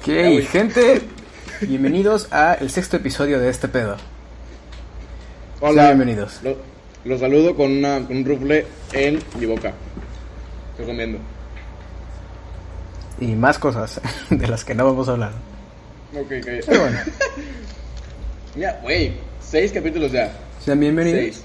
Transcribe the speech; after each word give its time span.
Ok, 0.00 0.42
gente, 0.50 1.02
bienvenidos 1.60 2.28
a 2.32 2.54
el 2.54 2.70
sexto 2.70 2.96
episodio 2.96 3.38
de 3.40 3.50
este 3.50 3.68
pedo. 3.68 3.96
Hola. 5.60 5.86
Sean 5.86 5.98
bienvenidos. 5.98 6.40
Lo- 6.42 6.56
Los 7.04 7.20
saludo 7.20 7.54
con, 7.54 7.70
una, 7.72 8.06
con 8.06 8.18
un 8.18 8.24
rufle 8.24 8.64
en 8.92 9.20
mi 9.38 9.46
boca. 9.46 9.72
Estoy 10.72 10.86
comiendo. 10.86 11.18
Y 13.20 13.26
más 13.34 13.58
cosas 13.58 14.00
de 14.30 14.46
las 14.46 14.64
que 14.64 14.74
no 14.74 14.84
vamos 14.86 15.08
a 15.08 15.12
hablar. 15.12 15.32
Ok, 16.14 16.20
ok. 16.40 16.46
Pero 16.66 16.80
bueno, 16.80 16.98
Mira, 18.54 18.80
güey, 18.82 19.12
seis 19.40 19.72
capítulos 19.72 20.10
ya. 20.12 20.32
sean 20.64 20.80
bienvenidos. 20.80 21.20
Seis. 21.20 21.44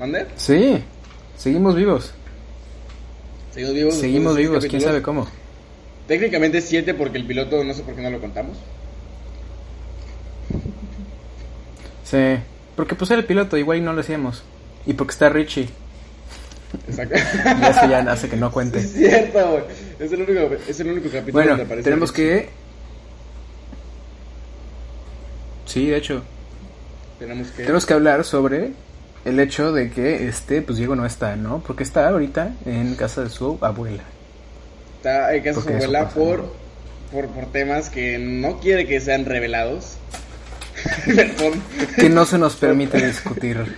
¿Mande? 0.00 0.26
Sí, 0.36 0.82
seguimos 1.36 1.74
vivos. 1.76 2.12
Seguimos 3.52 3.74
vivos. 3.74 3.94
Seguimos 3.94 4.36
vivos, 4.36 4.66
quién 4.66 4.80
sabe 4.82 5.02
cómo. 5.02 5.26
Técnicamente 6.08 6.60
siete 6.62 6.94
porque 6.94 7.18
el 7.18 7.26
piloto 7.26 7.62
no 7.62 7.74
sé 7.74 7.82
por 7.82 7.94
qué 7.94 8.00
no 8.02 8.10
lo 8.10 8.20
contamos. 8.20 8.56
Sí, 12.04 12.38
porque 12.74 12.94
pues 12.94 13.10
era 13.10 13.20
el 13.20 13.26
piloto, 13.26 13.56
igual 13.58 13.78
y 13.78 13.80
no 13.82 13.92
lo 13.92 14.00
hacíamos. 14.00 14.42
Y 14.86 14.94
porque 14.94 15.12
está 15.12 15.28
Richie, 15.28 15.68
Exacto. 16.88 17.14
y 17.16 17.70
eso 17.70 17.88
ya 17.90 17.98
hace 18.10 18.28
que 18.30 18.36
no 18.36 18.50
cuente. 18.50 18.78
es 18.78 18.92
cierto, 18.94 19.50
güey. 19.50 19.62
Es 19.98 20.10
el 20.12 20.22
único, 20.22 20.56
es 20.66 20.80
el 20.80 20.90
único 20.90 21.08
capítulo 21.10 21.32
Bueno, 21.32 21.56
donde 21.58 21.82
tenemos 21.82 22.10
que... 22.10 22.48
Sí, 25.66 25.86
de 25.88 25.96
hecho, 25.98 26.22
Tenemos 27.18 27.48
que. 27.48 27.62
tenemos 27.62 27.84
que 27.84 27.92
hablar 27.92 28.24
sobre 28.24 28.72
el 29.26 29.38
hecho 29.40 29.72
de 29.72 29.90
que 29.90 30.26
este, 30.26 30.62
pues 30.62 30.78
Diego 30.78 30.96
no 30.96 31.04
está, 31.04 31.36
¿no? 31.36 31.62
Porque 31.66 31.82
está 31.82 32.08
ahorita 32.08 32.54
en 32.64 32.94
casa 32.94 33.24
de 33.24 33.28
su 33.28 33.58
abuela. 33.60 34.02
Está 34.98 35.34
en 35.34 35.42
casa 35.42 35.60
de 35.60 35.62
su 35.66 35.68
abuela 35.70 36.08
por, 36.10 36.54
por, 37.12 37.26
por 37.28 37.46
temas 37.52 37.88
que 37.90 38.18
no 38.18 38.58
quiere 38.60 38.86
que 38.86 39.00
sean 39.00 39.24
revelados. 39.24 39.94
Perdón. 41.06 41.62
Que 41.96 42.08
no 42.08 42.24
se 42.26 42.38
nos 42.38 42.56
permite 42.56 43.04
discutir. 43.04 43.76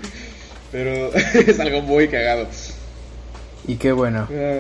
Pero 0.72 1.14
es 1.14 1.60
algo 1.60 1.82
muy 1.82 2.08
cagado. 2.08 2.46
Y 3.66 3.76
qué 3.76 3.92
bueno. 3.92 4.28
Ah, 4.30 4.58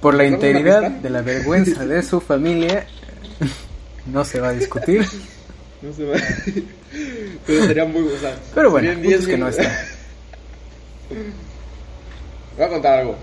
Por 0.00 0.14
la 0.14 0.24
¿Nos 0.24 0.30
damos 0.32 0.44
una 0.44 0.48
integridad 0.48 0.90
de 0.90 1.10
la 1.10 1.22
vergüenza 1.22 1.84
de 1.86 2.02
su 2.02 2.20
familia, 2.20 2.86
no 4.06 4.24
se 4.24 4.40
va 4.40 4.48
a 4.48 4.52
discutir. 4.52 5.06
No 5.80 5.92
se 5.92 6.04
va. 6.04 6.16
Pero 7.46 7.66
sería 7.66 7.84
muy. 7.84 8.02
O 8.02 8.18
sea, 8.18 8.34
Pero 8.54 8.70
bueno, 8.70 8.92
punto 8.92 9.08
es 9.08 9.16
10 9.24 9.26
que 9.26 9.38
no 9.38 9.48
está. 9.48 9.84
Voy 12.56 12.66
a 12.66 12.68
contar 12.68 12.98
algo. 13.00 13.16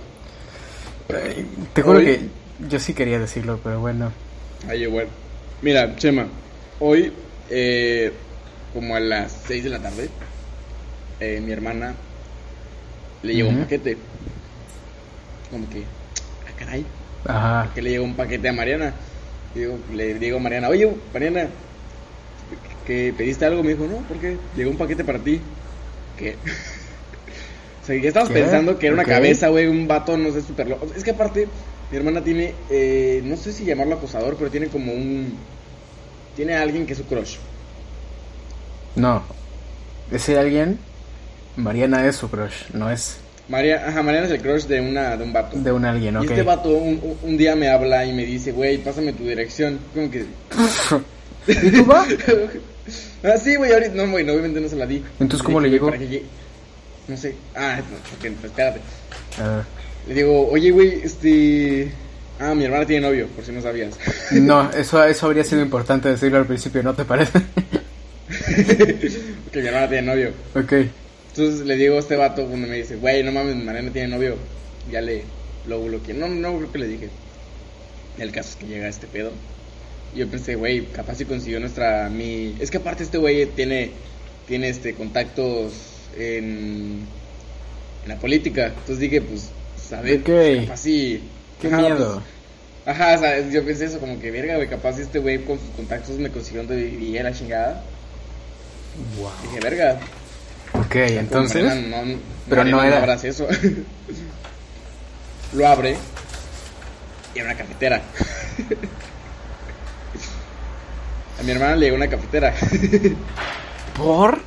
Te 1.74 1.82
juro 1.82 2.00
Hoy- 2.00 2.06
que 2.06 2.20
yo 2.60 2.80
sí 2.80 2.94
quería 2.94 3.20
decirlo, 3.20 3.60
pero 3.64 3.80
bueno. 3.80 4.12
Ay, 4.68 4.86
bueno. 4.86 5.10
Mira, 5.62 5.96
Chema, 5.96 6.28
hoy, 6.80 7.12
eh, 7.50 8.12
como 8.74 8.96
a 8.96 9.00
las 9.00 9.32
6 9.48 9.64
de 9.64 9.70
la 9.70 9.80
tarde, 9.80 10.10
eh, 11.20 11.42
mi 11.44 11.52
hermana 11.52 11.94
le 13.24 13.34
llegó 13.34 13.50
un 13.50 13.62
paquete. 13.62 13.98
Como 15.50 15.70
que, 15.70 15.80
ah, 15.82 16.52
caray, 16.58 16.86
Ajá. 17.26 17.72
que 17.74 17.82
le 17.82 17.92
llegó 17.92 18.04
un 18.06 18.16
paquete 18.16 18.50
a 18.50 18.54
Mariana. 18.54 18.94
Digo, 19.54 19.78
le 19.94 20.16
digo 20.16 20.38
a 20.38 20.42
Mariana, 20.42 20.70
oye, 20.70 20.92
Mariana, 21.14 21.48
que 22.86 23.14
pediste 23.18 23.46
algo, 23.46 23.64
me 23.64 23.70
dijo, 23.70 23.86
no, 23.88 23.98
¿por 24.08 24.18
qué? 24.18 24.38
Llegó 24.56 24.72
un 24.72 24.78
paquete 24.78 25.04
para 25.04 25.20
ti. 25.20 25.40
¿Qué? 26.18 26.36
o 27.84 27.86
sea, 27.86 27.96
ya 27.96 28.08
estabas 28.10 28.30
¿Qué? 28.30 28.36
pensando 28.36 28.78
que 28.78 28.88
era 28.88 28.94
una 28.94 29.06
cabeza, 29.06 29.48
güey, 29.48 29.68
un 29.68 29.88
vato, 29.88 30.18
no 30.18 30.32
sé, 30.32 30.42
súper 30.42 30.68
loco. 30.68 30.88
Es 30.96 31.04
que 31.04 31.12
aparte, 31.12 31.48
mi 31.92 31.98
hermana 31.98 32.24
tiene, 32.24 32.54
eh, 32.70 33.22
no 33.24 33.38
sé 33.38 33.54
si 33.54 33.66
llamarlo 33.66 33.96
acosador, 33.96 34.36
pero 34.38 34.50
tiene 34.52 34.68
como 34.68 34.92
un... 34.94 35.34
Tiene 36.36 36.56
a 36.56 36.62
alguien 36.64 36.86
que 36.86 36.94
es 36.94 37.00
su 37.00 37.06
crush. 37.06 37.36
No. 38.96 39.24
Ese 40.12 40.38
alguien, 40.38 40.78
Mariana 41.56 42.06
es 42.08 42.16
su 42.18 42.30
crush, 42.30 42.70
no 42.74 42.90
es 42.92 43.18
María, 43.48 43.88
ajá, 43.88 44.02
Mariana 44.02 44.26
es 44.28 44.34
el 44.34 44.42
crush 44.42 44.64
de, 44.66 44.82
una, 44.82 45.16
de 45.18 45.24
un 45.24 45.32
vato. 45.32 45.56
de 45.58 45.72
un 45.72 45.86
alguien, 45.86 46.16
Y 46.16 46.18
ok. 46.18 46.24
este 46.24 46.42
vato 46.42 46.70
un, 46.70 47.18
un- 47.22 47.38
día 47.38 47.56
me 47.56 47.70
habla 47.70 48.04
y 48.06 48.12
me 48.14 48.26
dice, 48.26 48.52
güey, 48.52 48.80
pásame 48.80 49.14
tu 49.14 49.24
dirección. 49.24 49.80
Como 49.94 50.10
que... 50.10 50.26
¿Y 51.48 51.72
tú 51.72 51.86
va? 51.86 52.06
ah, 53.24 53.38
sí, 53.38 53.56
güey, 53.56 53.72
ahorita... 53.72 53.94
No, 53.94 54.10
güey, 54.10 54.26
no, 54.26 54.32
obviamente 54.34 54.60
no 54.60 54.68
se 54.68 54.76
la 54.76 54.88
di. 54.88 55.04
Entonces, 55.20 55.44
¿cómo 55.44 55.60
le 55.60 55.68
dije, 55.68 55.76
llegó? 55.78 55.88
para 55.88 56.00
que 56.00 56.08
llegue- 56.08 56.24
No 57.08 57.16
sé. 57.18 57.36
Ah, 57.56 57.78
no, 57.78 57.98
pues, 58.20 58.34
espérate. 58.44 58.80
A 59.40 59.48
ver. 59.48 59.64
Le 60.08 60.14
digo, 60.14 60.48
oye, 60.50 60.72
güey, 60.72 61.02
este... 61.04 61.92
Ah, 62.40 62.54
mi 62.54 62.66
hermana 62.66 62.86
tiene 62.86 63.08
novio, 63.08 63.28
por 63.28 63.46
si 63.46 63.52
no 63.52 63.62
sabías. 63.62 63.98
No, 64.32 64.70
eso, 64.72 65.04
eso 65.04 65.26
habría 65.28 65.44
sido 65.44 65.62
importante 65.62 66.10
decirlo 66.10 66.38
al 66.38 66.46
principio, 66.46 66.84
¿no 66.84 66.94
te 66.94 67.06
parece? 67.06 67.40
que 69.52 69.62
mi 69.62 69.68
hermana 69.68 69.88
tiene 69.88 70.08
novio. 70.08 70.32
ok. 70.54 70.74
Entonces 71.30 71.66
le 71.66 71.76
digo 71.76 71.98
a 71.98 72.00
este 72.00 72.16
vato 72.16 72.46
cuando 72.46 72.68
me 72.68 72.78
dice, 72.78 72.96
güey, 72.96 73.22
no 73.24 73.32
mames, 73.32 73.56
mi 73.56 73.64
Mariana 73.64 73.92
tiene 73.92 74.08
novio. 74.08 74.38
Ya 74.90 75.02
le 75.02 75.24
lo 75.68 75.84
bloqueé. 75.84 76.14
No, 76.14 76.28
no 76.28 76.58
creo 76.58 76.72
que 76.72 76.78
le 76.78 76.88
dije. 76.88 77.10
El 78.18 78.32
caso 78.32 78.52
es 78.52 78.56
que 78.56 78.68
llega 78.68 78.88
este 78.88 79.08
pedo. 79.08 79.32
Yo 80.16 80.30
pensé, 80.30 80.56
güey, 80.56 80.86
capaz 80.86 81.16
si 81.16 81.26
consiguió 81.26 81.60
nuestra... 81.60 82.10
mi 82.10 82.56
Es 82.60 82.72
que 82.72 82.78
aparte 82.78 83.04
este 83.04 83.18
güey 83.18 83.46
tiene, 83.48 83.92
tiene 84.48 84.70
este 84.70 84.94
contactos 84.94 85.74
en, 86.18 87.06
en 88.04 88.08
la 88.08 88.18
política. 88.18 88.68
Entonces 88.68 89.00
dije, 89.00 89.22
pues, 89.22 89.50
¿sabes? 89.90 90.22
Ok. 90.22 90.30
Capaz 90.66 90.78
si... 90.78 91.24
Qué 91.62 91.68
Ajá, 91.68 91.78
miedo. 91.78 92.22
pues, 92.84 92.96
Ajá, 92.98 93.16
o 93.16 93.20
sea, 93.20 93.50
yo 93.50 93.66
pensé 93.66 93.86
eso, 93.86 94.00
como 94.00 94.20
que 94.20 94.30
verga, 94.32 94.56
güey, 94.58 94.68
capaz 94.70 95.00
este 95.00 95.20
güey 95.20 95.44
con 95.44 95.58
sus 95.60 95.70
contactos 95.76 96.18
me 96.18 96.30
consiguió 96.30 96.64
donde 96.64 96.84
vivía 96.84 97.24
la 97.24 97.34
chingada. 97.34 97.84
Wow. 99.18 99.30
Dije, 99.44 99.60
verga. 99.62 100.00
Ok, 100.74 100.96
entonces. 100.96 101.64
Mariana 101.64 102.02
no, 102.04 102.18
pero 102.50 102.62
Mariana 102.62 102.78
no 102.78 102.84
era- 102.88 102.98
abras 103.00 103.24
eso. 103.24 103.48
Lo 105.54 105.68
abre 105.68 105.96
y 107.34 107.40
era 107.40 107.48
una 107.50 107.58
cafetera. 107.58 108.02
A 111.40 111.44
mi 111.44 111.52
hermana 111.52 111.76
le 111.76 111.86
llegó 111.86 111.98
una 111.98 112.10
cafetera. 112.10 112.54
¿Por? 113.98 114.42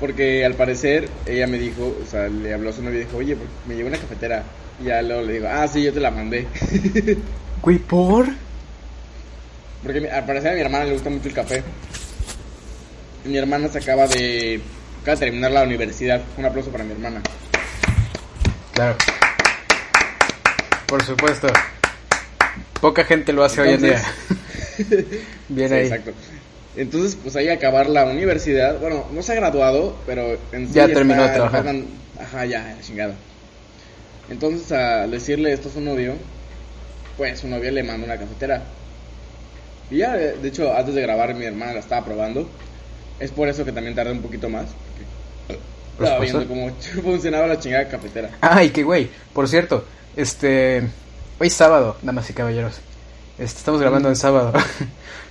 Porque 0.00 0.44
al 0.46 0.54
parecer 0.54 1.08
ella 1.26 1.46
me 1.46 1.58
dijo, 1.58 1.94
o 2.02 2.10
sea, 2.10 2.28
le 2.28 2.54
habló 2.54 2.70
a 2.70 2.72
su 2.72 2.82
novio 2.82 3.00
y 3.00 3.04
dijo, 3.04 3.18
oye, 3.18 3.36
me 3.68 3.76
llegó 3.76 3.88
una 3.88 3.98
cafetera. 3.98 4.42
Y 4.82 4.86
ya 4.86 5.02
luego 5.02 5.22
le 5.22 5.34
digo, 5.34 5.48
ah, 5.50 5.68
sí, 5.68 5.82
yo 5.82 5.92
te 5.92 6.00
la 6.00 6.10
mandé. 6.10 6.46
Güey, 7.62 7.78
¿por? 7.78 8.26
Porque 9.82 10.10
al 10.10 10.24
parecer 10.24 10.52
a 10.52 10.54
mi 10.54 10.60
hermana 10.62 10.86
le 10.86 10.92
gusta 10.92 11.10
mucho 11.10 11.28
el 11.28 11.34
café. 11.34 11.62
Y 13.26 13.28
mi 13.28 13.36
hermana 13.36 13.68
se 13.68 13.78
acaba 13.78 14.06
de, 14.06 14.62
acaba 15.02 15.16
de 15.16 15.26
terminar 15.26 15.50
la 15.50 15.64
universidad. 15.64 16.22
Un 16.38 16.46
aplauso 16.46 16.70
para 16.70 16.84
mi 16.84 16.92
hermana. 16.92 17.20
Claro. 18.72 18.96
Por 20.86 21.04
supuesto. 21.04 21.48
Poca 22.80 23.04
gente 23.04 23.34
lo 23.34 23.44
hace 23.44 23.60
hoy 23.60 23.74
en 23.74 23.82
día. 23.82 24.02
Bien 25.48 25.68
Sí, 25.68 25.74
ahí. 25.74 25.82
Exacto. 25.82 26.12
Entonces, 26.76 27.18
pues 27.20 27.34
ahí 27.36 27.48
acabar 27.48 27.88
la 27.88 28.04
universidad. 28.04 28.78
Bueno, 28.78 29.06
no 29.12 29.22
se 29.22 29.32
ha 29.32 29.34
graduado, 29.36 29.96
pero 30.06 30.38
en 30.52 30.68
sí 30.68 30.74
Ya 30.74 30.86
terminó 30.86 31.22
de 31.22 31.30
trabajar. 31.30 31.74
Ajá, 32.18 32.44
ya, 32.44 32.76
chingada. 32.82 33.14
Entonces, 34.28 34.70
al 34.70 35.10
decirle 35.10 35.52
esto 35.52 35.68
a 35.68 35.72
su 35.72 35.80
novio, 35.80 36.14
pues 37.16 37.40
su 37.40 37.48
novia 37.48 37.72
le 37.72 37.82
manda 37.82 38.06
una 38.06 38.16
cafetera. 38.16 38.62
Y 39.90 39.98
ya, 39.98 40.14
de 40.14 40.48
hecho, 40.48 40.72
antes 40.74 40.94
de 40.94 41.02
grabar, 41.02 41.34
mi 41.34 41.44
hermana 41.44 41.72
la 41.72 41.80
estaba 41.80 42.04
probando. 42.04 42.48
Es 43.18 43.32
por 43.32 43.48
eso 43.48 43.64
que 43.64 43.72
también 43.72 43.96
tardé 43.96 44.12
un 44.12 44.22
poquito 44.22 44.48
más. 44.48 44.66
Estaba 45.98 46.20
viendo 46.20 46.46
cómo 46.46 46.70
funcionaba 47.02 47.46
la 47.46 47.58
chingada 47.58 47.88
cafetera. 47.88 48.30
Ay, 48.40 48.70
qué 48.70 48.84
güey. 48.84 49.10
Por 49.32 49.48
cierto, 49.48 49.84
este. 50.16 50.88
Hoy 51.38 51.48
es 51.48 51.54
sábado, 51.54 51.96
damas 52.02 52.30
y 52.30 52.32
caballeros. 52.32 52.80
Este, 53.38 53.58
estamos 53.58 53.80
grabando 53.80 54.08
en 54.08 54.16
sábado. 54.16 54.52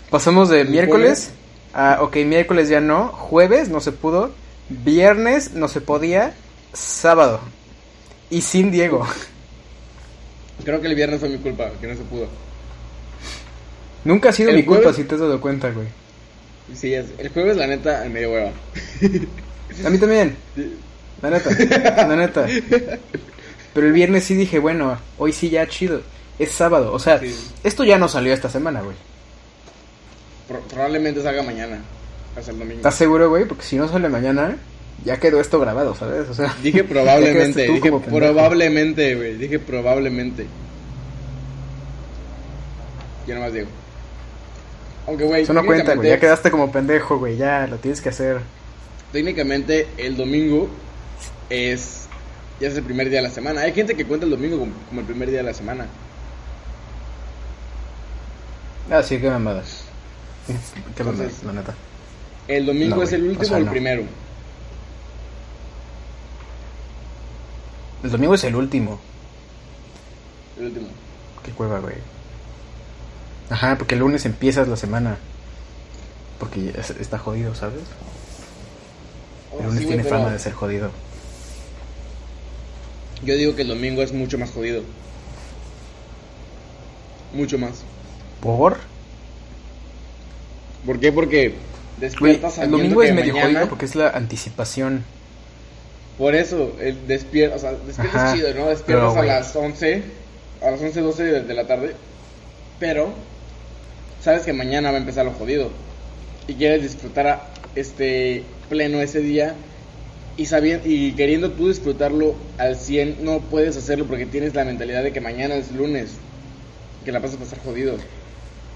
Pasamos 0.09 0.50
de 0.50 0.61
¿El 0.61 0.69
miércoles 0.69 1.31
a. 1.73 2.00
Ok, 2.01 2.17
miércoles 2.17 2.69
ya 2.69 2.81
no. 2.81 3.07
Jueves 3.09 3.69
no 3.69 3.79
se 3.79 3.91
pudo. 3.91 4.31
Viernes 4.69 5.53
no 5.53 5.67
se 5.67 5.81
podía. 5.81 6.33
Sábado. 6.73 7.39
Y 8.29 8.41
sin 8.41 8.71
Diego. 8.71 9.07
Creo 10.63 10.81
que 10.81 10.88
el 10.88 10.95
viernes 10.95 11.19
fue 11.19 11.29
mi 11.29 11.38
culpa, 11.38 11.69
que 11.79 11.88
no 11.88 11.95
se 11.95 12.01
pudo. 12.03 12.27
Nunca 14.03 14.29
ha 14.29 14.33
sido 14.33 14.50
El 14.50 14.57
mi 14.57 14.63
culpa 14.63 14.94
si 14.94 15.03
te 15.03 15.15
has 15.15 15.21
dado 15.21 15.39
cuenta, 15.41 15.69
güey. 15.71 15.88
Sí, 16.75 16.94
es, 16.94 17.07
el 17.17 17.29
jueves, 17.29 17.57
la 17.57 17.65
neta, 17.67 18.06
me 18.11 18.19
dio 18.19 18.31
hueva. 18.31 18.51
A 19.85 19.89
mí 19.89 19.97
también. 19.97 20.35
La 21.21 21.29
neta, 21.31 22.06
la 22.07 22.15
neta. 22.15 22.45
Pero 23.73 23.88
el 23.88 23.94
viernes 23.94 24.23
sí 24.25 24.35
dije, 24.35 24.59
bueno, 24.59 24.97
hoy 25.17 25.31
sí 25.33 25.50
ya 25.50 25.67
chido. 25.67 26.01
Es 26.38 26.51
sábado, 26.51 26.94
o 26.94 27.00
sea, 27.00 27.19
Sí. 27.19 27.35
esto 27.63 27.83
ya 27.83 27.97
no 27.97 28.07
salió 28.07 28.33
esta 28.33 28.50
semana, 28.50 28.81
güey. 28.81 28.95
Pro- 30.50 30.60
probablemente 30.62 31.22
salga 31.24 31.44
mañana, 31.44 31.80
hasta 32.38 32.51
el 32.51 32.60
domingo. 32.60 32.78
¿Estás 32.78 32.96
seguro, 32.96 33.30
güey? 33.30 33.46
Porque 33.46 33.63
si 33.63 33.78
no 33.78 33.88
sale 33.88 34.10
mañana, 34.10 34.57
ya 35.06 35.18
quedó 35.18 35.40
esto 35.40 35.60
grabado, 35.60 35.96
¿sabes? 35.96 36.28
O 36.28 36.34
sea, 36.34 36.54
Dije 36.62 36.84
probablemente, 36.86 37.68
dije 37.72 37.92
probablemente, 37.92 39.16
güey. 39.16 39.36
Dije 39.38 39.60
probablemente. 39.60 40.48
Yo 43.28 43.36
nomás 43.36 43.54
digo. 43.54 43.68
Aunque, 45.07 45.24
güey. 45.24 45.44
Eso 45.44 45.54
no 45.54 45.66
cuenta, 45.66 45.96
güey. 45.96 46.10
Ya 46.10 46.19
quedaste 46.19 46.52
como 46.52 46.72
pendejo, 46.72 47.18
güey. 47.19 47.38
Ya 47.38 47.68
lo 47.68 47.78
tienes 47.78 48.02
que 48.02 48.10
hacer. 48.10 48.42
Técnicamente, 49.12 49.88
el 49.98 50.18
domingo 50.18 50.68
es. 51.50 52.07
Ya 52.60 52.68
es 52.68 52.75
el 52.75 52.84
primer 52.84 53.10
día 53.10 53.22
de 53.22 53.28
la 53.28 53.34
semana. 53.34 53.62
Hay 53.62 53.74
gente 53.74 53.95
que 53.95 54.06
cuenta 54.06 54.25
el 54.25 54.31
domingo 54.31 54.60
como, 54.60 54.74
como 54.90 55.02
el 55.02 55.07
primer 55.07 55.30
día 55.30 55.38
de 55.40 55.44
la 55.45 55.54
semana. 55.54 55.86
Ah, 58.92 59.04
sí, 59.04 59.19
qué 59.19 59.30
mamada. 59.30 59.63
Qué 60.47 60.53
Entonces- 61.03 61.44
la 61.44 61.53
neta. 61.53 61.74
El 62.47 62.65
domingo 62.65 62.95
No, 62.97 63.03
es 63.03 63.12
el 63.13 63.24
último 63.24 63.41
o 63.44 63.45
sea, 63.45 63.56
o 63.57 63.59
el 63.59 63.65
no. 63.65 63.71
primero. 63.71 64.03
El 68.03 68.12
domingo 68.12 68.33
es 68.33 68.44
el 68.44 68.56
último. 68.56 69.00
El 70.57 70.65
último. 70.68 70.88
Qué 71.44 71.51
cueva, 71.51 71.80
güey. 71.80 71.95
Ajá, 73.50 73.77
porque 73.77 73.95
el 73.95 74.00
lunes 74.01 74.25
empiezas 74.25 74.68
la 74.68 74.77
semana. 74.77 75.18
Porque 76.39 76.74
está 77.00 77.18
jodido, 77.18 77.53
¿sabes? 77.56 77.81
Oh, 79.51 79.59
El 79.59 79.65
lunes 79.65 79.81
sí, 79.81 79.88
tiene 79.88 80.03
pero 80.03 80.18
fama 80.18 80.31
de 80.31 80.39
ser 80.39 80.53
jodido. 80.53 80.92
Yo 83.24 83.35
digo 83.35 83.56
que 83.56 83.63
el 83.63 83.68
domingo 83.68 84.01
es 84.01 84.13
mucho 84.13 84.38
más 84.38 84.50
jodido. 84.51 84.81
Mucho 87.33 87.57
más. 87.57 87.81
¿Por? 88.42 88.77
¿Por 90.86 91.00
qué? 91.00 91.12
Porque 91.12 91.54
despiertas 92.00 92.52
el 92.54 92.56
sabiendo 92.56 92.78
domingo 92.78 93.04
es 93.04 93.14
medio 93.14 93.34
mañana- 93.34 93.50
jodido 93.60 93.70
porque 93.70 93.86
es 93.86 93.96
la 93.96 94.10
anticipación. 94.10 95.04
Por 96.18 96.36
eso, 96.36 96.76
el 96.81 97.08
despierta, 97.08 97.56
o 97.56 97.60
sea, 97.60 97.72
despiertas 97.72 98.16
Ajá, 98.16 98.34
chido, 98.36 98.54
¿no? 98.54 98.68
Despiertas 98.68 99.14
pero, 99.14 99.22
a 99.22 99.26
las 99.26 99.56
11, 99.56 100.04
a 100.62 100.72
las 100.72 100.81
11, 100.81 101.02
12 101.02 101.24
de, 101.24 101.42
de 101.44 101.54
la 101.54 101.66
tarde, 101.66 101.96
pero 102.80 103.14
sabes 104.22 104.44
que 104.44 104.52
mañana 104.54 104.92
va 104.92 104.98
a 104.98 105.00
empezar 105.00 105.26
lo 105.26 105.31
jodido 105.31 105.70
y 106.48 106.56
quieres 106.56 106.81
disfrutar 106.84 107.28
a- 107.28 107.48
este 107.76 108.44
pleno 108.70 109.00
ese 109.02 109.20
día 109.20 109.56
y 110.36 110.46
sabiendo, 110.48 110.88
y 110.90 111.14
queriendo 111.14 111.52
tú 111.52 111.70
disfrutarlo 111.70 112.36
al 112.58 112.76
100, 112.76 113.18
no 113.24 113.40
puedes 113.40 113.78
hacerlo 113.78 114.06
porque 114.06 114.26
tienes 114.26 114.56
la 114.56 114.66
mentalidad 114.66 115.04
de 115.04 115.14
que 115.14 115.22
mañana 115.22 115.56
es 115.56 115.72
lunes, 115.72 116.12
que 117.06 117.12
la 117.14 117.20
pasas 117.22 117.38
a 117.38 117.40
pasar 117.40 117.60
jodido. 117.64 117.96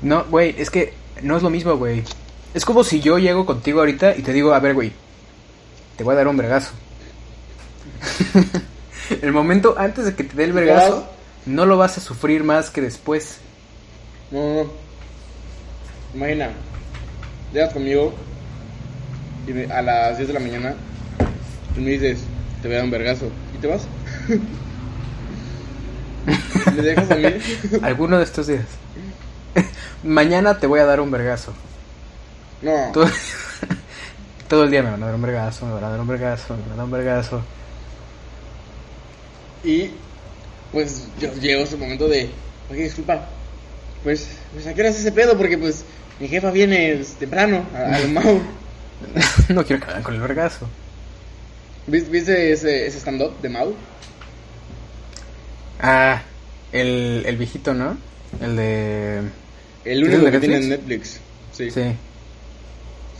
No, 0.02 0.24
güey, 0.30 0.56
es 0.58 0.70
que 0.70 0.94
no 1.22 1.38
es 1.38 1.44
lo 1.44 1.50
mismo, 1.50 1.76
güey. 1.78 2.04
Es 2.54 2.66
como 2.66 2.84
si 2.84 3.00
yo 3.02 3.18
llego 3.20 3.46
contigo 3.46 3.80
ahorita 3.80 4.16
y 4.16 4.22
te 4.22 4.34
digo, 4.34 4.54
a 4.54 4.60
ver, 4.60 4.74
güey, 4.74 4.92
te 5.98 6.04
voy 6.04 6.14
a 6.14 6.18
dar 6.18 6.28
un 6.28 6.38
vergazo. 6.38 6.72
el 9.22 9.32
momento 9.32 9.76
antes 9.78 10.06
de 10.06 10.16
que 10.16 10.24
te 10.24 10.36
dé 10.36 10.44
el 10.46 10.52
¿Y 10.52 10.54
te 10.54 10.60
vergazo, 10.62 11.08
no 11.46 11.66
lo 11.66 11.78
vas 11.78 11.98
a 11.98 12.02
sufrir 12.02 12.44
más 12.44 12.70
que 12.70 12.82
después. 12.82 13.38
No, 14.32 14.40
no, 14.40 14.64
no. 14.64 14.70
Imagina, 16.16 16.50
llegas 17.52 17.74
conmigo 17.74 18.14
y 19.48 19.54
me- 19.54 19.72
a 19.72 19.82
las 19.82 20.18
10 20.18 20.28
de 20.28 20.34
la 20.36 20.40
mañana 20.40 20.76
y 21.76 21.80
me 21.80 21.92
dices, 21.92 22.20
te 22.62 22.68
voy 22.68 22.76
a 22.76 22.78
dar 22.78 22.86
un 22.86 22.92
vergazo. 22.92 23.30
¿Y 23.56 23.58
te 23.58 23.68
vas? 23.68 23.82
¿Me 26.76 26.82
dejas 26.82 27.12
a 27.12 27.16
mí? 27.16 27.26
Alguno 27.82 28.18
de 28.18 28.24
estos 28.24 28.48
días. 28.48 28.66
Mañana 30.04 30.58
te 30.60 30.68
voy 30.68 30.80
a 30.80 30.86
dar 30.86 31.00
un 31.00 31.12
vergazo. 31.12 31.54
No. 32.62 32.92
Todo, 32.94 33.08
todo 34.50 34.64
el 34.66 34.72
día 34.72 34.84
me 34.84 34.92
van 34.92 35.04
a 35.04 35.06
dar 35.08 35.16
un 35.16 35.22
vergazo, 35.22 35.66
me 35.66 35.74
van 35.74 35.84
a 35.86 35.90
dar 35.90 36.00
un 36.00 36.08
vergazo, 36.08 36.56
me 36.56 36.62
van 36.64 36.72
a 36.74 36.76
dar 36.76 36.86
un 36.86 36.92
vergazo. 36.92 37.42
Y 39.64 39.92
pues 40.72 41.08
yo 41.20 41.32
llegó 41.36 41.64
ese 41.64 41.78
momento 41.78 42.08
de, 42.08 42.30
oye, 42.70 42.84
disculpa, 42.84 43.28
pues, 44.04 44.28
pues 44.54 44.68
¿a 44.68 44.74
qué 44.74 44.82
hora 44.82 44.90
es 44.90 45.00
ese 45.00 45.12
pedo? 45.12 45.38
Porque 45.38 45.58
pues 45.58 45.86
mi 46.20 46.28
jefa 46.28 46.52
viene 46.52 46.96
pues, 46.98 47.14
temprano 47.14 47.66
a- 47.74 47.96
al 47.96 48.10
Mau. 48.12 48.42
no 49.50 49.66
quiero 49.66 49.86
que 49.86 50.02
con 50.04 50.16
el 50.16 50.22
vergazo. 50.22 50.68
¿Vis- 51.88 52.10
¿Viste 52.10 52.52
ese, 52.52 52.88
ese 52.88 52.98
stand-up 53.00 53.40
de 53.42 53.50
Mau? 53.50 53.74
Ah, 55.82 56.22
el, 56.72 57.24
el 57.26 57.38
viejito, 57.38 57.74
¿no? 57.74 57.98
El 58.42 58.56
de... 58.56 59.22
El 59.86 60.04
¿Es 60.04 60.10
único 60.14 60.32
que 60.32 60.40
tiene 60.40 60.58
en 60.58 60.70
Netflix? 60.70 61.20
Sí, 61.52 61.70
Sí, 61.70 61.82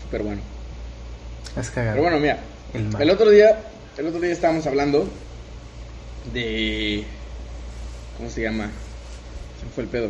súper 0.04 0.24
bueno. 0.24 0.42
es 1.60 1.70
cagado. 1.70 1.92
Pero 1.98 2.04
bueno, 2.04 2.20
mira, 2.20 2.40
El 3.00 3.10
otro 3.10 3.30
día, 3.30 3.60
el 3.98 4.08
otro 4.08 4.20
día 4.20 4.32
estábamos 4.32 4.66
hablando 4.66 5.08
de 6.34 7.04
¿cómo 8.18 8.30
se 8.30 8.42
llama? 8.42 8.70
Se 9.60 9.66
me 9.66 9.72
fue 9.72 9.84
el 9.84 9.90
pedo. 9.90 10.10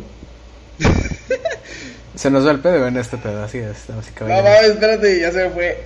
Se 2.14 2.30
nos 2.30 2.46
va 2.46 2.52
el 2.52 2.60
pedo 2.60 2.86
en 2.86 2.96
este 2.96 3.16
pedo, 3.18 3.42
así 3.42 3.58
es, 3.58 3.76
y 3.88 3.92
No, 4.22 4.28
mames, 4.28 4.64
espérate, 4.70 5.20
ya 5.20 5.32
se 5.32 5.44
me 5.44 5.50
fue. 5.50 5.82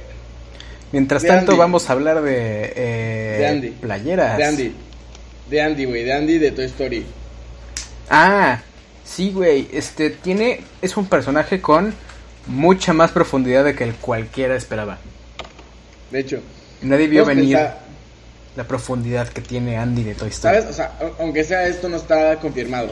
Mientras 0.92 1.22
de 1.22 1.28
tanto 1.28 1.52
Andy. 1.52 1.58
vamos 1.58 1.88
a 1.88 1.92
hablar 1.94 2.20
de, 2.22 2.72
eh, 2.76 3.36
De 3.38 3.46
Andy. 3.46 3.68
playeras. 3.70 4.36
De 4.36 4.44
Andy. 4.44 4.72
De 5.48 5.62
Andy, 5.62 5.84
güey, 5.86 6.04
de 6.04 6.12
Andy 6.12 6.38
de 6.38 6.50
Toy 6.50 6.66
Story. 6.66 7.06
Ah, 8.10 8.60
sí, 9.08 9.32
güey, 9.32 9.68
este 9.72 10.10
tiene 10.10 10.64
es 10.82 10.96
un 10.96 11.06
personaje 11.06 11.60
con 11.60 11.94
mucha 12.46 12.92
más 12.92 13.10
profundidad 13.10 13.64
de 13.64 13.74
que 13.74 13.84
el 13.84 13.94
cualquiera 13.94 14.56
esperaba. 14.56 14.98
De 16.10 16.20
hecho, 16.20 16.40
Nadie 16.82 17.08
vio 17.08 17.24
venir 17.24 17.58
la 18.56 18.64
profundidad 18.64 19.28
que 19.28 19.40
tiene 19.40 19.76
Andy 19.76 20.04
de 20.04 20.14
Toy 20.14 20.28
Story. 20.28 20.56
¿Sabes? 20.56 20.70
O 20.70 20.72
sea, 20.72 20.92
aunque 21.18 21.44
sea 21.44 21.66
esto 21.66 21.88
no 21.88 21.96
está 21.96 22.36
confirmado. 22.36 22.90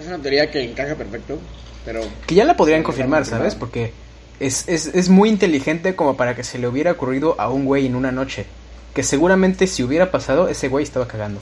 Es 0.00 0.06
una 0.06 0.18
teoría 0.18 0.50
que 0.50 0.62
encaja 0.62 0.94
perfecto, 0.94 1.38
pero 1.84 2.00
Que 2.26 2.34
ya 2.34 2.44
la 2.44 2.56
podrían 2.56 2.82
confirmar. 2.82 3.24
¿sabes? 3.26 3.54
Porque 3.54 3.92
es, 4.40 4.68
es, 4.68 4.86
es 4.86 5.08
muy 5.08 5.28
inteligente 5.28 5.94
como 5.94 6.16
para 6.16 6.34
que 6.34 6.44
se 6.44 6.58
le 6.58 6.68
hubiera 6.68 6.92
ocurrido 6.92 7.36
a 7.38 7.48
un 7.50 7.64
güey 7.64 7.86
en 7.86 7.94
una 7.94 8.12
noche. 8.12 8.46
Que 8.94 9.02
seguramente 9.02 9.66
si 9.66 9.82
hubiera 9.82 10.10
pasado, 10.10 10.48
ese 10.48 10.68
güey 10.68 10.84
estaba 10.84 11.06
cagando. 11.06 11.40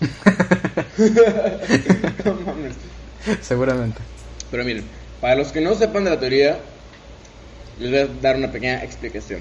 no 2.24 2.34
mames. 2.46 2.74
seguramente. 3.42 3.98
Pero 4.50 4.64
miren, 4.64 4.84
para 5.20 5.36
los 5.36 5.48
que 5.52 5.60
no 5.60 5.74
sepan 5.74 6.04
de 6.04 6.10
la 6.10 6.20
teoría, 6.20 6.58
les 7.78 7.90
voy 7.90 7.98
a 8.00 8.06
dar 8.20 8.36
una 8.36 8.50
pequeña 8.52 8.82
explicación. 8.84 9.40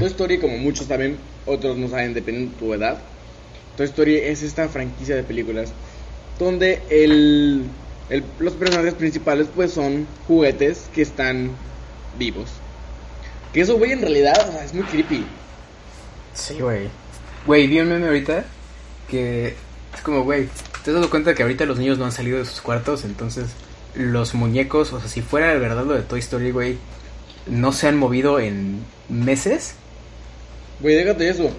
Toy 0.00 0.08
Story, 0.08 0.38
como 0.38 0.56
muchos 0.58 0.86
saben, 0.86 1.16
otros 1.46 1.76
no 1.76 1.88
saben, 1.88 2.12
dependiendo 2.14 2.52
de 2.52 2.58
tu 2.58 2.74
edad. 2.74 2.98
Toy 3.76 3.86
Story 3.86 4.16
es 4.16 4.42
esta 4.42 4.68
franquicia 4.68 5.14
de 5.14 5.22
películas 5.22 5.70
donde 6.38 6.80
el, 6.90 7.64
el- 8.08 8.24
los 8.40 8.54
personajes 8.54 8.94
principales 8.94 9.46
pues 9.54 9.72
son 9.72 10.06
juguetes 10.26 10.88
que 10.94 11.02
están 11.02 11.50
vivos. 12.18 12.48
Que 13.52 13.60
eso, 13.60 13.76
güey, 13.78 13.92
en 13.92 14.00
realidad 14.00 14.48
o 14.48 14.52
sea, 14.52 14.64
es 14.64 14.72
muy 14.74 14.84
creepy. 14.84 15.24
Sí, 16.34 16.54
güey. 16.60 16.88
Güey, 17.46 17.66
vi 17.66 17.80
un 17.80 17.88
meme 17.90 18.06
ahorita 18.06 18.44
que 19.08 19.54
es 19.94 20.00
como, 20.02 20.22
güey, 20.22 20.48
¿te 20.84 20.90
has 20.90 20.94
dado 20.94 21.10
cuenta 21.10 21.34
que 21.34 21.42
ahorita 21.42 21.64
los 21.66 21.78
niños 21.78 21.98
no 21.98 22.04
han 22.04 22.12
salido 22.12 22.38
de 22.38 22.44
sus 22.44 22.60
cuartos? 22.60 23.04
Entonces, 23.04 23.50
los 23.94 24.34
muñecos, 24.34 24.92
o 24.92 25.00
sea, 25.00 25.08
si 25.08 25.22
fuera 25.22 25.48
de 25.48 25.58
verdad 25.58 25.84
lo 25.84 25.94
de 25.94 26.02
Toy 26.02 26.20
Story, 26.20 26.50
güey, 26.50 26.78
no 27.46 27.72
se 27.72 27.88
han 27.88 27.96
movido 27.96 28.38
en 28.38 28.84
meses. 29.08 29.74
Güey, 30.80 30.96
déjate 30.96 31.28
eso. 31.28 31.50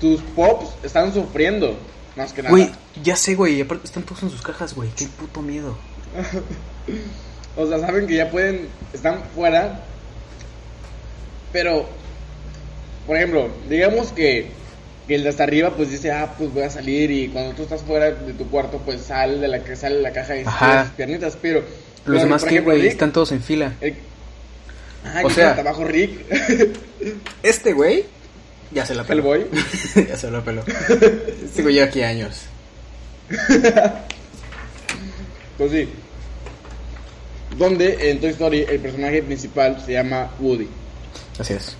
Tus 0.00 0.20
pops 0.34 0.74
están 0.82 1.12
sufriendo, 1.12 1.76
más 2.16 2.32
que 2.32 2.42
nada. 2.42 2.50
Güey, 2.50 2.70
ya 3.02 3.16
sé, 3.16 3.34
güey, 3.34 3.60
aparte 3.60 3.86
están 3.86 4.02
todos 4.04 4.22
en 4.22 4.30
sus 4.30 4.42
cajas, 4.42 4.74
güey, 4.74 4.90
qué 4.96 5.06
puto 5.06 5.42
miedo. 5.42 5.76
O 7.56 7.66
sea, 7.66 7.80
saben 7.80 8.06
que 8.06 8.14
ya 8.14 8.30
pueden, 8.30 8.68
están 8.92 9.22
fuera. 9.34 9.80
Pero, 11.52 11.86
por 13.06 13.16
ejemplo, 13.16 13.48
digamos 13.68 14.12
que, 14.12 14.50
que 15.10 15.16
el 15.16 15.24
de 15.24 15.30
hasta 15.30 15.42
arriba 15.42 15.74
pues 15.76 15.90
dice, 15.90 16.12
ah, 16.12 16.34
pues 16.38 16.54
voy 16.54 16.62
a 16.62 16.70
salir 16.70 17.10
y 17.10 17.26
cuando 17.30 17.52
tú 17.56 17.64
estás 17.64 17.82
fuera 17.82 18.12
de 18.12 18.32
tu 18.32 18.48
cuarto 18.48 18.78
pues 18.84 19.00
sal 19.00 19.40
de 19.40 19.48
la, 19.48 19.64
que 19.64 19.74
sale 19.74 19.96
de 19.96 20.02
la 20.02 20.12
caja 20.12 20.36
y 20.36 20.44
sus 20.44 20.52
piernitas, 20.96 21.36
pero... 21.42 21.64
Los 22.06 22.22
demás 22.22 22.44
que, 22.44 22.60
güey, 22.60 22.86
están 22.86 23.12
todos 23.12 23.32
en 23.32 23.42
fila. 23.42 23.72
el- 23.80 23.96
Ajá, 25.04 25.22
O 25.24 25.30
sea- 25.30 25.50
está 25.50 25.62
abajo 25.62 25.82
Rick, 25.84 26.12
Este 27.42 27.72
güey 27.72 28.04
ya 28.70 28.86
se 28.86 28.94
la 28.94 29.00
el 29.02 29.08
peló. 29.08 29.22
boy. 29.24 29.46
ya 30.08 30.16
se 30.16 30.30
la 30.30 30.44
peló. 30.44 30.62
Este 31.42 31.62
güey 31.62 31.74
lleva 31.74 31.86
aquí 31.88 32.02
años. 32.02 32.42
pues 35.58 35.72
sí. 35.72 35.88
Donde 37.58 38.12
en 38.12 38.20
Toy 38.20 38.30
Story 38.30 38.64
el 38.68 38.78
personaje 38.78 39.24
principal 39.24 39.82
se 39.84 39.94
llama 39.94 40.30
Woody. 40.38 40.68
Así 41.36 41.54
es. 41.54 41.74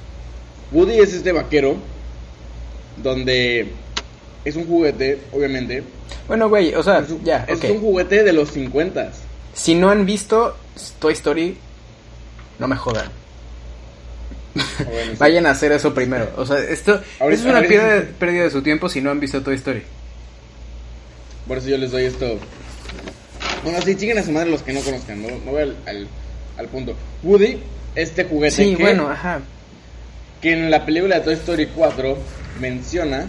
Woody 0.73 0.99
es 0.99 1.13
este 1.15 1.31
vaquero 1.31 1.77
donde 3.03 3.69
es 4.45 4.57
un 4.57 4.67
juguete, 4.67 5.19
obviamente. 5.33 5.83
Bueno, 6.29 6.49
güey, 6.49 6.75
o 6.75 6.83
sea, 6.83 6.99
Es 7.01 7.11
un, 7.11 7.25
ya, 7.25 7.45
es 7.49 7.63
un 7.65 7.81
juguete 7.81 8.23
de 8.23 8.33
los 8.33 8.51
50. 8.51 9.11
Si 9.55 9.75
no 9.75 9.91
han 9.91 10.07
visto 10.07 10.57
Toy 10.99 11.13
Story, 11.15 11.57
no 12.59 12.69
me 12.69 12.77
jodan. 12.77 13.11
Bueno, 14.55 15.13
sí. 15.13 15.17
Vayan 15.19 15.47
a 15.47 15.51
hacer 15.51 15.73
eso 15.73 15.93
primero. 15.95 16.29
O 16.37 16.47
sea, 16.47 16.59
esto, 16.59 17.01
Ahorita- 17.19 17.41
es 17.43 17.47
una 17.47 17.61
pérdida, 17.61 18.05
pérdida 18.19 18.43
de 18.45 18.51
su 18.51 18.63
tiempo 18.63 18.89
si 18.89 19.01
no 19.01 19.11
han 19.11 19.21
visto 19.21 19.43
Toy 19.43 19.57
Story. 19.57 19.83
Por 21.47 21.59
eso 21.59 21.69
yo 21.69 21.79
les 21.79 21.91
doy 21.91 22.05
esto. 22.05 22.39
Bueno, 23.65 23.81
sí, 23.83 23.95
siguen 23.95 24.19
a 24.19 24.23
su 24.23 24.31
madre 24.33 24.51
los 24.51 24.63
que 24.63 24.73
no 24.73 24.81
conozcan. 24.81 25.21
No, 25.23 25.29
no 25.45 25.51
voy 25.53 25.63
al, 25.63 25.77
al, 25.87 26.09
al 26.57 26.67
punto. 26.69 26.95
Woody, 27.23 27.59
este 27.95 28.25
juguete 28.25 28.55
Sí, 28.57 28.77
que, 28.77 28.83
bueno, 28.83 29.09
ajá. 29.09 29.41
Que 30.41 30.53
en 30.53 30.71
la 30.71 30.87
película 30.87 31.17
de 31.17 31.25
Toy 31.25 31.35
Story 31.35 31.67
4 31.67 32.17
menciona 32.61 33.27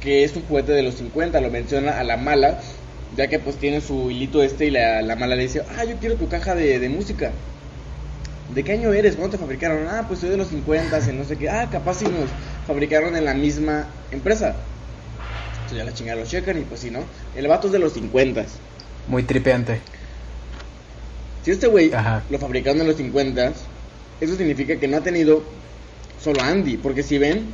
que 0.00 0.24
es 0.24 0.36
un 0.36 0.42
juguete 0.42 0.72
de 0.72 0.82
los 0.82 0.96
50. 0.96 1.40
Lo 1.40 1.50
menciona 1.50 1.98
a 1.98 2.04
la 2.04 2.16
mala, 2.16 2.60
ya 3.16 3.28
que 3.28 3.38
pues 3.38 3.56
tiene 3.56 3.80
su 3.80 4.10
hilito 4.10 4.42
este 4.42 4.66
y 4.66 4.70
la, 4.70 5.02
la 5.02 5.16
mala 5.16 5.36
le 5.36 5.42
dice, 5.44 5.62
ah, 5.76 5.84
yo 5.84 5.96
quiero 5.96 6.16
tu 6.16 6.28
caja 6.28 6.54
de, 6.54 6.78
de 6.78 6.88
música. 6.88 7.32
¿De 8.54 8.62
qué 8.62 8.72
año 8.72 8.92
eres? 8.92 9.16
¿Cuándo 9.16 9.36
te 9.36 9.40
fabricaron? 9.40 9.88
Ah, 9.88 10.04
pues 10.06 10.20
soy 10.20 10.30
de 10.30 10.36
los 10.36 10.48
50, 10.48 11.00
y 11.10 11.12
no 11.12 11.24
sé 11.24 11.36
qué. 11.36 11.48
Ah, 11.48 11.68
capaz 11.70 11.94
si 11.94 12.04
nos 12.04 12.30
fabricaron 12.66 13.16
en 13.16 13.24
la 13.24 13.34
misma 13.34 13.86
empresa. 14.12 14.54
Entonces 15.54 15.78
ya 15.78 15.84
la 15.84 15.92
chingada 15.92 16.20
lo 16.20 16.26
checan 16.26 16.58
y 16.58 16.60
pues 16.62 16.80
sí, 16.80 16.90
¿no? 16.90 17.00
El 17.34 17.48
vato 17.48 17.66
es 17.66 17.72
de 17.72 17.80
los 17.80 17.94
50. 17.94 18.44
Muy 19.08 19.24
tripeante. 19.24 19.80
Si 21.44 21.50
este 21.50 21.66
güey 21.66 21.90
lo 22.30 22.38
fabricaron 22.38 22.80
en 22.80 22.86
los 22.86 22.96
50, 22.96 23.52
eso 24.20 24.36
significa 24.36 24.76
que 24.76 24.86
no 24.86 24.98
ha 24.98 25.00
tenido 25.00 25.42
solo 26.22 26.40
Andy. 26.42 26.76
Porque 26.76 27.02
si 27.02 27.18
ven, 27.18 27.46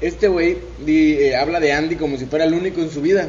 este 0.00 0.28
güey 0.28 0.58
eh, 0.86 1.36
habla 1.36 1.60
de 1.60 1.72
Andy 1.72 1.96
como 1.96 2.16
si 2.18 2.26
fuera 2.26 2.44
el 2.44 2.54
único 2.54 2.80
en 2.80 2.90
su 2.90 3.00
vida. 3.00 3.28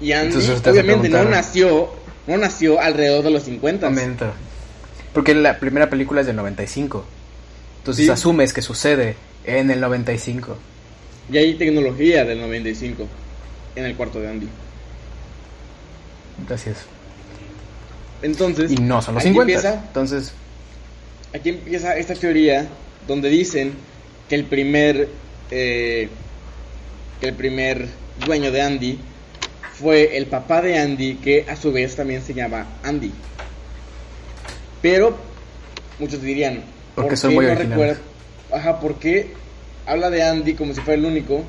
Y 0.00 0.12
Andy, 0.12 0.34
Entonces 0.34 0.66
obviamente, 0.66 1.08
no 1.10 1.24
nació, 1.24 1.90
no 2.26 2.36
nació 2.38 2.80
alrededor 2.80 3.22
de 3.24 3.30
los 3.30 3.42
50. 3.44 3.88
Momento. 3.90 4.32
Porque 5.12 5.34
la 5.34 5.58
primera 5.58 5.90
película 5.90 6.22
es 6.22 6.26
del 6.26 6.36
95. 6.36 7.04
Entonces 7.78 8.06
Sí. 8.06 8.10
asumes 8.10 8.52
que 8.52 8.62
sucede 8.62 9.16
en 9.44 9.70
el 9.70 9.80
95. 9.80 10.56
Y 11.30 11.36
hay 11.36 11.54
tecnología 11.54 12.24
del 12.24 12.40
95 12.40 13.06
en 13.76 13.84
el 13.84 13.94
cuarto 13.96 14.20
de 14.20 14.28
Andy. 14.28 14.48
Gracias. 16.48 16.78
Entonces, 18.22 18.70
Y 18.72 18.76
no 18.76 19.00
son 19.02 19.14
los 19.14 19.22
aquí 19.22 19.30
50. 19.30 19.52
empieza- 19.52 19.82
Entonces, 19.86 20.32
aquí 21.34 21.50
empieza 21.50 21.96
esta 21.96 22.14
teoría 22.14 22.68
donde 23.06 23.28
dicen 23.28 23.72
que 24.28 24.34
el 24.34 24.44
primer 24.44 25.08
eh, 25.50 26.08
que 27.20 27.28
el 27.28 27.34
primer 27.34 27.86
dueño 28.24 28.50
de 28.50 28.62
Andy 28.62 28.98
fue 29.74 30.16
el 30.16 30.26
papá 30.26 30.62
de 30.62 30.78
Andy 30.78 31.14
que 31.16 31.44
a 31.48 31.56
su 31.56 31.72
vez 31.72 31.96
también 31.96 32.22
se 32.22 32.34
llama 32.34 32.66
Andy. 32.82 33.12
Pero 34.82 35.16
muchos 35.98 36.22
dirían 36.22 36.62
Porque 36.94 37.10
¿por 37.10 37.10
qué 37.10 37.16
muy 37.34 37.46
no 37.46 37.52
originales. 37.52 37.98
recuerda- 37.98 38.00
ajá 38.58 38.80
habla 39.86 40.10
de 40.10 40.22
Andy 40.22 40.54
como 40.54 40.72
si 40.74 40.80
fuera 40.80 40.98
el 40.98 41.04
único 41.06 41.44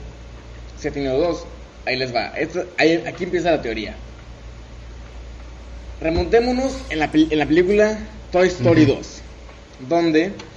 se 0.79 0.87
ha 0.89 0.91
tenido 0.91 1.17
dos 1.17 1.45
ahí 1.85 1.95
les 1.97 2.13
va. 2.13 2.27
Esto- 2.37 2.65
ahí- 2.77 3.03
aquí 3.07 3.23
empieza 3.25 3.51
la 3.51 3.61
teoría. 3.61 3.95
Remontémonos 6.01 6.73
en 6.89 6.99
la, 6.99 7.09
en 7.13 7.37
la 7.37 7.45
película 7.45 7.99
Toy 8.31 8.47
Story 8.47 8.83
Ujú. 8.83 8.93
2 8.95 9.20
donde 9.87 10.49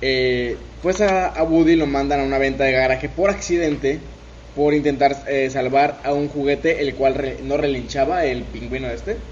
eh, 0.00 0.76
pues 0.80 1.00
a, 1.00 1.26
a 1.28 1.42
Woody 1.44 1.76
lo 1.76 1.86
mandan 1.86 2.20
a 2.20 2.24
una 2.24 2.38
venta 2.38 2.64
de 2.64 2.72
garaje 2.72 3.08
por 3.08 3.30
accidente 3.30 4.14
por 4.54 4.74
intentar 4.74 5.24
eh, 5.28 5.50
salvar 5.50 6.00
a 6.04 6.12
un 6.14 6.28
juguete 6.28 6.80
el 6.82 6.94
cual 6.96 7.14
re- 7.14 7.38
no 7.42 7.56
relinchaba 7.56 8.24
el 8.26 8.50
pingüino 8.50 8.88
este 8.90 9.30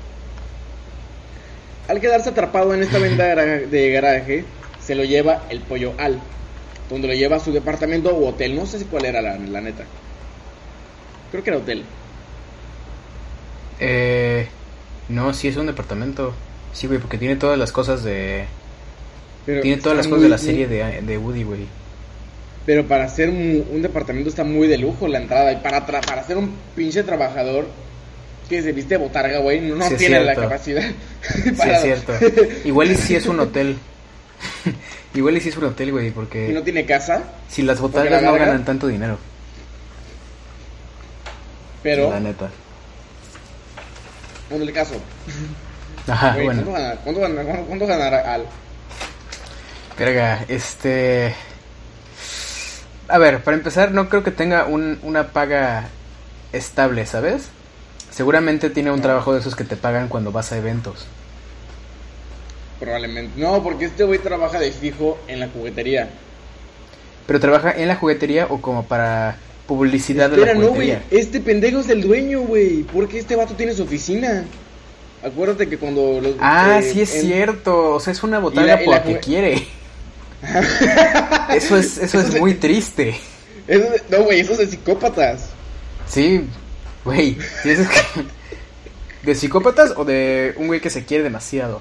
al 1.87 2.01
quedarse 2.01 2.31
atrapado 2.31 2.75
en 2.75 2.83
esta 2.83 2.99
venta 2.99 3.25
de 3.25 3.29
garaje, 3.35 3.67
de 3.69 3.91
garaje, 3.91 4.55
se 4.77 4.95
lo 4.95 5.05
lleva 5.05 5.47
el 5.49 5.67
pollo 5.67 5.95
Al 5.99 6.31
donde 6.89 7.09
lo 7.09 7.15
lleva 7.15 7.37
a 7.37 7.41
su 7.41 7.53
departamento 7.53 8.15
o 8.17 8.29
hotel 8.29 8.55
no 8.57 8.67
sé 8.67 8.79
si 8.79 8.87
cuál 8.87 9.07
era 9.07 9.23
la, 9.23 9.39
la 9.39 9.61
neta 9.63 9.91
creo 11.29 11.43
que 11.43 11.51
era 11.51 11.59
hotel 11.59 12.01
eh, 13.79 14.49
no, 15.09 15.35
sí 15.35 15.49
es 15.49 15.57
un 15.57 15.67
departamento. 15.67 16.35
Sí, 16.71 16.87
güey, 16.87 16.99
porque 17.01 17.19
tiene 17.19 17.37
todas 17.37 17.59
las 17.59 17.73
cosas 17.73 18.03
de. 18.03 18.49
Pero 19.47 19.61
Tiene 19.63 19.81
todas 19.83 19.97
las 19.99 20.07
cosas 20.09 20.23
de 20.23 20.29
la 20.29 20.39
serie 20.39 20.67
de, 20.67 21.03
de 21.03 21.19
Woody, 21.19 21.43
güey. 21.45 21.67
Pero 22.67 22.87
para 22.87 23.05
hacer 23.05 23.29
un, 23.29 23.65
un 23.73 23.83
departamento 23.83 24.31
está 24.31 24.43
muy 24.45 24.67
de 24.69 24.79
lujo 24.79 25.07
la 25.07 25.19
entrada. 25.21 25.53
Y 25.53 25.57
para, 25.57 25.87
tra- 25.87 26.05
para 26.05 26.25
ser 26.25 26.39
un 26.39 26.55
pinche 26.75 27.03
trabajador 27.03 27.67
que 28.49 28.63
se 28.63 28.73
viste 28.73 28.97
botarga, 28.97 29.39
güey, 29.41 29.61
no, 29.61 29.75
no 29.77 29.87
Sí, 29.89 29.95
es 29.95 29.99
tiene 29.99 30.21
la 30.25 30.35
capacidad. 30.35 30.83
Sí, 30.83 31.51
es 31.71 31.83
cierto. 31.83 32.13
Igual 32.65 32.91
y 32.93 32.95
sí 32.97 33.15
es 33.17 33.27
un 33.27 33.41
hotel. 33.41 33.77
Igual 35.15 35.37
y 35.37 35.41
sí 35.41 35.51
es 35.51 35.57
un 35.57 35.65
hotel, 35.65 35.93
güey, 35.93 36.09
y 36.09 36.11
porque 36.11 36.49
no 36.49 36.63
tiene 36.63 36.85
casa, 36.87 37.23
si 37.49 37.63
las 37.63 37.81
botargas 37.81 38.21
la 38.23 38.31
no 38.31 38.35
ganan 38.37 38.65
tanto 38.65 38.87
dinero. 38.89 39.17
pero 41.83 42.11
La 42.11 42.21
neta. 42.21 42.51
en 44.51 44.63
el 44.63 44.73
caso. 44.73 44.95
Ajá, 46.07 46.33
Güey, 46.35 46.47
bueno. 46.47 46.63
¿cuánto, 46.65 46.81
gana- 46.83 46.97
cuánto 47.05 47.21
gana- 47.21 47.43
cuánto- 47.45 47.65
cuánto 47.67 47.87
ganará 47.87 48.35
Al? 48.35 48.47
Verga, 49.99 50.45
este... 50.49 51.35
A 53.09 53.19
ver, 53.19 53.43
para 53.45 53.57
empezar, 53.57 53.93
no 53.93 54.09
creo 54.09 54.25
que 54.25 54.31
tenga 54.31 54.65
un, 54.65 54.99
una 55.03 55.29
paga 55.29 55.89
estable, 56.53 57.05
¿sabes? 57.07 57.49
Seguramente 58.11 58.71
tiene 58.71 58.91
un 58.91 58.97
No. 58.99 59.03
trabajo 59.03 59.35
de 59.35 59.41
esos 59.41 59.55
que 59.55 59.65
te 59.65 59.77
pagan 59.77 60.09
cuando 60.09 60.33
vas 60.33 60.53
a 60.53 60.57
eventos. 60.57 61.07
Probablemente. 62.81 63.41
No, 63.41 63.63
porque 63.63 63.85
este 63.87 64.05
güey 64.05 64.19
trabaja 64.19 64.59
de 64.59 64.73
fijo 64.73 65.19
en 65.29 65.41
la 65.41 65.49
juguetería. 65.49 66.09
Pero 67.27 67.41
trabaja 67.41 67.73
en 67.73 67.89
la 67.89 67.97
juguetería 67.97 68.47
o 68.51 68.61
como 68.61 68.85
para 68.85 69.37
publicidad 69.67 70.29
de 70.31 70.37
Espera, 70.37 70.55
la 70.55 70.61
no, 70.61 70.69
güey. 70.71 70.89
juguetería. 70.91 71.03
Este 71.11 71.41
pendejo 71.41 71.81
es 71.81 71.89
el 71.89 72.03
dueño, 72.03 72.41
güey. 72.41 72.83
Porque 72.83 73.19
este 73.19 73.37
vato 73.37 73.55
tiene 73.55 73.75
su 73.75 73.85
oficina. 73.85 74.45
Acuérdate 75.23 75.69
que 75.69 75.79
cuando 75.79 76.21
los. 76.21 76.35
Ah, 76.41 76.81
eh, 76.83 76.93
sí 76.93 77.01
es 77.03 77.15
en- 77.15 77.23
cierto. 77.23 77.95
O 77.95 78.01
sea, 78.01 78.13
es 78.13 78.23
una 78.23 78.39
botarga 78.41 78.75
la- 78.77 78.81
la 78.81 78.85
porque 78.85 79.15
jugue- 79.15 79.21
quiere. 79.21 79.67
eso 81.55 81.77
es, 81.77 81.99
eso 81.99 82.21
es 82.21 82.39
muy 82.41 82.55
triste. 82.55 83.17
Eso 83.67 83.87
no, 84.11 84.23
güey, 84.25 84.41
eso 84.41 84.53
es 84.53 84.59
de 84.59 84.67
psicópatas. 84.69 85.47
Sí, 86.09 86.45
güey. 87.05 87.37
¿De 89.23 89.35
psicópatas 89.35 89.93
o 89.97 90.05
de 90.05 90.55
un 90.59 90.67
güey 90.67 90.81
que 90.81 90.91
se 90.91 91.05
quiere 91.05 91.25
demasiado? 91.25 91.81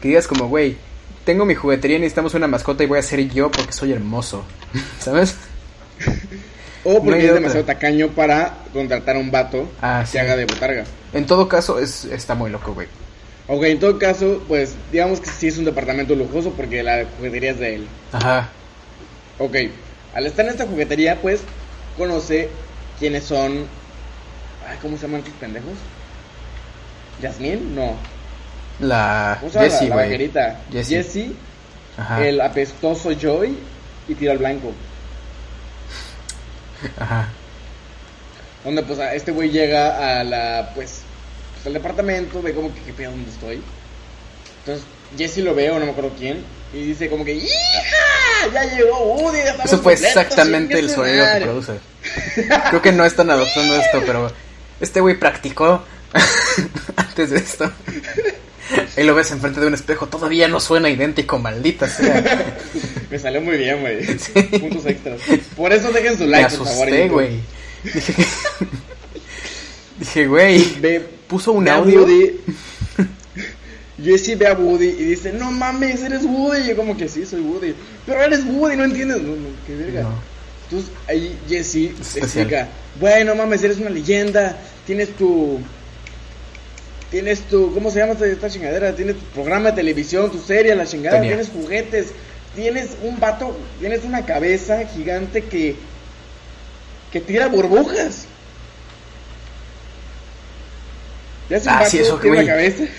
Que 0.00 0.08
digas 0.08 0.28
como, 0.28 0.48
güey, 0.48 0.76
tengo 1.24 1.44
mi 1.44 1.54
juguetería, 1.54 1.98
necesitamos 1.98 2.34
una 2.34 2.46
mascota 2.46 2.84
y 2.84 2.86
voy 2.86 2.98
a 3.00 3.02
ser 3.02 3.28
yo 3.28 3.50
porque 3.50 3.72
soy 3.72 3.92
hermoso. 3.92 4.44
¿Sabes? 5.00 5.34
O 6.84 6.92
No 6.94 6.98
porque 7.02 7.14
hay 7.14 7.20
es 7.24 7.30
otra. 7.30 7.40
demasiado 7.40 7.64
tacaño 7.66 8.08
para 8.10 8.58
contratar 8.72 9.16
a 9.16 9.18
un 9.18 9.30
vato 9.32 9.68
Ah, 9.82 10.02
que 10.04 10.12
sí. 10.12 10.18
haga 10.18 10.36
de 10.36 10.44
botarga. 10.44 10.84
En 11.12 11.26
todo 11.26 11.48
caso, 11.48 11.80
es, 11.80 12.04
está 12.04 12.34
muy 12.36 12.50
loco, 12.50 12.72
güey. 12.74 12.86
Ok, 13.50 13.64
en 13.64 13.80
todo 13.80 13.98
caso, 13.98 14.42
pues 14.46 14.74
digamos 14.92 15.20
que 15.20 15.30
sí 15.30 15.48
es 15.48 15.56
un 15.56 15.64
departamento 15.64 16.14
lujoso 16.14 16.52
porque 16.52 16.82
la 16.82 17.06
juguetería 17.16 17.52
es 17.52 17.58
de 17.58 17.74
él. 17.76 17.88
Ajá. 18.12 18.50
Ok, 19.38 19.56
al 20.14 20.26
estar 20.26 20.44
en 20.44 20.50
esta 20.50 20.66
juguetería, 20.66 21.20
pues 21.22 21.40
conoce 21.96 22.50
quiénes 22.98 23.24
son. 23.24 23.64
Ay, 24.68 24.76
¿Cómo 24.82 24.96
se 24.96 25.02
llaman 25.06 25.20
estos 25.20 25.34
pendejos? 25.34 25.72
¿Yasmín? 27.22 27.74
No. 27.74 27.94
La 28.80 29.38
¿Cómo 29.40 29.50
se 29.50 29.58
llama? 29.58 29.70
Jessie, 29.70 29.88
la, 29.88 29.96
la 29.96 30.02
vaquerita. 30.02 30.60
Jessie. 30.70 30.96
Jessie, 30.96 31.32
Ajá. 31.96 32.26
el 32.26 32.40
apestoso 32.42 33.12
Joy 33.12 33.56
y 34.08 34.14
Tiro 34.14 34.32
al 34.32 34.38
Blanco. 34.38 34.72
Ajá. 36.98 37.28
Donde 38.62 38.82
pues 38.82 38.98
este 39.14 39.32
güey 39.32 39.50
llega 39.50 40.20
a 40.20 40.24
la, 40.24 40.72
pues, 40.74 41.00
al 41.66 41.72
departamento, 41.72 42.40
ve 42.42 42.52
como 42.54 42.72
que 42.74 42.80
qué 42.82 42.92
pedo 42.92 43.10
dónde 43.10 43.30
estoy. 43.30 43.60
Entonces 44.60 44.84
Jesse 45.16 45.38
lo 45.38 45.54
ve 45.54 45.70
o 45.70 45.78
no 45.78 45.84
me 45.86 45.92
acuerdo 45.92 46.12
quién 46.18 46.42
y 46.72 46.82
dice 46.82 47.08
como 47.08 47.24
que 47.24 47.34
¡Hija! 47.34 47.48
Ya 48.52 48.64
llegó 48.76 48.98
Woody, 49.14 49.38
ya 49.38 49.62
Eso 49.64 49.78
fue 49.78 49.94
exactamente 49.94 50.78
el 50.78 50.90
sonido 50.90 51.24
que 51.24 51.30
madre". 51.30 51.44
produce. 51.46 51.72
Creo 52.68 52.82
que 52.82 52.92
no 52.92 53.04
están 53.04 53.30
adoptando 53.30 53.74
esto, 53.80 54.02
pero 54.06 54.30
este 54.80 55.00
güey 55.00 55.18
practicó 55.18 55.82
antes 56.96 57.30
de 57.30 57.38
esto. 57.38 57.70
Y 58.98 59.02
lo 59.04 59.14
ves 59.14 59.30
enfrente 59.30 59.60
de 59.60 59.66
un 59.66 59.74
espejo, 59.74 60.08
todavía 60.08 60.46
no 60.46 60.60
suena 60.60 60.90
idéntico, 60.90 61.38
maldita 61.38 61.88
sea. 61.88 62.22
Me 63.10 63.18
salió 63.18 63.40
muy 63.40 63.56
bien, 63.56 63.80
güey. 63.80 64.04
Puntos 64.60 64.84
extras. 64.84 65.20
Por 65.56 65.72
eso 65.72 65.90
dejen 65.90 66.18
su 66.18 66.24
Me 66.24 66.30
like, 66.32 66.54
por 66.56 66.66
favor. 66.66 66.86
asusté, 66.88 66.98
YouTube. 67.04 67.12
güey. 67.12 67.40
Dije, 67.82 68.14
dije, 69.98 70.26
güey, 70.26 70.64
puso 71.28 71.52
un 71.52 71.68
audio. 71.68 72.00
Woody. 72.00 72.40
Jesse 74.02 74.36
ve 74.36 74.46
a 74.46 74.54
Woody 74.54 74.86
y 74.86 75.04
dice, 75.04 75.32
no 75.32 75.50
mames, 75.50 76.02
eres 76.02 76.24
Woody. 76.24 76.62
Y 76.62 76.68
yo 76.68 76.76
como 76.76 76.96
que 76.96 77.08
sí, 77.08 77.26
soy 77.26 77.40
Woody. 77.40 77.74
Pero 78.06 78.22
eres 78.22 78.44
Woody, 78.44 78.76
no 78.76 78.84
entiendes. 78.84 79.22
No, 79.22 79.36
no, 79.36 79.48
qué 79.66 79.76
verga. 79.76 80.02
No. 80.02 80.38
Entonces 80.64 80.90
ahí 81.08 81.36
Jesse 81.48 81.92
explica, 82.14 82.68
bueno 83.00 83.34
mames, 83.34 83.62
eres 83.62 83.78
una 83.78 83.90
leyenda, 83.90 84.56
tienes 84.86 85.10
tu... 85.16 85.58
Tienes 87.10 87.40
tu, 87.40 87.72
¿cómo 87.72 87.90
se 87.90 88.00
llama 88.00 88.12
esta, 88.12 88.26
esta 88.26 88.50
chingadera? 88.50 88.94
Tienes 88.94 89.16
tu 89.16 89.24
programa 89.32 89.70
de 89.70 89.76
televisión, 89.76 90.30
tu 90.30 90.38
serie, 90.38 90.74
la 90.74 90.84
chingada, 90.84 91.16
Tenía. 91.16 91.36
tienes 91.36 91.50
juguetes, 91.50 92.08
tienes 92.54 92.90
un 93.02 93.18
vato, 93.18 93.56
tienes 93.80 94.04
una 94.04 94.26
cabeza 94.26 94.84
gigante 94.84 95.42
que, 95.44 95.74
que 97.10 97.20
tira 97.22 97.48
burbujas. 97.48 98.26
¿Ya 101.50 101.56
es 101.56 101.62
un 101.64 101.72
Ah, 101.72 101.84
sí, 101.86 101.98
eso, 101.98 102.18
güey. 102.22 102.46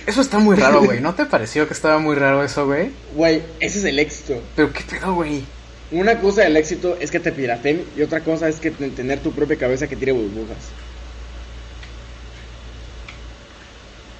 Eso 0.07 0.21
está 0.21 0.39
muy 0.39 0.55
raro, 0.55 0.81
güey. 0.83 0.99
¿No 1.01 1.13
te 1.13 1.25
pareció 1.25 1.67
que 1.67 1.73
estaba 1.73 1.99
muy 1.99 2.15
raro 2.15 2.43
eso, 2.43 2.65
güey? 2.65 2.89
Güey, 3.15 3.43
ese 3.59 3.79
es 3.79 3.85
el 3.85 3.99
éxito. 3.99 4.41
Pero 4.55 4.73
qué 4.73 4.81
pedo, 4.89 5.13
güey. 5.13 5.43
Una 5.91 6.19
cosa 6.19 6.41
del 6.41 6.55
éxito 6.57 6.97
es 6.99 7.09
que 7.11 7.19
te 7.19 7.31
piraten 7.31 7.83
y 7.97 8.01
otra 8.01 8.21
cosa 8.21 8.47
es 8.47 8.57
que 8.57 8.71
ten- 8.71 8.91
tener 8.95 9.19
tu 9.19 9.31
propia 9.31 9.57
cabeza 9.57 9.87
que 9.87 9.95
tire 9.95 10.11
burbujas. 10.11 10.57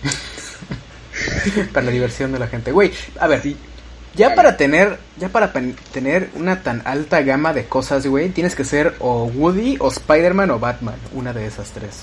Para 1.74 1.86
la 1.88 1.92
diversión 1.92 2.32
de 2.32 2.40
la 2.40 2.48
gente. 2.48 2.72
Güey, 2.72 2.92
a 3.20 3.28
ver, 3.28 3.42
Sí. 3.42 3.56
ya 4.16 4.34
para 4.36 4.58
tener, 4.58 4.98
ya 5.18 5.30
para 5.30 5.52
tener 5.54 6.30
una 6.36 6.62
tan 6.64 6.82
alta 6.86 7.22
gama 7.22 7.54
de 7.54 7.66
cosas, 7.66 8.06
güey, 8.08 8.30
tienes 8.30 8.56
que 8.56 8.64
ser 8.64 8.96
o 9.00 9.26
Woody, 9.26 9.78
o 9.80 9.90
Spider-Man, 9.90 10.52
o 10.52 10.60
Batman. 10.60 10.96
Una 11.14 11.34
de 11.34 11.46
esas 11.46 11.70
tres. 11.72 12.02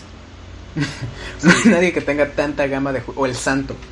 no 1.43 1.51
hay 1.51 1.65
nadie 1.71 1.93
que 1.93 2.01
tenga 2.01 2.31
tanta 2.33 2.67
gama 2.67 2.93
de 2.93 3.03
o 3.15 3.27
el 3.27 3.35
santo. 3.35 3.75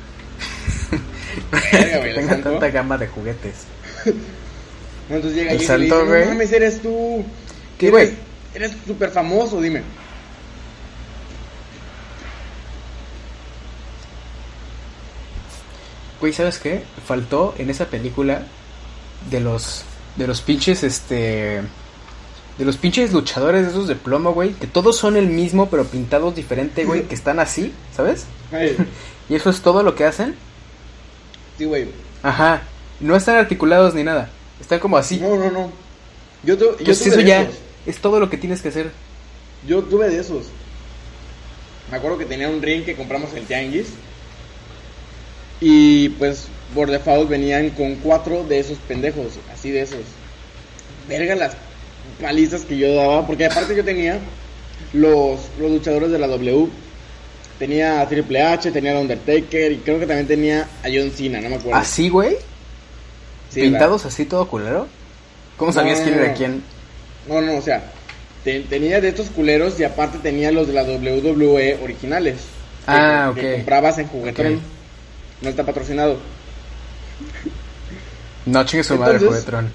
Verga, 1.71 1.97
güey, 1.97 2.01
que 2.01 2.09
el 2.09 2.15
tenga 2.15 2.33
santo. 2.33 2.49
tanta 2.51 2.69
gama 2.69 2.97
de 2.97 3.07
juguetes. 3.07 3.55
No, 5.09 5.15
Entonces 5.17 5.35
llega 5.39 5.51
El 5.51 5.55
y 5.55 5.59
le 5.59 5.63
dice, 5.63 5.89
santo, 5.89 5.99
no 6.03 6.05
güey. 6.05 6.25
mames, 6.25 6.51
eres 6.51 6.81
tú. 6.81 7.25
¿Qué, 7.77 7.89
güey? 7.89 8.13
Eres 8.53 8.71
súper 8.87 9.09
famoso, 9.11 9.59
dime. 9.61 9.81
Güey, 16.19 16.33
¿sabes 16.33 16.57
qué? 16.59 16.83
Faltó 17.05 17.55
en 17.57 17.69
esa 17.69 17.85
película 17.87 18.43
de 19.29 19.39
los 19.39 19.83
de 20.15 20.27
los 20.27 20.41
pinches 20.41 20.83
este 20.83 21.61
de 22.57 22.65
los 22.65 22.77
pinches 22.77 23.11
luchadores 23.11 23.67
esos 23.67 23.87
de 23.87 23.95
plomo, 23.95 24.33
güey, 24.33 24.53
que 24.53 24.67
todos 24.67 24.97
son 24.97 25.17
el 25.17 25.27
mismo 25.27 25.69
pero 25.69 25.85
pintados 25.85 26.35
diferente, 26.35 26.85
güey, 26.85 27.03
que 27.03 27.15
están 27.15 27.39
así, 27.39 27.73
¿sabes? 27.95 28.25
Ay, 28.51 28.75
Y 29.29 29.35
eso 29.35 29.49
es 29.49 29.61
todo 29.61 29.81
lo 29.83 29.95
que 29.95 30.05
hacen. 30.05 30.35
sí, 31.57 31.65
güey. 31.65 31.87
Ajá. 32.23 32.61
No 32.99 33.15
están 33.15 33.35
articulados 33.37 33.93
ni 33.93 34.03
nada. 34.03 34.29
Están 34.61 34.79
como 34.79 34.97
así. 34.97 35.17
No, 35.17 35.35
no, 35.35 35.51
no. 35.51 35.71
Yo, 36.43 36.57
tu- 36.57 36.65
yo 36.65 36.71
Entonces 36.79 36.99
tuve 37.03 37.09
eso 37.09 37.17
de 37.17 37.25
ya 37.25 37.41
esos. 37.41 37.55
es 37.87 37.97
todo 37.97 38.19
lo 38.19 38.29
que 38.29 38.37
tienes 38.37 38.61
que 38.61 38.69
hacer. 38.69 38.91
Yo 39.67 39.81
tuve 39.83 40.09
de 40.09 40.19
esos. 40.19 40.45
Me 41.91 41.97
acuerdo 41.97 42.17
que 42.17 42.25
tenía 42.25 42.47
un 42.49 42.61
ring 42.61 42.83
que 42.85 42.95
compramos 42.95 43.33
en 43.33 43.45
Tianguis. 43.45 43.87
Y 45.61 46.09
pues 46.09 46.47
por 46.73 46.89
default 46.89 47.29
venían 47.29 47.69
con 47.71 47.95
cuatro 47.95 48.43
de 48.43 48.59
esos 48.59 48.77
pendejos, 48.79 49.33
así 49.53 49.71
de 49.71 49.81
esos. 49.81 50.01
Verga 51.07 51.35
las 51.35 51.55
palizas 52.21 52.61
que 52.65 52.77
yo 52.77 52.93
daba, 52.95 53.25
porque 53.27 53.45
aparte 53.45 53.75
yo 53.75 53.83
tenía 53.83 54.19
los, 54.93 55.39
los 55.59 55.71
luchadores 55.71 56.11
de 56.11 56.19
la 56.19 56.27
W. 56.27 56.67
Tenía 57.59 58.01
a 58.01 58.07
Triple 58.09 58.41
H, 58.43 58.71
tenía 58.71 58.97
a 58.97 58.99
Undertaker 58.99 59.71
y 59.71 59.77
creo 59.77 59.97
que 59.99 60.05
también 60.05 60.27
tenía 60.27 60.63
a 60.83 60.87
John 60.93 61.09
Cena, 61.11 61.39
no 61.39 61.49
me 61.49 61.55
acuerdo. 61.55 61.79
Así, 61.79 62.09
güey. 62.09 62.35
Sí, 63.49 63.61
pintados 63.61 64.05
así 64.05 64.25
todo 64.25 64.47
culero. 64.47 64.87
¿Cómo 65.55 65.71
sabías 65.71 65.99
no, 65.99 66.05
quién 66.05 66.19
era 66.19 66.33
quién? 66.33 66.63
No, 67.29 67.41
no, 67.41 67.55
o 67.57 67.61
sea, 67.61 67.91
te- 68.43 68.59
tenía 68.61 68.99
de 68.99 69.07
estos 69.07 69.29
culeros 69.29 69.79
y 69.79 69.85
aparte 69.85 70.17
tenía 70.17 70.51
los 70.51 70.67
de 70.67 70.73
la 70.73 70.83
WWE 70.83 71.79
originales. 71.81 72.35
que- 72.35 72.91
Ah, 72.91 73.31
que 73.33 73.51
ok. 73.51 73.55
comprabas 73.59 73.97
en 73.99 74.07
Juguetrón. 74.07 74.55
Ok. 74.55 74.61
No 75.41 75.49
está 75.49 75.65
patrocinado. 75.65 76.17
No 78.45 78.63
chingue 78.65 78.83
su 78.83 78.95
madre, 78.97 79.13
Entonces- 79.13 79.29
juguetrón. 79.43 79.71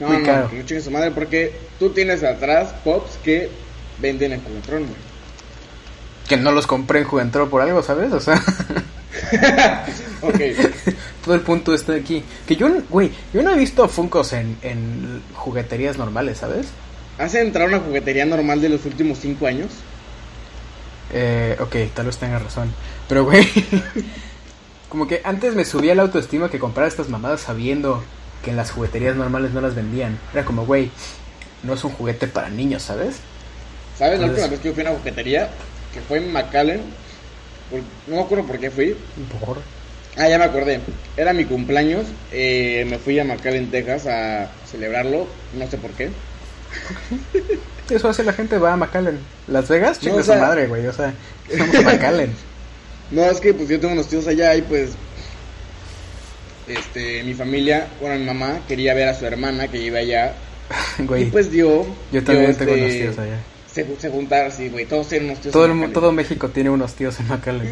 No, 0.00 0.08
Muy 0.08 0.18
no, 0.18 0.24
caro. 0.24 0.50
que 0.50 0.56
no 0.56 0.64
chingue 0.66 0.82
su 0.82 0.90
madre 0.90 1.10
porque 1.10 1.52
tú 1.78 1.90
tienes 1.90 2.22
atrás 2.22 2.74
pops 2.84 3.16
que 3.24 3.48
venden 3.98 4.32
en 4.32 4.42
Juguetrón, 4.42 4.82
güey. 4.82 4.96
Que 6.28 6.36
no 6.36 6.52
los 6.52 6.66
compré 6.66 7.00
en 7.00 7.04
Juventud 7.06 7.48
por 7.48 7.62
algo, 7.62 7.82
¿sabes? 7.82 8.12
O 8.12 8.20
sea, 8.20 8.42
Ok. 10.22 10.40
todo 11.24 11.34
el 11.34 11.40
punto 11.40 11.74
está 11.74 11.94
aquí. 11.94 12.22
Que 12.46 12.56
yo, 12.56 12.68
güey, 12.90 13.10
yo 13.32 13.42
no 13.42 13.52
he 13.52 13.58
visto 13.58 13.88
Funkos 13.88 14.32
en, 14.32 14.56
en 14.62 15.22
jugueterías 15.34 15.96
normales, 15.98 16.38
¿sabes? 16.38 16.66
¿Has 17.18 17.34
entrado 17.34 17.66
a 17.74 17.78
una 17.78 17.86
juguetería 17.86 18.26
normal 18.26 18.60
de 18.60 18.68
los 18.68 18.84
últimos 18.84 19.18
cinco 19.18 19.46
años? 19.46 19.68
Eh, 21.12 21.56
ok, 21.60 21.76
tal 21.94 22.06
vez 22.06 22.18
tengas 22.18 22.42
razón. 22.42 22.72
Pero, 23.08 23.24
güey, 23.24 23.48
como 24.88 25.06
que 25.06 25.20
antes 25.24 25.54
me 25.54 25.64
subía 25.64 25.94
la 25.94 26.02
autoestima 26.02 26.50
que 26.50 26.58
comprar 26.58 26.88
estas 26.88 27.08
mamadas 27.08 27.40
sabiendo 27.40 28.02
que 28.46 28.50
en 28.52 28.56
las 28.56 28.70
jugueterías 28.70 29.16
normales 29.16 29.50
no 29.50 29.60
las 29.60 29.74
vendían. 29.74 30.16
Era 30.32 30.44
como, 30.44 30.64
güey, 30.64 30.88
no 31.64 31.74
es 31.74 31.82
un 31.82 31.90
juguete 31.90 32.28
para 32.28 32.48
niños, 32.48 32.84
¿sabes? 32.84 33.16
¿Sabes 33.98 34.20
la 34.20 34.26
última 34.28 34.46
vez 34.46 34.60
que 34.60 34.68
yo 34.68 34.74
fui 34.74 34.86
a 34.86 34.90
una 34.90 34.98
juguetería? 35.00 35.50
Que 35.92 36.00
fue 36.00 36.18
en 36.18 36.32
McAllen. 36.32 36.80
por- 37.70 37.80
no 38.06 38.16
me 38.16 38.22
acuerdo 38.22 38.46
por 38.46 38.60
qué 38.60 38.70
fui. 38.70 38.96
Por... 39.44 39.58
Ah, 40.16 40.28
ya 40.28 40.38
me 40.38 40.44
acordé. 40.44 40.80
Era 41.16 41.32
mi 41.32 41.44
cumpleaños. 41.44 42.06
eh, 42.30 42.86
me 42.88 42.98
fui 42.98 43.18
a 43.18 43.24
McAllen, 43.24 43.68
Texas 43.72 44.06
a 44.06 44.48
celebrarlo. 44.70 45.26
No 45.54 45.66
sé 45.68 45.76
por 45.76 45.90
qué. 45.90 46.10
Eso 47.90 48.08
hace 48.08 48.22
la 48.24 48.32
gente, 48.32 48.58
va 48.58 48.74
a 48.74 48.76
McAllen. 48.76 49.18
Las 49.48 49.68
Vegas, 49.68 49.98
No, 49.98 50.02
chinga 50.10 50.20
o 50.20 50.22
su 50.22 50.34
madre, 50.34 50.66
güey. 50.68 50.86
O 50.86 50.92
sea, 50.92 51.12
vamos 51.58 51.74
a 51.74 51.80
McAllen. 51.82 52.32
No, 53.08 53.22
es 53.22 53.38
que 53.40 53.54
pues 53.54 53.68
yo 53.68 53.78
tengo 53.78 53.94
unos 53.94 54.08
tíos 54.08 54.26
allá 54.26 54.56
y 54.56 54.62
pues. 54.62 54.90
Este, 56.66 57.22
mi 57.22 57.34
familia, 57.34 57.86
bueno, 58.00 58.18
mi 58.18 58.24
mamá 58.24 58.60
quería 58.66 58.92
ver 58.94 59.08
a 59.08 59.14
su 59.14 59.24
hermana 59.26 59.68
que 59.68 59.78
iba 59.78 59.98
allá. 59.98 60.34
Güey, 60.98 61.22
Y 61.22 61.26
pues 61.26 61.50
dio. 61.50 61.86
yo 62.10 62.24
también 62.24 62.46
dio, 62.50 62.56
tengo 62.56 62.74
este, 62.74 62.84
unos 62.84 62.90
tíos 62.92 63.18
allá. 63.18 63.38
Se, 63.72 63.86
se 64.00 64.10
juntaron, 64.10 64.50
sí, 64.50 64.68
güey. 64.68 64.86
Todos 64.86 65.08
tienen 65.08 65.28
unos 65.30 65.40
tíos. 65.40 65.52
Todo, 65.52 65.66
en 65.66 65.82
el, 65.82 65.92
todo 65.92 66.10
México 66.10 66.48
tiene 66.48 66.70
unos 66.70 66.94
tíos 66.94 67.20
en 67.20 67.28
McAllen. 67.28 67.70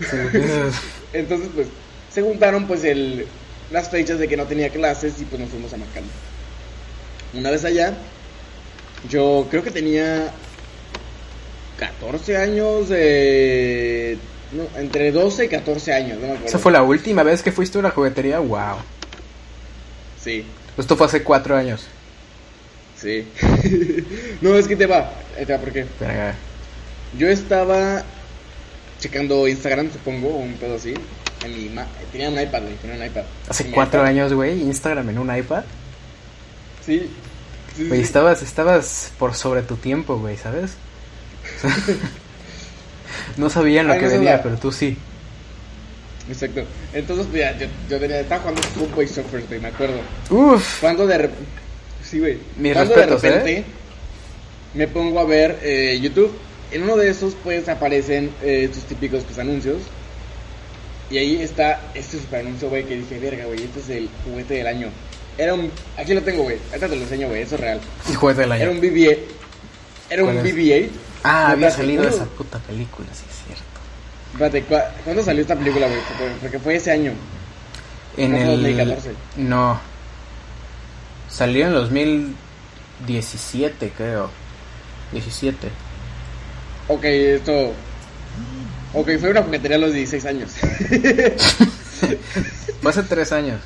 Entonces, 1.12 1.48
pues, 1.54 1.68
se 2.12 2.22
juntaron 2.22 2.66
pues 2.66 2.82
el, 2.84 3.26
las 3.70 3.88
fechas 3.88 4.18
de 4.18 4.26
que 4.26 4.36
no 4.36 4.44
tenía 4.46 4.70
clases 4.70 5.20
y 5.20 5.24
pues 5.24 5.40
nos 5.40 5.50
fuimos 5.50 5.72
a 5.72 5.76
McAllen. 5.76 6.10
Una 7.34 7.50
vez 7.50 7.64
allá, 7.64 7.94
yo 9.08 9.46
creo 9.50 9.62
que 9.62 9.70
tenía 9.70 10.32
14 11.78 12.36
años, 12.36 12.86
eh, 12.90 14.16
no, 14.54 14.66
entre 14.80 15.10
12 15.12 15.44
y 15.44 15.48
14 15.48 15.92
años, 15.92 16.14
no 16.14 16.26
me 16.26 16.32
acuerdo. 16.32 16.46
Esa 16.46 16.58
fue 16.58 16.72
la 16.72 16.82
última 16.82 17.22
vez 17.22 17.42
que 17.42 17.52
fuiste 17.52 17.78
a 17.78 17.80
una 17.80 17.90
juguetería. 17.90 18.38
Wow. 18.38 18.76
Sí, 20.22 20.44
Esto 20.78 20.96
fue 20.96 21.06
hace 21.06 21.22
cuatro 21.22 21.56
años. 21.56 21.86
sí. 22.96 23.26
no, 24.40 24.54
es 24.56 24.66
que 24.66 24.76
te 24.76 24.86
va, 24.86 25.12
te 25.36 25.52
va, 25.52 25.58
¿por 25.58 25.72
qué? 25.72 25.84
Verga. 26.00 26.34
Yo 27.18 27.28
estaba 27.28 28.02
checando 29.00 29.46
Instagram, 29.46 29.92
supongo, 29.92 30.28
o 30.28 30.38
un 30.38 30.54
pedo 30.54 30.76
así. 30.76 30.94
En 31.44 31.56
mi 31.56 31.68
ma- 31.68 31.86
tenía 32.10 32.30
un 32.30 32.40
iPad, 32.40 32.62
güey, 32.62 32.74
tenía 32.76 32.96
un 32.96 33.04
iPad. 33.04 33.24
Hace 33.48 33.64
En 33.64 33.68
mi 33.70 33.74
cuatro 33.74 34.00
iPad. 34.00 34.08
años, 34.10 34.32
güey, 34.32 34.62
Instagram 34.62 35.10
en 35.10 35.18
un 35.18 35.36
iPad. 35.36 35.64
Sí. 36.84 37.10
sí, 37.76 37.84
Güey, 37.86 38.00
sí. 38.00 38.04
estabas, 38.06 38.42
estabas 38.42 39.12
por 39.18 39.34
sobre 39.34 39.62
tu 39.62 39.76
tiempo, 39.76 40.16
güey, 40.16 40.36
¿sabes? 40.38 40.72
No 43.36 43.50
sabían 43.50 43.86
lo 43.86 43.94
Ay, 43.94 44.00
que 44.00 44.06
no 44.06 44.12
venía, 44.12 44.42
pero 44.42 44.56
tú 44.56 44.72
sí. 44.72 44.96
Exacto. 46.28 46.64
Entonces, 46.92 47.26
pues 47.30 47.42
ya, 47.42 47.58
yo, 47.58 47.66
yo 47.88 47.98
tenía, 47.98 48.20
estaba 48.20 48.40
jugando 48.40 48.62
Subway 48.74 49.08
Surfers, 49.08 49.48
güey, 49.48 49.60
me 49.60 49.68
acuerdo. 49.68 50.00
Uf. 50.30 50.80
Cuando 50.80 51.06
de 51.06 51.18
repente. 51.18 51.44
Sí, 52.02 52.18
güey. 52.18 52.38
Mis 52.56 52.72
Cuando 52.72 52.94
respetos, 52.94 53.22
de 53.22 53.30
repente 53.30 53.58
¿eh? 53.58 53.64
me 54.74 54.88
pongo 54.88 55.20
a 55.20 55.24
ver 55.24 55.58
eh, 55.62 55.98
YouTube. 56.00 56.32
En 56.70 56.82
uno 56.82 56.96
de 56.96 57.10
esos, 57.10 57.36
pues 57.44 57.68
aparecen 57.68 58.30
eh, 58.42 58.64
estos 58.64 58.84
típicos 58.84 59.22
pues, 59.24 59.38
anuncios. 59.38 59.82
Y 61.10 61.18
ahí 61.18 61.42
está 61.42 61.80
este 61.94 62.18
super 62.18 62.40
anuncio, 62.40 62.68
güey, 62.70 62.84
que 62.84 62.96
dije, 62.96 63.18
verga, 63.18 63.44
güey, 63.44 63.62
este 63.62 63.80
es 63.80 63.88
el 63.90 64.08
juguete 64.24 64.54
del 64.54 64.66
año. 64.66 64.88
Era 65.36 65.54
un. 65.54 65.70
Aquí 65.96 66.14
lo 66.14 66.22
tengo, 66.22 66.44
güey. 66.44 66.56
Ahorita 66.70 66.88
te 66.88 66.96
lo 66.96 67.02
enseño, 67.02 67.28
güey, 67.28 67.42
eso 67.42 67.56
es 67.56 67.60
real. 67.60 67.80
El 68.08 68.16
juguete 68.16 68.40
del 68.42 68.52
año. 68.52 68.62
Era 68.62 68.72
un 68.72 68.80
BB-8. 68.80 69.18
Era 70.10 70.24
un 70.24 70.32
¿Cuál 70.32 70.46
es? 70.46 70.54
BB-8. 70.54 70.88
Ah, 71.24 71.50
había 71.50 71.70
salido 71.70 72.02
¿cuándo- 72.04 72.24
esa 72.24 72.30
puta 72.36 72.58
película, 72.60 73.08
sí 73.12 73.24
es 73.28 73.36
cierto. 73.46 73.64
Espérate, 74.32 74.62
¿cu- 74.64 75.02
¿cuándo 75.04 75.22
salió 75.22 75.42
esta 75.42 75.56
película, 75.56 75.86
güey? 75.88 76.00
Porque- 76.40 76.58
fue 76.60 76.76
ese 76.76 76.92
año. 76.92 77.12
En 78.16 78.30
¿No 78.32 78.38
fue 78.38 78.54
el 78.54 78.62
2014? 78.62 79.12
No. 79.36 79.78
Salió 81.28 81.66
en 81.66 81.72
2017, 81.72 83.92
creo. 83.96 84.30
17. 85.12 85.68
Ok, 86.88 87.04
esto. 87.04 87.72
Ok, 88.92 89.10
fue 89.18 89.30
una 89.30 89.42
juguetería 89.42 89.76
a 89.76 89.80
los 89.80 89.92
16 89.92 90.24
años. 90.26 90.50
Fue 92.80 92.90
hace 92.90 93.02
3 93.02 93.32
años. 93.32 93.60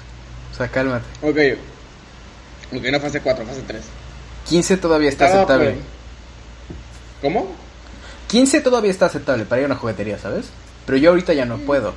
O 0.53 0.57
sea, 0.57 0.68
cálmate. 0.68 1.05
ok. 1.23 1.38
Ok, 2.77 2.85
no 2.92 3.01
fase 3.01 3.21
4, 3.21 3.44
fase 3.47 3.62
3. 3.66 3.83
15 4.49 4.77
todavía 4.77 5.09
está 5.09 5.27
Estaba, 5.27 5.42
aceptable. 5.42 5.71
pues, 5.73 5.85
¿Cómo? 7.20 7.48
15 8.28 8.61
todavía 8.61 8.90
está 8.90 9.07
aceptable 9.07 9.44
para 9.44 9.61
ir 9.61 9.64
a 9.64 9.68
una 9.68 9.76
juguetería, 9.76 10.18
¿sabes? 10.18 10.46
Pero 10.87 10.98
yo 10.98 11.11
ahorita 11.11 11.33
ya 11.33 11.44
no 11.44 11.59
puedo. 11.59 11.94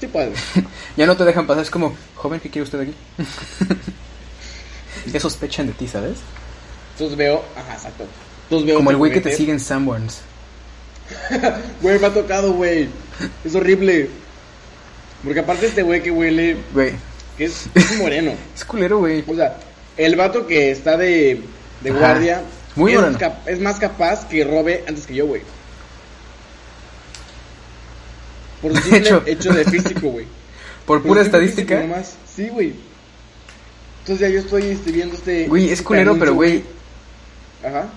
Sí, 0.00 0.06
puedes. 0.06 0.38
Ya 0.96 1.06
no 1.06 1.16
te 1.16 1.24
dejan 1.24 1.46
pasar, 1.46 1.62
es 1.62 1.70
como, 1.70 1.94
joven, 2.16 2.40
¿qué 2.40 2.50
quiere 2.50 2.64
usted 2.64 2.80
aquí? 2.80 2.94
ya 5.12 5.20
sospechan 5.20 5.68
de 5.68 5.72
ti, 5.72 5.86
¿sabes? 5.86 6.18
Entonces 6.94 7.16
veo. 7.16 7.44
Ajá, 7.56 7.74
exacto. 7.74 8.04
Entonces 8.44 8.66
veo. 8.66 8.76
Como 8.78 8.90
el 8.90 8.96
güey 8.96 9.12
que 9.12 9.20
te 9.20 9.36
sigue 9.36 9.52
en 9.52 9.60
Sanborns. 9.60 10.22
Güey, 11.80 11.98
me 11.98 12.06
ha 12.06 12.12
tocado, 12.12 12.52
güey. 12.52 12.88
Es 13.42 13.54
horrible. 13.54 14.10
Porque 15.24 15.40
aparte 15.40 15.66
este 15.66 15.82
güey 15.82 16.02
que 16.02 16.10
huele, 16.10 16.56
Güey, 16.74 16.92
que 17.38 17.46
es, 17.46 17.66
es 17.74 17.98
moreno. 17.98 18.32
es 18.54 18.64
culero, 18.64 18.98
güey. 18.98 19.24
O 19.26 19.34
sea, 19.34 19.56
el 19.96 20.16
vato 20.16 20.46
que 20.46 20.70
está 20.70 20.96
de, 20.96 21.42
de 21.80 21.90
guardia 21.90 22.42
Muy 22.78 22.94
es, 22.94 23.16
cap- 23.16 23.46
es 23.48 23.60
más 23.60 23.78
capaz 23.78 24.26
que 24.26 24.44
robe 24.44 24.84
antes 24.88 25.06
que 25.06 25.14
yo, 25.14 25.26
güey. 25.26 25.42
Por 28.62 28.72
De 28.74 28.80
simple 28.80 28.98
hecho. 28.98 29.22
hecho. 29.26 29.52
de 29.52 29.64
físico, 29.64 30.08
güey. 30.08 30.26
Por 30.86 30.98
Por 31.00 31.08
pura 31.08 31.22
estadística. 31.22 31.80
nomás. 31.80 32.14
Sí, 32.34 32.48
güey. 32.48 32.72
Entonces 34.00 34.26
ya 34.26 34.32
yo 34.32 34.40
estoy 34.40 34.62
este, 34.70 34.90
viendo 34.90 35.14
este... 35.14 35.46
Güey, 35.48 35.70
es 35.70 35.82
culero, 35.82 36.16
pero 36.18 36.32
güey. 36.34 36.64
Ajá. 37.62 37.88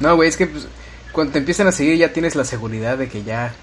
No, 0.00 0.16
güey, 0.16 0.28
es 0.28 0.36
que 0.36 0.46
pues, 0.48 0.66
cuando 1.12 1.32
te 1.34 1.38
empiezan 1.38 1.68
a 1.68 1.72
seguir 1.72 1.96
ya 1.96 2.12
tienes 2.12 2.34
la 2.34 2.44
seguridad 2.44 2.98
de 2.98 3.08
que 3.08 3.22
ya, 3.22 3.54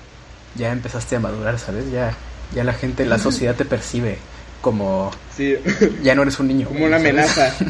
ya 0.56 0.72
empezaste 0.72 1.18
a 1.18 1.20
madurar, 1.20 1.60
¿sabes? 1.60 1.92
Ya, 1.92 2.16
ya 2.56 2.64
la 2.64 2.74
gente, 2.74 3.06
la 3.06 3.18
sociedad 3.20 3.56
te 3.56 3.66
percibe 3.66 4.18
como 4.62 5.12
Sí, 5.36 5.56
ya 6.04 6.16
no 6.16 6.22
eres 6.24 6.40
un 6.40 6.48
niño. 6.48 6.68
como 6.68 6.80
güey, 6.80 6.90
una 6.90 6.98
¿sabes? 6.98 7.12
amenaza. 7.12 7.54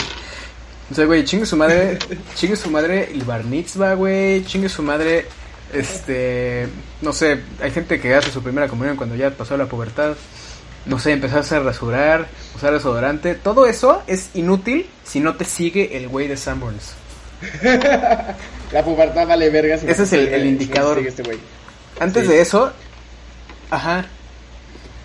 O 0.92 0.96
sea, 0.96 1.06
güey, 1.06 1.24
chingue 1.24 1.46
su 1.46 1.56
madre, 1.56 2.00
chingue 2.34 2.56
su 2.56 2.72
madre 2.72 3.12
el 3.14 3.22
bar 3.22 3.44
mitzvah, 3.44 3.94
güey, 3.94 4.44
chingue 4.44 4.70
su 4.70 4.82
madre, 4.82 5.28
este, 5.72 6.68
no 7.04 7.14
sé, 7.14 7.42
hay 7.62 7.70
gente 7.70 8.00
que 8.02 8.16
hace 8.16 8.32
su 8.32 8.42
primera 8.42 8.68
comunión 8.68 8.98
cuando 8.98 9.16
ya 9.16 9.30
pasó 9.30 9.56
la 9.56 9.68
pubertad, 9.68 10.16
no 10.88 10.98
sé, 10.98 11.12
empezarse 11.12 11.56
a 11.56 11.60
rasurar, 11.60 12.28
usar 12.56 12.74
desodorante, 12.74 13.36
todo 13.36 13.68
eso 13.68 14.02
es 14.08 14.30
inútil 14.34 14.90
si 15.04 15.20
no 15.20 15.36
te 15.36 15.46
sigue 15.46 15.96
el 15.96 16.08
güey 16.08 16.28
de 16.28 16.38
Sanborns. 16.38 16.94
La 18.72 18.84
pubertad 18.84 19.28
vale 19.28 19.50
vergas. 19.52 19.82
si 19.82 19.86
no 19.86 19.92
Ese 19.92 20.04
es 20.04 20.14
el- 20.14 20.28
el 20.28 20.34
si 20.34 20.40
no 20.40 20.46
indicador. 20.52 21.00
este 21.00 21.22
güey. 21.24 21.38
Antes 22.00 22.24
Sí. 22.26 22.30
de 22.32 22.42
eso, 22.42 22.74
ajá, 23.70 24.06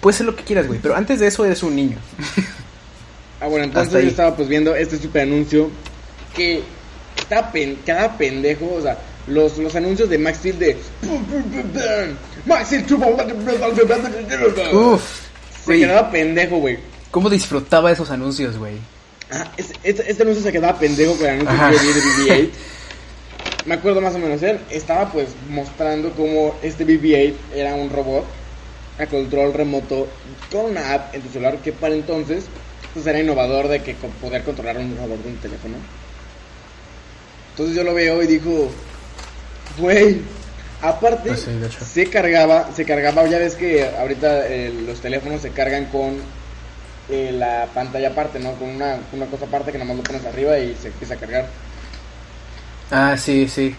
puedes 0.04 0.18
ser 0.18 0.26
lo 0.26 0.36
que 0.36 0.44
quieras, 0.44 0.66
güey, 0.68 0.78
pero 0.80 0.94
antes 0.94 1.18
de 1.18 1.26
eso 1.26 1.44
eres 1.44 1.62
un 1.64 1.74
niño. 1.74 1.96
Ah, 3.40 3.46
bueno, 3.48 3.64
entonces 3.66 4.02
yo 4.04 4.08
estaba 4.08 4.34
pues 4.36 4.48
viendo 4.48 4.74
este 4.74 4.96
super 4.96 5.22
anuncio 5.22 5.68
que 6.34 6.62
está 7.18 7.52
pen- 7.52 7.76
cada 7.84 8.16
pendejo, 8.16 8.72
o 8.74 8.80
sea, 8.80 8.96
los, 9.26 9.58
los 9.58 9.74
anuncios 9.74 10.08
de 10.08 10.16
Max 10.16 10.38
Steel 10.38 10.58
de 10.58 10.76
Max 12.46 12.68
Steel 12.68 12.86
Uf, 14.72 15.02
se 15.60 15.64
güey, 15.66 15.80
quedaba 15.80 16.10
pendejo, 16.10 16.56
güey. 16.58 16.78
cómo 17.10 17.28
disfrutaba 17.28 17.90
esos 17.92 18.10
anuncios, 18.10 18.56
güey. 18.56 18.76
Ah, 19.30 19.50
es- 19.56 19.72
este, 19.82 20.10
este 20.10 20.22
anuncio 20.22 20.42
se 20.42 20.52
quedaba 20.52 20.78
pendejo 20.78 21.14
con 21.16 21.26
el 21.26 21.46
anuncio 21.46 21.92
que 21.92 22.32
de 22.32 22.42
BB-8. 22.44 22.50
Me 23.66 23.74
acuerdo 23.74 24.00
más 24.00 24.14
o 24.14 24.18
menos, 24.18 24.42
él 24.42 24.58
estaba 24.70 25.10
pues 25.12 25.28
mostrando 25.50 26.10
cómo 26.12 26.54
este 26.62 26.86
BB-8 26.86 27.34
era 27.54 27.74
un 27.74 27.90
robot 27.90 28.24
a 28.98 29.06
control 29.06 29.52
remoto 29.52 30.06
con 30.50 30.66
una 30.66 30.94
app 30.94 31.14
en 31.14 31.22
tu 31.22 31.28
celular 31.28 31.58
que 31.58 31.72
para 31.72 31.94
entonces 31.94 32.44
pues, 32.92 33.06
era 33.06 33.20
innovador 33.20 33.68
de 33.68 33.82
que 33.82 33.94
poder 33.94 34.42
controlar 34.44 34.78
un 34.78 34.96
robot 34.96 35.22
de 35.22 35.28
un 35.30 35.36
teléfono. 35.38 35.76
Entonces 37.50 37.76
yo 37.76 37.84
lo 37.84 37.94
veo 37.94 38.22
y 38.22 38.26
digo, 38.26 38.70
güey, 39.78 40.22
aparte 40.80 41.28
Pues 41.28 41.40
sí, 41.40 41.84
se 41.84 42.10
cargaba, 42.10 42.72
se 42.74 42.84
cargaba, 42.84 43.26
ya 43.26 43.38
ves 43.38 43.56
que 43.56 43.88
ahorita 43.88 44.48
eh, 44.48 44.72
los 44.72 45.00
teléfonos 45.00 45.42
se 45.42 45.52
cargan 45.52 45.86
con 45.86 46.16
eh, 47.08 47.32
la 47.32 47.68
pantalla 47.74 48.08
aparte, 48.08 48.38
¿no? 48.40 48.54
Con 48.54 48.68
una, 48.70 48.98
una 49.12 49.26
cosa 49.26 49.46
aparte 49.46 49.72
que 49.72 49.78
nada 49.78 49.88
más 49.88 49.96
lo 49.98 50.04
pones 50.04 50.24
arriba 50.24 50.58
y 50.58 50.76
se 50.76 50.88
empieza 50.88 51.14
a 51.14 51.18
cargar. 51.18 51.54
Ah, 52.90 53.16
sí, 53.16 53.48
sí, 53.48 53.74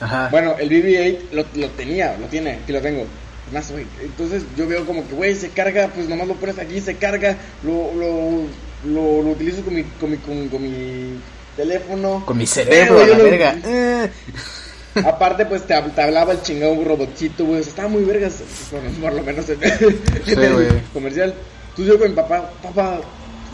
ajá. 0.00 0.28
Bueno, 0.30 0.56
el 0.58 0.68
BB-8 0.68 1.30
lo, 1.32 1.44
lo 1.54 1.70
tenía, 1.70 2.16
lo 2.18 2.28
tiene, 2.28 2.60
aquí 2.62 2.72
lo 2.72 2.80
tengo. 2.80 3.06
Más, 3.52 3.70
güey. 3.70 3.86
Entonces 4.02 4.42
yo 4.56 4.66
veo 4.66 4.84
como 4.84 5.06
que, 5.08 5.14
güey, 5.14 5.34
se 5.34 5.48
carga, 5.50 5.88
pues 5.94 6.08
nomás 6.08 6.28
lo 6.28 6.34
pones 6.34 6.58
aquí, 6.58 6.80
se 6.80 6.94
carga, 6.96 7.36
lo, 7.62 7.92
lo, 7.94 8.42
lo, 8.84 9.22
lo 9.22 9.30
utilizo 9.30 9.62
con 9.62 9.74
mi, 9.74 9.82
con 9.84 10.10
mi, 10.10 10.16
con, 10.18 10.48
con 10.48 10.62
mi 10.62 11.18
teléfono. 11.56 12.24
Con 12.26 12.36
mi 12.38 12.46
cerebro, 12.46 12.96
a 12.98 13.02
Pero 13.04 13.12
la 13.12 13.18
lo- 13.18 13.24
verga. 13.24 13.56
Eh. 13.64 14.10
Aparte, 15.04 15.46
pues 15.46 15.66
te, 15.66 15.74
hab- 15.74 15.94
te 15.94 16.00
hablaba 16.02 16.32
el 16.32 16.42
chingado 16.42 16.82
robotcito, 16.82 17.44
güey. 17.44 17.60
O 17.60 17.62
sea, 17.62 17.70
estaba 17.70 17.88
muy 17.88 18.02
vergas, 18.04 18.34
por, 18.70 18.80
por 18.80 19.12
lo 19.14 19.22
menos 19.22 19.48
en, 19.48 19.58
en 20.26 20.38
el 20.38 20.82
comercial. 20.92 21.34
Entonces 21.70 21.94
yo 21.94 21.98
con 21.98 22.08
mi 22.10 22.16
papá, 22.16 22.50
papá, 22.62 23.00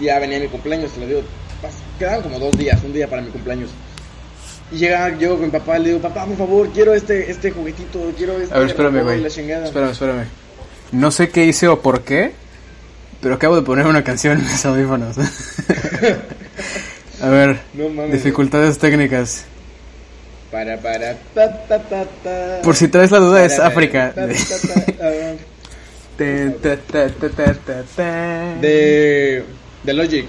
ya 0.00 0.18
venía 0.18 0.40
mi 0.40 0.48
cumpleaños, 0.48 0.90
se 0.92 1.00
lo 1.00 1.06
digo, 1.06 1.22
quedaban 1.98 2.22
como 2.22 2.38
dos 2.38 2.56
días, 2.56 2.82
un 2.82 2.92
día 2.94 3.08
para 3.08 3.20
mi 3.22 3.28
cumpleaños. 3.30 3.70
Y 4.72 4.76
llega, 4.78 5.16
yo 5.18 5.36
con 5.36 5.42
mi 5.46 5.50
papá, 5.50 5.78
le 5.78 5.90
digo, 5.90 6.00
papá, 6.00 6.24
por 6.26 6.36
favor, 6.36 6.68
quiero 6.70 6.94
este, 6.94 7.30
este 7.30 7.50
juguetito, 7.50 8.12
quiero 8.16 8.38
este 8.40 8.54
A 8.54 8.58
ver, 8.58 8.68
espérame, 8.68 9.02
güey. 9.02 9.24
Espérame, 9.24 9.90
espérame. 9.90 10.24
No 10.92 11.10
sé 11.10 11.28
qué 11.28 11.44
hice 11.44 11.68
o 11.68 11.80
por 11.80 12.02
qué, 12.02 12.32
pero 13.20 13.34
acabo 13.34 13.56
de 13.56 13.62
poner 13.62 13.86
una 13.86 14.04
canción 14.04 14.38
en 14.38 14.44
mis 14.44 14.64
audífonos. 14.64 15.16
A 17.22 17.28
ver, 17.28 17.60
No 17.74 17.88
mames. 17.88 18.12
dificultades 18.12 18.78
técnicas. 18.78 19.44
Para, 20.50 20.76
para, 20.78 21.16
ta, 21.34 21.66
ta, 21.66 21.78
ta, 21.82 22.04
ta. 22.22 22.60
Por 22.62 22.76
si 22.76 22.88
traes 22.88 23.10
la 23.10 23.18
duda, 23.18 23.44
es 23.44 23.54
Para, 23.54 23.68
África. 23.68 24.12
ta, 24.14 24.26
ta, 24.26 24.32
ta. 27.96 28.54
De, 28.60 29.44
de 29.82 29.94
Logic. 29.94 30.28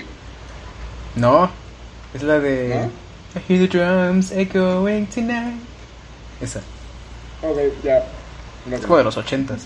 No, 1.16 1.50
es 2.14 2.24
la 2.24 2.40
de... 2.40 2.70
¿No? 2.70 3.05
I 3.36 3.40
hear 3.48 3.60
the 3.60 3.68
drums 3.68 4.32
echoing 4.32 5.08
tonight. 5.08 5.60
Esa. 6.42 6.60
Ok, 7.42 7.58
ya. 7.84 8.04
Es 8.72 8.82
como 8.82 8.98
de 8.98 9.04
los 9.04 9.18
ochentas. 9.18 9.66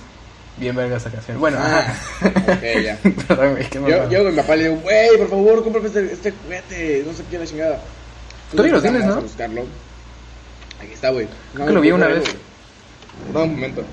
Bien 0.57 0.75
verga 0.75 0.97
esa 0.97 1.09
canción. 1.09 1.39
Bueno, 1.39 1.57
Ah, 1.61 1.79
ajá. 1.79 2.31
ok, 2.53 2.83
ya. 2.83 2.97
Perdón, 3.27 3.51
güey, 3.51 3.69
qué 3.69 3.79
Yo, 3.79 4.09
yo 4.09 4.23
con 4.23 4.31
mi 4.35 4.41
papá 4.41 4.55
le 4.55 4.63
digo, 4.69 4.75
güey, 4.81 5.17
por 5.17 5.29
favor, 5.29 5.63
cómprame 5.63 5.87
este, 5.87 6.11
este 6.13 6.31
juguete, 6.31 7.03
no 7.05 7.13
sé 7.13 7.23
qué 7.29 7.39
la 7.39 7.45
chingada. 7.45 7.79
Todavía 8.51 8.73
lo 8.73 8.81
tienes, 8.81 9.05
¿no? 9.05 9.13
a 9.13 9.19
buscarlo. 9.19 9.61
Aquí 10.81 10.93
está, 10.93 11.11
güey. 11.11 11.27
Creo 11.53 11.67
que 11.67 11.73
lo 11.73 11.81
vi 11.81 11.91
una 11.91 12.07
vez. 12.07 12.23
No, 13.33 13.43
un 13.43 13.51
momento. 13.51 13.83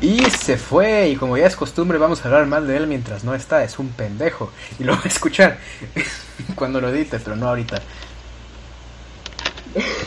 Y 0.00 0.20
se 0.30 0.56
fue, 0.56 1.10
y 1.10 1.16
como 1.16 1.36
ya 1.38 1.46
es 1.46 1.54
costumbre, 1.54 1.96
vamos 1.96 2.20
a 2.22 2.24
hablar 2.28 2.44
mal 2.46 2.66
de 2.66 2.76
él 2.76 2.86
mientras 2.88 3.22
no 3.22 3.34
está, 3.34 3.62
es 3.62 3.78
un 3.78 3.88
pendejo. 3.90 4.50
Y 4.78 4.84
lo 4.84 4.94
va 4.94 5.02
a 5.04 5.08
escuchar 5.08 5.58
cuando 6.56 6.80
lo 6.80 6.88
edite, 6.90 7.18
pero 7.20 7.36
no 7.36 7.48
ahorita. 7.48 7.80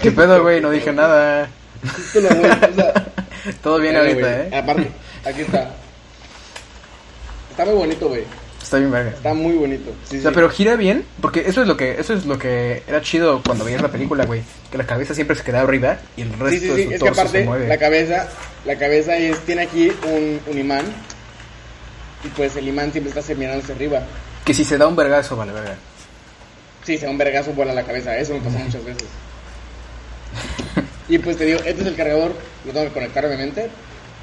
¿Qué 0.01 0.11
pedo, 0.11 0.41
güey? 0.41 0.61
No 0.61 0.69
dije 0.71 0.91
nada. 0.91 1.49
O 1.83 2.19
sea, 2.19 2.93
Todo 3.63 3.79
bien 3.79 3.93
mira, 3.93 3.99
ahorita, 4.05 4.19
güey, 4.21 4.47
¿eh? 4.51 4.57
Aparte, 4.57 4.87
aquí 5.25 5.41
está. 5.41 5.71
Está 7.51 7.65
muy 7.65 7.75
bonito, 7.75 8.07
güey. 8.09 8.23
Está 8.61 8.77
bien 8.77 8.91
verga. 8.91 9.11
Está 9.11 9.33
muy 9.33 9.53
bonito. 9.53 9.91
Sí, 10.09 10.17
O 10.17 10.21
sea, 10.21 10.31
sí. 10.31 10.35
pero 10.35 10.49
gira 10.49 10.75
bien, 10.75 11.05
porque 11.21 11.41
eso 11.47 11.61
es 11.61 11.67
lo 11.67 11.77
que 11.77 11.99
eso 11.99 12.13
es 12.13 12.25
lo 12.25 12.37
que 12.39 12.81
era 12.87 13.01
chido 13.01 13.41
cuando 13.45 13.63
veías 13.63 13.81
la 13.81 13.89
película, 13.91 14.25
güey, 14.25 14.41
que 14.71 14.77
la 14.79 14.85
cabeza 14.87 15.13
siempre 15.13 15.35
se 15.35 15.43
queda 15.43 15.61
arriba 15.61 15.97
y 16.17 16.23
el 16.23 16.29
resto 16.33 16.49
Sí, 16.49 16.59
sí, 16.59 16.67
de 16.67 16.75
sí, 16.75 16.83
su 16.83 16.89
es 16.89 16.93
que 16.93 17.05
torso 17.05 17.21
aparte 17.21 17.39
se 17.39 17.45
mueve. 17.45 17.67
la 17.67 17.77
cabeza, 17.77 18.27
la 18.65 18.75
cabeza 18.77 19.15
es, 19.17 19.39
tiene 19.41 19.61
aquí 19.63 19.91
un, 20.07 20.41
un 20.51 20.57
imán 20.57 20.83
y 22.23 22.27
pues 22.29 22.55
el 22.55 22.67
imán 22.67 22.91
siempre 22.91 23.13
está 23.17 23.33
mirando 23.35 23.61
hacia 23.61 23.75
arriba. 23.75 24.01
Que 24.43 24.53
si 24.55 24.63
se 24.65 24.77
da 24.79 24.87
un 24.87 24.95
vergazo, 24.95 25.35
vale, 25.35 25.51
verga. 25.53 25.75
Sí, 26.83 26.97
se 26.97 27.05
da 27.05 27.11
un 27.11 27.17
vergazo 27.19 27.51
vuela 27.53 27.73
la 27.73 27.83
cabeza, 27.83 28.17
eso 28.17 28.33
me 28.33 28.39
pasó 28.39 28.57
muchas 28.57 28.83
veces. 28.83 29.07
Y 31.07 31.19
pues 31.19 31.37
te 31.37 31.45
digo, 31.45 31.59
este 31.59 31.81
es 31.81 31.87
el 31.87 31.95
cargador, 31.95 32.33
lo 32.65 32.71
tengo 32.71 32.87
que 32.87 32.93
conectar 32.93 33.25
obviamente, 33.25 33.69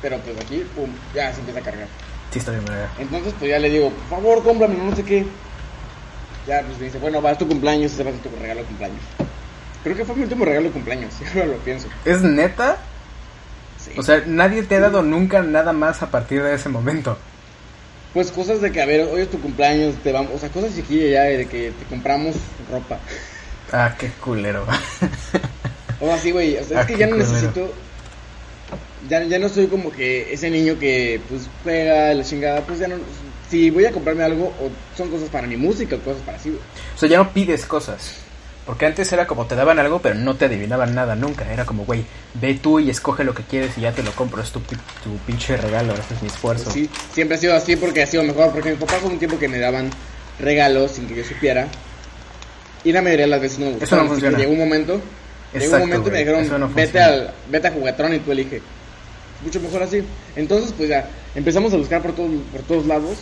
pero 0.00 0.18
pues 0.18 0.36
aquí, 0.38 0.64
pum, 0.74 0.90
ya 1.14 1.32
se 1.32 1.40
empieza 1.40 1.60
a 1.60 1.62
cargar. 1.62 1.86
Sí, 2.32 2.38
está 2.38 2.50
bien 2.50 2.64
verga. 2.64 2.90
Entonces 2.98 3.34
pues 3.38 3.50
ya 3.50 3.58
le 3.58 3.70
digo, 3.70 3.90
por 3.90 4.08
favor, 4.08 4.42
cómprame, 4.42 4.74
no 4.74 4.96
sé 4.96 5.04
qué. 5.04 5.24
Ya 6.46 6.62
pues 6.62 6.78
me 6.78 6.86
dice, 6.86 6.98
bueno, 6.98 7.22
va, 7.22 7.32
es 7.32 7.38
tu 7.38 7.46
cumpleaños, 7.46 7.92
ese 7.92 8.02
va 8.02 8.10
a 8.10 8.12
ser 8.14 8.22
tu 8.22 8.36
regalo 8.36 8.60
de 8.60 8.66
cumpleaños. 8.66 9.00
Creo 9.84 9.96
que 9.96 10.04
fue 10.04 10.16
mi 10.16 10.22
último 10.22 10.44
regalo 10.44 10.66
de 10.66 10.72
cumpleaños, 10.72 11.14
ahora 11.34 11.46
lo 11.46 11.56
pienso. 11.58 11.88
¿Es 12.04 12.22
neta? 12.22 12.78
Sí. 13.78 13.92
O 13.96 14.02
sea, 14.02 14.22
nadie 14.26 14.62
te 14.62 14.76
ha 14.76 14.80
dado 14.80 15.02
nunca 15.02 15.42
nada 15.42 15.72
más 15.72 16.02
a 16.02 16.10
partir 16.10 16.42
de 16.42 16.54
ese 16.54 16.68
momento. 16.68 17.16
Pues 18.12 18.30
cosas 18.30 18.60
de 18.60 18.70
que, 18.70 18.82
a 18.82 18.86
ver, 18.86 19.08
hoy 19.08 19.22
es 19.22 19.30
tu 19.30 19.40
cumpleaños, 19.40 19.94
te 20.02 20.12
vamos, 20.12 20.32
o 20.34 20.38
sea, 20.38 20.50
cosas 20.50 20.74
chiquillas 20.74 21.10
ya, 21.12 21.22
de 21.22 21.46
que 21.46 21.70
te 21.70 21.84
compramos, 21.86 22.36
ropa. 22.70 22.98
Ah, 23.72 23.94
qué 23.98 24.10
culero. 24.20 24.66
O 26.02 26.12
así, 26.12 26.30
güey. 26.32 26.56
O 26.58 26.64
sea, 26.64 26.78
Ah, 26.78 26.80
es 26.82 26.86
que 26.88 26.94
qué 26.94 27.00
ya 27.00 27.06
no 27.06 27.16
necesito. 27.16 27.72
Ya, 29.08 29.22
ya 29.24 29.38
no 29.38 29.48
soy 29.48 29.66
como 29.68 29.90
que 29.90 30.32
ese 30.32 30.50
niño 30.50 30.78
que 30.78 31.20
pues 31.28 31.42
juega 31.62 32.12
la 32.14 32.22
chingada. 32.24 32.60
Pues 32.60 32.78
ya 32.78 32.88
no. 32.88 32.96
Si 33.48 33.70
voy 33.70 33.84
a 33.86 33.92
comprarme 33.92 34.24
algo, 34.24 34.46
o 34.60 34.70
son 34.96 35.10
cosas 35.10 35.28
para 35.28 35.46
mi 35.46 35.56
música 35.56 35.96
o 35.96 35.98
cosas 36.00 36.22
para 36.22 36.38
así, 36.38 36.50
güey. 36.50 36.60
O 36.94 36.98
sea, 36.98 37.08
ya 37.08 37.18
no 37.18 37.32
pides 37.32 37.64
cosas. 37.66 38.16
Porque 38.64 38.86
antes 38.86 39.12
era 39.12 39.26
como 39.26 39.46
te 39.46 39.56
daban 39.56 39.80
algo, 39.80 40.00
pero 40.00 40.14
no 40.14 40.36
te 40.36 40.44
adivinaban 40.44 40.94
nada 40.94 41.16
nunca. 41.16 41.52
Era 41.52 41.64
como, 41.64 41.84
güey, 41.84 42.04
ve 42.34 42.54
tú 42.54 42.78
y 42.78 42.90
escoge 42.90 43.24
lo 43.24 43.34
que 43.34 43.42
quieres 43.42 43.76
y 43.76 43.80
ya 43.80 43.92
te 43.92 44.04
lo 44.04 44.12
compro. 44.12 44.40
Es 44.40 44.52
tu, 44.52 44.60
tu 44.60 45.16
pinche 45.26 45.56
regalo, 45.56 45.92
ese 45.94 46.14
es 46.14 46.22
mi 46.22 46.28
esfuerzo. 46.28 46.70
Sí, 46.70 46.88
siempre 47.12 47.36
ha 47.36 47.40
sido 47.40 47.56
así 47.56 47.74
porque 47.76 48.02
ha 48.02 48.06
sido 48.06 48.22
mejor. 48.22 48.52
Porque 48.52 48.70
mis 48.70 48.78
papás 48.78 49.02
un 49.02 49.18
tiempo 49.18 49.38
que 49.38 49.48
me 49.48 49.58
daban 49.58 49.90
regalos 50.38 50.92
sin 50.92 51.08
que 51.08 51.16
yo 51.16 51.24
supiera. 51.24 51.66
Y 52.84 52.92
la 52.92 53.02
mayoría 53.02 53.26
de 53.26 53.30
las 53.30 53.40
veces 53.40 53.58
no 53.58 53.66
me 53.66 53.70
Eso 53.72 53.80
gustaban. 53.80 54.06
no 54.06 54.12
así 54.12 54.20
que 54.22 54.26
funciona. 54.28 54.38
Llegó 54.38 54.52
un 54.52 54.58
momento. 54.58 55.00
Exacto, 55.54 55.76
un 55.76 55.82
momento 55.82 56.10
me 56.10 56.18
dijeron, 56.18 56.60
no 56.60 56.68
vete, 56.68 57.00
al, 57.00 57.32
vete 57.50 57.68
a 57.68 57.72
Juguetrón 57.72 58.14
y 58.14 58.18
tú 58.20 58.32
elige. 58.32 58.62
Mucho 59.42 59.60
mejor 59.60 59.82
así. 59.82 60.02
Entonces, 60.36 60.72
pues 60.76 60.88
ya, 60.88 61.08
empezamos 61.34 61.72
a 61.72 61.76
buscar 61.76 62.00
por, 62.00 62.14
todo, 62.14 62.28
por 62.52 62.62
todos 62.62 62.86
lados. 62.86 63.18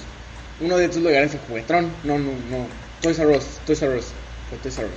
Uno 0.60 0.76
de 0.76 0.84
estos 0.84 1.02
lugares 1.02 1.30
fue 1.30 1.40
Juguetrón. 1.48 1.90
No, 2.04 2.18
no, 2.18 2.32
no. 2.50 2.66
Toys 3.00 3.18
R 3.18 3.36
Us. 3.36 3.44
Toys 3.66 3.82
R 3.82 3.96
Us. 3.96 4.06
Fue 4.48 4.58
Toys 4.58 4.78
R 4.78 4.86
Us. 4.86 4.92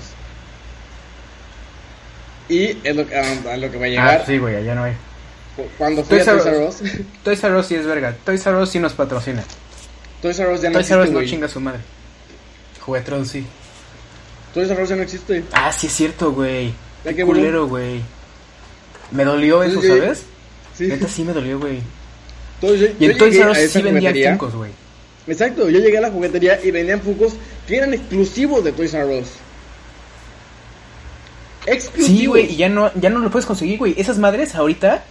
Y 2.50 2.78
es 2.84 2.96
lo 2.96 3.08
que, 3.08 3.16
a, 3.16 3.54
a 3.54 3.58
lo 3.58 3.72
que 3.72 3.78
va 3.78 3.86
a 3.86 3.90
llegar. 3.90 4.20
Ah, 4.22 4.24
sí, 4.26 4.38
güey, 4.38 4.56
allá 4.58 4.76
no 4.76 4.84
hay. 4.84 4.94
Cuando 5.78 6.04
fui 6.04 6.20
a 6.20 6.26
Toys 6.26 6.44
Toys 6.44 6.54
R 6.54 6.68
Us. 6.68 6.82
Toys 7.24 7.44
R 7.44 7.56
Us 7.56 7.66
sí 7.68 7.76
es 7.76 7.86
verga. 7.86 8.16
Toys 8.26 8.46
R 8.46 8.58
Us 8.58 8.70
sí 8.70 8.80
nos 8.80 8.94
patrocina. 8.94 9.44
Toys 10.22 10.38
R 10.40 10.54
Us 10.54 10.62
ya 10.62 10.70
no 10.70 10.74
Toys 10.74 10.92
R 10.92 11.00
Us 11.00 11.08
existe, 11.08 11.24
no 11.24 11.30
chinga 11.30 11.48
su 11.48 11.60
madre. 11.62 11.80
Juguetrón 12.82 13.26
sí. 13.26 13.46
Toys 14.54 14.70
R 14.70 14.84
Us 14.84 14.90
ya 14.90 14.96
no 14.98 15.04
existe. 15.04 15.44
Ah, 15.54 15.72
sí 15.72 15.88
es 15.88 15.94
cierto, 15.94 16.34
güey. 16.34 16.74
Ya 17.06 17.14
que 17.14 17.26
culero, 17.26 17.68
güey. 17.68 18.02
Me 19.12 19.24
dolió 19.26 19.64
eso. 19.64 19.82
¿sabes? 19.82 20.24
Sí. 20.76 20.88
Neta 20.88 21.08
sí 21.08 21.24
me 21.24 21.34
dolió, 21.34 21.60
güey. 21.60 21.80
Entonces, 22.62 22.92
Y 23.00 23.06
yo 23.06 23.12
en 23.12 23.18
Toys 23.18 23.34
llegué 23.34 23.44
R 23.44 23.50
a 23.50 23.52
Us 23.52 23.58
esa 23.60 23.80
sí 23.80 23.86
vendían. 23.86 24.38
Funkos, 24.40 24.56
güey. 24.56 24.72
Exacto, 25.28 25.70
yo 25.70 25.80
llegué 25.80 25.98
a 25.98 26.02
la 26.02 26.12
juguetería 26.12 26.60
y 26.64 26.72
vendían 26.72 27.02
Funkos 27.02 27.34
que 27.68 27.78
eran 27.78 27.94
exclusivos 27.94 28.64
de 28.64 28.72
Toys 28.72 28.94
R 28.94 29.20
Us. 29.20 29.28
Exclusivos. 31.66 32.20
Sí, 32.20 32.26
güey, 32.26 32.52
y 32.52 32.56
ya 32.58 32.70
no, 32.70 32.92
ya 32.96 33.10
no 33.10 33.20
lo 33.20 33.30
puedes 33.30 33.46
conseguir, 33.46 33.80
güey. 33.80 33.96
Esas 33.98 34.18
madres 34.18 34.56
ahorita. 34.56 35.04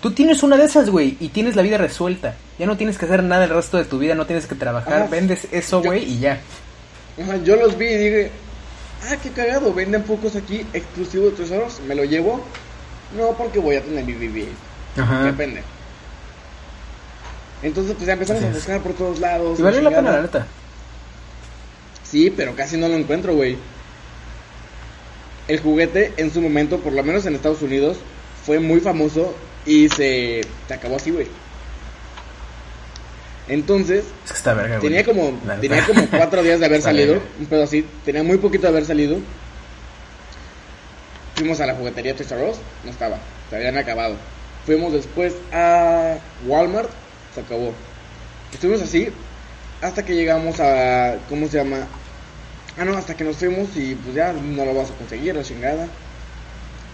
Tú 0.00 0.10
tienes 0.10 0.42
una 0.42 0.58
de 0.58 0.66
esas, 0.66 0.90
güey, 0.90 1.16
y 1.18 1.28
tienes 1.28 1.56
la 1.56 1.62
vida 1.62 1.78
resuelta. 1.78 2.36
Ya 2.58 2.66
no 2.66 2.76
tienes 2.76 2.98
que 2.98 3.06
hacer 3.06 3.22
nada 3.22 3.44
el 3.44 3.50
resto 3.50 3.78
de 3.78 3.84
tu 3.84 3.98
vida, 3.98 4.14
no 4.14 4.26
tienes 4.26 4.46
que 4.46 4.54
trabajar, 4.54 4.92
Ajá. 4.94 5.06
vendes 5.06 5.48
eso, 5.50 5.80
güey, 5.82 6.04
y 6.04 6.18
ya. 6.18 6.40
Ajá, 7.22 7.36
yo 7.42 7.56
los 7.56 7.78
vi 7.78 7.86
y 7.86 7.96
dije, 7.96 8.30
ah, 9.10 9.16
qué 9.22 9.30
cagado, 9.30 9.72
venden 9.72 10.04
Funkos 10.04 10.36
aquí 10.36 10.66
exclusivos 10.72 11.38
de 11.38 11.58
Us. 11.58 11.80
¿Me 11.86 11.94
lo 11.94 12.04
llevo? 12.04 12.44
No, 13.16 13.32
porque 13.36 13.58
voy 13.58 13.76
a 13.76 13.82
tener 13.82 14.04
mi 14.04 14.12
BB-8. 14.12 14.46
Ajá. 14.96 15.24
Depende. 15.24 15.62
Entonces, 17.62 17.94
pues 17.94 18.06
ya 18.06 18.12
empezamos 18.12 18.42
a 18.44 18.50
buscar 18.50 18.80
por 18.80 18.92
todos 18.94 19.20
lados. 19.20 19.58
Y 19.58 19.62
valió 19.62 19.80
la 19.80 19.90
pena, 19.90 20.12
la 20.12 20.22
neta. 20.22 20.46
Sí, 22.02 22.30
pero 22.30 22.54
casi 22.54 22.76
no 22.76 22.88
lo 22.88 22.94
encuentro, 22.94 23.34
güey. 23.34 23.56
El 25.48 25.60
juguete 25.60 26.12
en 26.16 26.32
su 26.32 26.40
momento, 26.40 26.80
por 26.80 26.92
lo 26.92 27.02
menos 27.02 27.26
en 27.26 27.34
Estados 27.34 27.62
Unidos, 27.62 27.98
fue 28.44 28.60
muy 28.60 28.80
famoso 28.80 29.34
y 29.66 29.88
se, 29.88 30.42
se 30.68 30.74
acabó 30.74 30.96
así, 30.96 31.10
güey. 31.10 31.26
Entonces, 33.48 34.04
Es 34.24 34.32
que 34.32 34.38
está 34.38 34.54
verga, 34.54 34.78
güey. 34.78 34.88
tenía 34.88 35.04
como, 35.04 35.38
La 35.46 35.60
tenía 35.60 35.84
como 35.84 36.06
cuatro 36.08 36.42
días 36.42 36.60
de 36.60 36.66
haber 36.66 36.80
salido, 36.82 37.20
pedo 37.48 37.64
así, 37.64 37.84
tenía 38.04 38.22
muy 38.22 38.38
poquito 38.38 38.62
de 38.62 38.68
haber 38.68 38.84
salido. 38.86 39.18
Fuimos 41.36 41.60
a 41.60 41.66
la 41.66 41.74
juguetería 41.74 42.14
Toys 42.14 42.30
R 42.30 42.50
Us, 42.50 42.56
no 42.84 42.90
estaba, 42.90 43.18
se 43.50 43.56
habían 43.56 43.76
acabado. 43.76 44.16
Fuimos 44.64 44.92
después 44.92 45.34
a 45.52 46.16
Walmart, 46.46 46.88
se 47.34 47.40
acabó. 47.40 47.72
Estuvimos 48.52 48.80
así 48.82 49.08
hasta 49.82 50.04
que 50.04 50.14
llegamos 50.14 50.60
a, 50.60 51.16
¿cómo 51.28 51.46
se 51.48 51.58
llama? 51.58 51.86
Ah, 52.78 52.84
no, 52.84 52.96
hasta 52.96 53.14
que 53.16 53.24
nos 53.24 53.36
fuimos 53.36 53.76
y 53.76 53.94
pues 53.96 54.14
ya 54.14 54.32
no 54.32 54.64
lo 54.64 54.74
vas 54.74 54.90
a 54.90 54.94
conseguir, 54.94 55.34
la 55.34 55.42
chingada. 55.42 55.86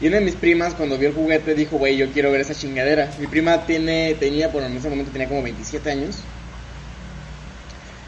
Y 0.01 0.09
una 0.09 0.17
de 0.17 0.25
mis 0.25 0.35
primas, 0.35 0.75
cuando 0.75 0.97
vio 0.99 1.11
el 1.11 1.15
juguete, 1.15 1.55
dijo, 1.55 1.77
güey, 1.77 1.97
yo 1.97 2.11
quiero 2.11 2.33
ver 2.33 2.41
esa 2.41 2.55
chingadera. 2.55 3.13
Mi 3.19 3.27
prima 3.27 3.67
tiene, 3.67 4.15
tenía, 4.19 4.49
bueno, 4.49 4.67
en 4.67 4.77
ese 4.79 4.89
momento 4.89 5.13
tenía 5.13 5.29
como 5.29 5.43
27 5.43 5.91
años. 5.91 6.19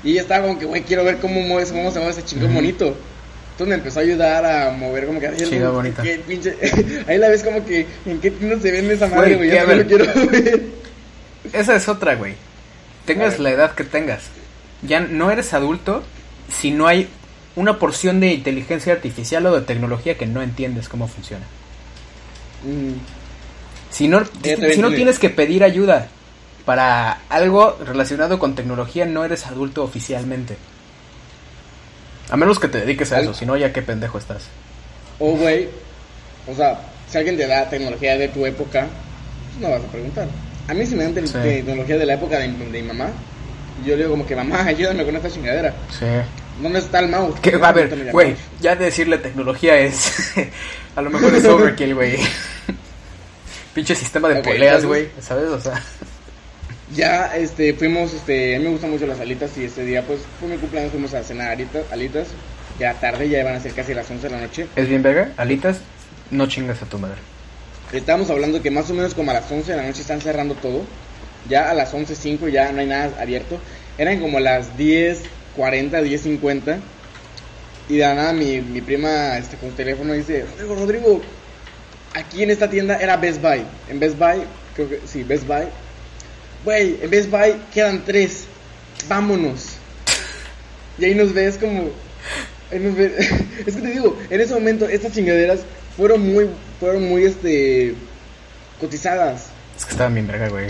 Y 0.05 0.13
ella 0.13 0.23
estaba 0.23 0.47
como 0.47 0.59
que, 0.59 0.65
güey, 0.67 0.83
quiero 0.83 1.05
ver 1.05 1.19
cómo, 1.19 1.41
mueve, 1.43 1.69
cómo 1.71 1.91
se 1.91 1.99
mueve 1.99 2.13
ese 2.13 2.25
chingón 2.25 2.53
bonito. 2.55 2.97
Entonces 3.53 3.69
me 3.69 3.75
empezó 3.75 4.01
a 4.01 4.03
ayudar 4.03 4.45
a 4.47 4.71
mover 4.73 5.07
como 5.07 5.21
que... 5.21 5.29
no, 5.61 5.73
bonito. 5.73 6.03
qué 6.03 6.21
pinche- 6.27 6.57
Ahí 7.09 7.19
la 7.19 7.29
ves 7.29 7.43
como 7.45 7.65
que, 7.65 7.87
¿en 8.07 8.19
qué 8.21 8.31
tienda 8.31 8.59
se 8.61 8.71
vende 8.73 8.95
esa 8.95 9.07
madre, 9.09 9.37
Güey, 9.37 9.51
Yo 9.51 9.57
también 9.59 9.79
lo 9.79 9.87
quiero 9.87 10.05
ver. 10.31 10.63
Esa 11.53 11.77
es 11.77 11.89
otra, 11.89 12.15
güey. 12.17 12.35
Tengas 13.05 13.39
la 13.39 13.51
edad 13.51 13.75
que 13.75 13.85
tengas. 13.85 14.23
Ya 14.83 15.01
no 15.01 15.31
eres 15.31 15.53
adulto 15.55 16.03
si 16.49 16.71
no 16.71 16.87
hay 16.87 17.09
una 17.55 17.79
porción 17.79 18.21
de 18.21 18.33
inteligencia 18.33 18.93
artificial 18.95 19.45
o 19.47 19.55
de 19.55 19.61
tecnología 19.67 20.17
que 20.17 20.27
no 20.27 20.43
entiendes 20.43 20.89
cómo 20.89 21.07
funciona. 21.09 21.45
Mm, 22.65 22.95
Si 23.91 24.09
no, 24.09 24.23
si 24.25 24.81
no 24.81 24.91
tienes 24.93 25.19
que 25.19 25.29
pedir 25.31 25.63
ayuda 25.63 26.09
para 26.65 27.21
algo 27.29 27.79
relacionado 27.85 28.39
con 28.39 28.55
tecnología, 28.55 29.05
no 29.07 29.25
eres 29.25 29.47
adulto 29.47 29.83
oficialmente. 29.83 30.57
A 32.31 32.37
menos 32.37 32.59
que 32.59 32.69
te 32.69 32.79
dediques 32.81 33.13
a 33.13 33.21
eso, 33.21 33.35
si 33.35 33.45
no, 33.45 33.57
ya 33.57 33.73
qué 33.73 33.83
pendejo 33.83 34.19
estás. 34.19 34.45
O, 35.19 35.33
güey, 35.33 35.69
o 36.47 36.55
sea, 36.55 36.81
si 37.11 37.19
alguien 37.19 37.37
te 37.37 37.47
da 37.47 37.69
tecnología 37.69 38.17
de 38.17 38.29
tu 38.29 38.47
época, 38.47 38.87
pues 39.51 39.61
no 39.61 39.71
vas 39.71 39.83
a 39.85 39.93
preguntar. 39.93 40.27
A 40.69 40.75
mí 40.75 40.87
si 40.87 40.95
me 40.95 41.05
dan 41.05 41.15
te- 41.15 41.27
Sí. 41.27 41.33
tecnología 41.43 41.99
de 41.99 42.07
la 42.07 42.15
época 42.15 42.39
de, 42.39 42.49
de 42.49 42.55
mi 42.55 42.83
mamá, 42.83 43.09
yo 43.85 43.93
le 43.97 43.99
digo 44.05 44.11
como 44.11 44.27
que, 44.27 44.37
mamá, 44.37 44.65
ayúdame 44.65 45.05
con 45.05 45.17
esta 45.17 45.31
chingadera. 45.31 45.75
Sí. 45.99 46.07
¿Dónde 46.63 46.79
está 46.79 47.01
el 47.01 47.09
mouse? 47.09 47.39
Que, 47.41 47.53
No, 47.53 47.65
a 47.67 47.73
ver, 47.73 48.11
güey, 48.13 48.37
ya 48.61 48.77
decirle 48.77 49.19
tecnología 49.19 49.77
es. 49.79 50.13
a 50.97 51.03
lo 51.03 51.11
mejor 51.11 51.35
es 51.35 51.45
overkill, 51.45 51.95
güey. 51.95 52.17
Pinche 53.75 53.95
sistema 53.95 54.29
de 54.29 54.39
Ok, 54.39 54.45
poleas, 54.45 54.83
entonces- 54.85 54.89
güey, 54.89 55.09
¿sabes? 55.21 55.49
O 55.49 55.61
sea, 55.61 55.83
Ya, 56.95 57.35
este, 57.37 57.73
fuimos, 57.75 58.13
este, 58.13 58.57
a 58.57 58.59
mí 58.59 58.65
me 58.65 58.71
gustan 58.71 58.91
mucho 58.91 59.07
las 59.07 59.21
alitas 59.21 59.57
y 59.57 59.65
ese 59.65 59.85
día, 59.85 60.03
pues, 60.03 60.21
fue 60.39 60.49
mi 60.49 60.57
cumpleaños, 60.57 60.91
fuimos 60.91 61.15
a 61.15 61.23
cenar 61.23 61.53
alitas, 61.53 61.85
alitas. 61.91 62.29
Ya 62.79 62.95
tarde, 62.95 63.29
ya 63.29 63.41
iban 63.41 63.55
a 63.55 63.61
ser 63.61 63.73
casi 63.73 63.95
las 63.95 64.11
11 64.11 64.29
de 64.29 64.35
la 64.35 64.41
noche. 64.41 64.67
es 64.77 64.89
bien 64.89 65.03
verga. 65.03 65.33
Alitas, 65.37 65.81
no 66.31 66.47
chingas 66.49 66.83
a 66.83 66.87
tu 66.87 66.99
madre. 66.99 67.19
Estábamos 67.93 68.31
hablando 68.31 68.63
que 68.63 68.71
más 68.71 68.91
o 68.91 68.95
menos 68.95 69.15
como 69.15 69.31
a 69.31 69.35
las 69.35 69.51
11 69.51 69.71
de 69.71 69.77
la 69.77 69.87
noche 69.87 70.01
están 70.01 70.21
cerrando 70.21 70.55
todo. 70.55 70.83
Ya 71.49 71.71
a 71.71 71.75
las 71.75 71.93
11.05 71.93 72.49
ya 72.51 72.73
no 72.73 72.81
hay 72.81 72.87
nada 72.87 73.13
abierto. 73.21 73.59
Eran 73.99 74.21
como 74.21 74.41
las 74.41 74.77
10.40, 74.79 75.21
10.50. 75.57 76.79
Y 77.89 77.97
de 77.97 78.01
la 78.01 78.15
nada 78.15 78.33
mi, 78.33 78.61
mi 78.61 78.81
prima 78.81 79.37
este, 79.37 79.57
con 79.57 79.73
teléfono 79.73 80.15
dice, 80.15 80.45
Rodrigo, 80.45 80.75
Rodrigo, 80.75 81.23
aquí 82.15 82.43
en 82.43 82.51
esta 82.51 82.71
tienda 82.71 82.97
era 82.97 83.17
Best 83.17 83.43
Buy. 83.43 83.65
En 83.89 84.01
Best 84.01 84.19
Buy, 84.19 84.43
creo 84.75 84.89
que 84.89 85.01
sí, 85.07 85.25
Best 85.25 85.47
Buy. 85.47 85.65
Güey, 86.65 86.99
en 87.03 87.11
Best 87.11 87.31
Buy 87.31 87.57
quedan 87.73 88.05
tres. 88.05 88.45
Vámonos. 89.09 89.71
Y 90.99 91.05
ahí 91.07 91.15
nos 91.15 91.33
ves 91.33 91.59
como... 91.59 91.91
ahí 92.71 92.79
nos 92.79 92.95
ves- 92.97 93.13
es 93.67 93.75
que 93.77 93.83
te 93.83 93.89
digo, 93.89 94.17
en 94.31 94.41
ese 94.41 94.55
momento 94.55 94.87
estas 94.89 95.13
chingaderas 95.13 95.61
fueron 95.97 96.21
muy, 96.21 96.49
fueron 96.79 97.09
muy, 97.09 97.25
este, 97.25 97.95
cotizadas. 98.81 99.47
Es 99.77 99.85
que 99.85 99.93
estaba 99.93 100.11
bien 100.11 100.27
verga, 100.27 100.49
güey. 100.49 100.67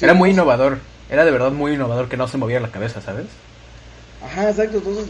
Era 0.00 0.14
muy 0.14 0.30
innovador. 0.30 0.78
Era 1.10 1.24
de 1.24 1.30
verdad 1.30 1.50
muy 1.50 1.72
innovador 1.72 2.08
que 2.08 2.16
no 2.16 2.28
se 2.28 2.36
moviera 2.36 2.60
la 2.60 2.70
cabeza, 2.70 3.00
¿sabes? 3.00 3.26
Ajá, 4.24 4.50
exacto. 4.50 4.78
Entonces, 4.78 5.06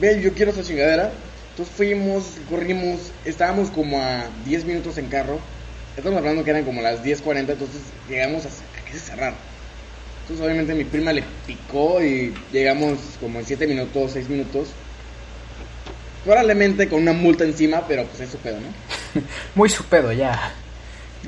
ve, 0.00 0.20
yo 0.20 0.32
quiero 0.32 0.50
esa 0.50 0.62
chingadera. 0.62 1.10
Entonces 1.50 1.74
fuimos, 1.74 2.24
corrimos, 2.50 3.12
estábamos 3.24 3.70
como 3.70 4.00
a 4.00 4.24
10 4.44 4.64
minutos 4.64 4.98
en 4.98 5.06
carro. 5.06 5.38
Estamos 5.96 6.18
hablando 6.18 6.44
que 6.44 6.50
eran 6.50 6.64
como 6.64 6.82
las 6.82 7.02
10.40, 7.02 7.38
entonces 7.38 7.80
llegamos 8.08 8.44
a, 8.44 8.48
a 8.48 8.84
que 8.84 8.92
se 8.92 8.98
cerrar. 8.98 9.32
Entonces 10.26 10.44
obviamente 10.44 10.74
mi 10.74 10.82
prima 10.82 11.12
le 11.12 11.22
picó 11.46 12.02
y 12.02 12.34
llegamos 12.52 12.98
como 13.20 13.38
en 13.38 13.46
7 13.46 13.64
minutos, 13.68 14.10
6 14.12 14.28
minutos. 14.28 14.70
Probablemente 16.24 16.88
con 16.88 17.02
una 17.02 17.12
multa 17.12 17.44
encima, 17.44 17.86
pero 17.86 18.04
pues 18.06 18.22
es 18.22 18.30
su 18.30 18.38
pedo, 18.38 18.56
¿no? 18.56 19.22
Muy 19.54 19.68
su 19.68 19.84
pedo, 19.84 20.12
ya. 20.12 20.52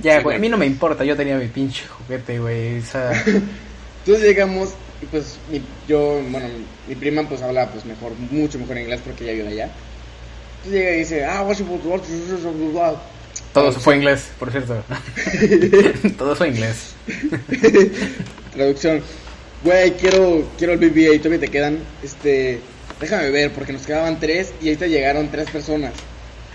Ya, 0.03 0.21
güey. 0.21 0.37
A 0.37 0.41
mí 0.41 0.49
no 0.49 0.57
me 0.57 0.67
importa, 0.67 1.05
yo 1.05 1.17
tenía 1.17 1.37
mi 1.37 1.47
pinche 1.47 1.87
juguete, 1.87 2.41
güey. 2.41 2.79
O 2.79 2.83
sea, 2.83 3.13
Entonces 4.01 4.25
llegamos 4.25 4.71
y 5.01 5.07
pues 5.07 5.39
mi, 5.49 5.63
yo, 5.87 6.21
bueno, 6.31 6.49
mi, 6.89 6.95
prima 6.97 7.23
pues 7.29 7.41
habla 7.41 7.71
pues 7.71 7.85
mejor, 7.85 8.15
mucho 8.33 8.59
mejor 8.59 8.79
inglés 8.79 9.01
porque 9.05 9.23
ella 9.25 9.35
vive 9.35 9.49
allá. 9.49 9.71
Entonces 10.57 10.73
llega 10.73 10.93
y 10.93 10.99
dice, 10.99 11.25
ah, 11.25 11.47
your 11.47 12.99
todo 13.53 13.73
fue 13.73 13.97
inglés, 13.97 14.29
por 14.39 14.51
cierto. 14.51 14.83
todo 16.19 16.37
fue 16.37 16.49
inglés. 16.49 16.95
Traducción. 18.55 19.03
Güey, 19.65 19.93
quiero, 19.97 20.49
quiero 20.57 20.75
el 20.75 20.81
BB-8, 20.81 21.19
todavía 21.19 21.41
te 21.41 21.49
quedan. 21.49 21.79
Este. 22.03 22.61
déjame 23.01 23.31
ver, 23.31 23.53
porque 23.53 23.73
nos 23.73 23.83
quedaban 23.87 24.21
tres 24.21 24.53
y 24.61 24.69
ahorita 24.69 24.87
llegaron 24.87 25.29
tres 25.31 25.51
personas. 25.51 25.93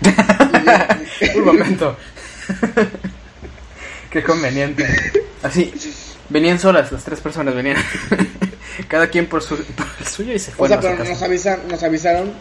Un 1.36 1.44
momento. 1.44 1.96
Qué 4.10 4.22
conveniente. 4.22 4.86
Así, 5.42 5.72
venían 6.28 6.58
solas, 6.58 6.90
las 6.92 7.04
tres 7.04 7.20
personas 7.20 7.54
venían. 7.54 7.76
Cada 8.88 9.08
quien 9.08 9.26
por 9.26 9.42
su 9.42 9.56
por 9.56 9.86
el 10.00 10.06
suyo 10.06 10.32
y 10.32 10.38
se 10.38 10.50
O 10.52 10.54
fueron 10.54 10.80
sea, 10.82 10.92
pero 10.92 11.04
nos, 11.08 11.22
avisan, 11.22 11.60
nos 11.68 11.82
avisaron 11.82 12.32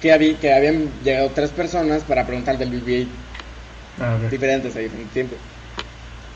que, 0.00 0.12
habí- 0.12 0.36
que 0.36 0.52
habían 0.52 0.88
llegado 1.02 1.30
tres 1.34 1.50
personas 1.50 2.02
para 2.04 2.26
preguntar 2.26 2.58
del 2.58 2.70
BB-8 2.72 3.06
Ah, 3.98 4.16
ok. 4.16 4.30
diferentes 4.30 4.74
a 4.76 4.78
diferente 4.78 5.12
tiempo. 5.12 5.36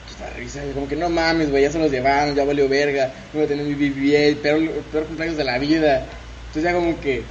Pues 0.04 0.16
para 0.16 0.32
revisar, 0.34 0.64
como 0.72 0.88
que 0.88 0.96
no 0.96 1.08
mames, 1.08 1.50
güey, 1.50 1.62
ya 1.62 1.70
se 1.70 1.78
los 1.78 1.90
llevaron, 1.90 2.34
ya 2.34 2.44
valió 2.44 2.68
verga, 2.68 3.12
no 3.32 3.40
voy 3.40 3.44
a 3.44 3.48
tener 3.48 3.64
mi 3.64 3.74
BB-8, 3.74 4.36
peor, 4.36 4.70
peor 4.92 5.04
cumpleaños 5.04 5.36
de 5.36 5.44
la 5.44 5.58
vida. 5.58 6.06
Entonces 6.48 6.62
ya 6.62 6.72
como 6.72 7.00
que, 7.00 7.22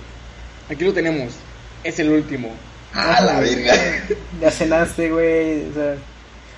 aquí 0.70 0.84
lo 0.84 0.94
tenemos, 0.94 1.34
es 1.84 2.00
el 2.00 2.10
último. 2.10 2.50
¡Ah, 2.94 3.22
la 3.26 3.40
verga! 3.40 3.74
Ya 4.42 4.52
cenaste, 4.52 5.10
güey. 5.10 5.70
O 5.70 5.74
sea, 5.74 5.96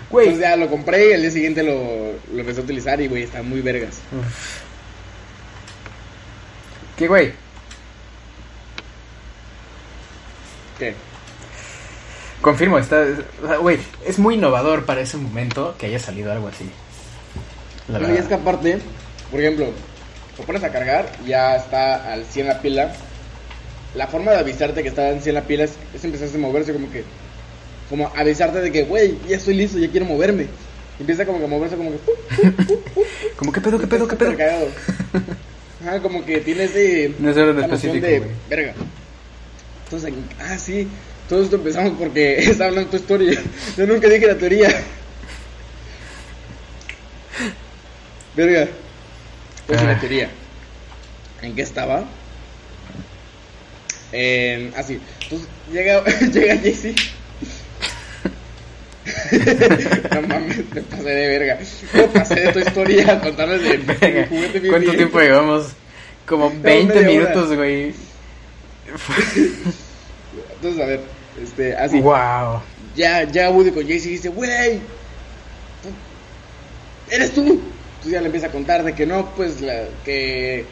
güey. 0.09 0.27
Entonces 0.27 0.49
ya 0.49 0.55
lo 0.55 0.69
compré 0.69 1.09
y 1.09 1.13
el 1.13 1.21
día 1.21 1.31
siguiente 1.31 1.63
lo, 1.63 2.13
lo 2.33 2.39
empecé 2.39 2.59
a 2.59 2.63
utilizar 2.63 2.99
y, 3.01 3.07
güey, 3.07 3.23
está 3.23 3.43
muy 3.43 3.61
vergas. 3.61 3.99
Uf. 4.11 4.61
¿Qué, 6.97 7.07
güey? 7.07 7.33
¿Qué? 10.79 10.93
Confirmo, 12.41 12.77
está. 12.77 13.05
Güey, 13.61 13.79
es 14.05 14.19
muy 14.19 14.35
innovador 14.35 14.85
para 14.85 15.01
ese 15.01 15.17
momento 15.17 15.75
que 15.77 15.87
haya 15.87 15.99
salido 15.99 16.31
algo 16.31 16.47
así. 16.47 16.69
La 17.87 17.99
Bueno, 17.99 18.15
y 18.15 18.17
es 18.17 18.25
que 18.25 18.33
aparte, 18.33 18.79
por 19.31 19.39
ejemplo, 19.39 19.67
lo 20.37 20.43
pones 20.45 20.63
a 20.63 20.71
cargar, 20.71 21.09
ya 21.25 21.55
está 21.55 22.11
al 22.13 22.25
100 22.25 22.47
la 22.47 22.61
pila. 22.61 22.93
La 23.95 24.07
forma 24.07 24.31
de 24.31 24.39
avisarte 24.39 24.83
que 24.83 24.89
está 24.89 25.09
al 25.09 25.21
100 25.21 25.35
la 25.35 25.41
pila 25.41 25.63
es, 25.63 25.73
es 25.93 26.03
empezar 26.03 26.27
a 26.33 26.37
moverse 26.37 26.73
como 26.73 26.91
que, 26.91 27.03
como 27.89 28.11
avisarte 28.15 28.59
de 28.61 28.71
que, 28.71 28.83
güey, 28.83 29.17
ya 29.27 29.37
estoy 29.37 29.55
listo, 29.55 29.77
ya 29.77 29.89
quiero 29.89 30.05
moverme. 30.05 30.47
Y 30.97 31.01
empieza 31.01 31.25
como 31.25 31.39
que 31.39 31.45
a 31.45 31.47
moverse 31.47 31.75
como 31.75 31.91
que, 31.91 31.97
Como, 33.35 33.51
¿qué 33.51 33.61
pedo, 33.61 33.79
qué 33.79 33.87
pedo, 33.87 34.07
qué 34.07 34.15
pedo? 34.15 34.31
Ajá, 35.81 35.99
como 36.01 36.25
que 36.25 36.39
tiene 36.39 36.63
ese, 36.63 37.13
No 37.19 37.29
es 37.29 37.37
orden 37.37 37.63
específico, 37.63 38.05
de, 38.05 38.23
verga. 38.49 38.73
Entonces, 39.85 40.13
ah, 40.39 40.57
sí, 40.57 40.87
todo 41.29 41.43
esto 41.43 41.55
empezamos 41.55 41.93
porque 41.97 42.37
está 42.39 42.65
hablando 42.65 42.89
tu 42.91 42.97
historia. 42.97 43.41
Yo 43.77 43.85
nunca 43.87 44.07
dije 44.09 44.27
la 44.27 44.35
teoría. 44.37 44.69
Verga. 48.35 48.67
Pues 49.67 49.79
Ah. 49.81 49.85
la 49.85 49.99
teoría. 49.99 50.29
¿En 51.41 51.55
qué 51.55 51.61
estaba? 51.61 52.03
En, 54.11 54.73
así. 54.75 54.99
Entonces 55.23 55.47
llega, 55.71 56.03
llega 56.33 56.57
Jesse. 56.57 56.93
no 60.13 60.21
mames, 60.23 60.57
me 60.73 60.81
pasé 60.81 61.03
de 61.03 61.27
verga. 61.27 61.59
Me 61.93 62.03
pasé 62.07 62.35
de 62.41 62.53
tu 62.53 62.59
historia 62.59 63.11
a 63.13 63.19
contarles 63.21 63.61
de 63.63 63.77
juguete 64.27 64.59
bien 64.59 64.71
¿Cuánto 64.71 64.85
bien. 64.91 64.97
tiempo 64.97 65.19
llevamos? 65.19 65.67
Como 66.25 66.49
20 66.49 66.93
media 66.93 66.99
hora. 66.99 67.07
minutos, 67.29 67.55
güey. 67.55 67.93
Entonces, 70.55 70.81
a 70.81 70.85
ver, 70.85 70.99
este, 71.41 71.75
así. 71.75 71.99
Wow. 72.01 72.61
Ya, 72.95 73.23
ya 73.23 73.49
Woody 73.49 73.71
con 73.71 73.85
Jesse 73.85 74.05
dice, 74.05 74.29
güey, 74.29 74.79
eres 77.09 77.33
tú. 77.33 77.41
Entonces 77.41 78.11
ya 78.11 78.19
le 78.21 78.27
empieza 78.27 78.47
a 78.47 78.51
contar 78.51 78.83
de 78.83 78.93
que 78.93 79.05
no, 79.05 79.31
pues, 79.35 79.61
la, 79.61 79.83
que, 80.03 80.65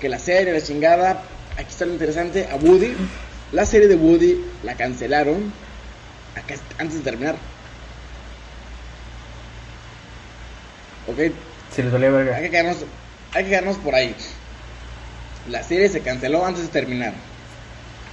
que 0.00 0.08
la 0.08 0.18
serie, 0.18 0.52
la 0.52 0.62
chingada, 0.62 1.22
aquí 1.56 1.68
está 1.68 1.84
lo 1.86 1.92
interesante, 1.92 2.48
a 2.50 2.56
Woody, 2.56 2.94
la 3.52 3.66
serie 3.66 3.88
de 3.88 3.96
Woody 3.96 4.40
la 4.62 4.74
cancelaron 4.76 5.52
acá, 6.36 6.54
antes 6.78 6.98
de 6.98 7.02
terminar. 7.04 7.34
Ok, 11.08 11.18
Se 11.74 11.82
les 11.82 11.90
dolía 11.92 12.08
hay 12.08 12.14
verga. 12.14 12.40
que 12.40 12.50
quedarnos, 12.50 12.76
hay 13.34 13.44
que 13.44 13.50
quedarnos 13.50 13.76
por 13.78 13.94
ahí. 13.94 14.14
La 15.50 15.62
serie 15.64 15.88
se 15.88 16.00
canceló 16.00 16.46
antes 16.46 16.62
de 16.62 16.68
terminar. 16.68 17.12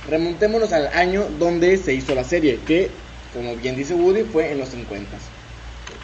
Remontémonos 0.08 0.72
al 0.74 0.88
año 0.88 1.28
donde 1.40 1.76
se 1.78 1.94
hizo 1.94 2.16
la 2.16 2.24
serie, 2.24 2.60
que, 2.66 2.90
como 3.34 3.56
bien 3.56 3.76
dice 3.76 3.94
Woody, 3.94 4.24
fue 4.24 4.52
en 4.52 4.60
los 4.60 4.70
50. 4.70 5.08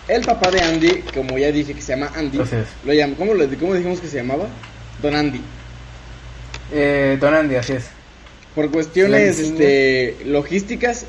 El 0.07 0.21
papá 0.23 0.51
de 0.51 0.61
Andy, 0.61 1.03
como 1.13 1.37
ya 1.37 1.51
dije 1.51 1.73
que 1.73 1.81
se 1.81 1.93
llama 1.95 2.11
Andy, 2.15 2.37
lo 2.83 2.93
llam- 2.93 3.15
¿cómo, 3.15 3.33
lo- 3.33 3.47
cómo 3.57 3.73
dijimos 3.73 3.99
que 3.99 4.07
se 4.07 4.17
llamaba? 4.17 4.47
Don 5.01 5.15
Andy. 5.15 5.41
Eh, 6.71 7.17
Don 7.19 7.33
Andy, 7.33 7.55
así 7.55 7.73
es. 7.73 7.85
Por 8.53 8.69
cuestiones 8.71 9.39
este, 9.39 10.17
logísticas, 10.25 11.05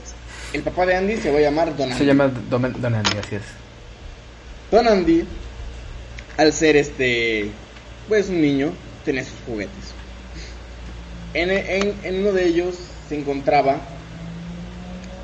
el 0.53 0.62
papá 0.62 0.87
de 0.87 0.96
Andy 0.96 1.16
se 1.18 1.31
va 1.31 1.38
a 1.38 1.42
llamar 1.42 1.77
Don 1.77 1.88
Andy. 1.88 1.99
Se 1.99 2.05
llama 2.07 2.29
Don, 2.49 2.81
Don 2.81 2.94
Andy, 2.94 3.18
así 3.18 3.35
es. 3.37 3.42
Don 4.70 4.88
Andy, 4.88 5.25
al 6.38 6.53
ser 6.53 6.77
este, 6.77 7.51
pues 8.09 8.29
un 8.29 8.40
niño, 8.40 8.72
tenía 9.05 9.22
sus 9.25 9.35
juguetes. 9.46 9.94
En, 11.37 11.51
en- 11.51 11.94
en 12.03 12.20
uno 12.20 12.33
de 12.33 12.46
ellos 12.46 12.77
se 13.09 13.18
encontraba 13.18 13.77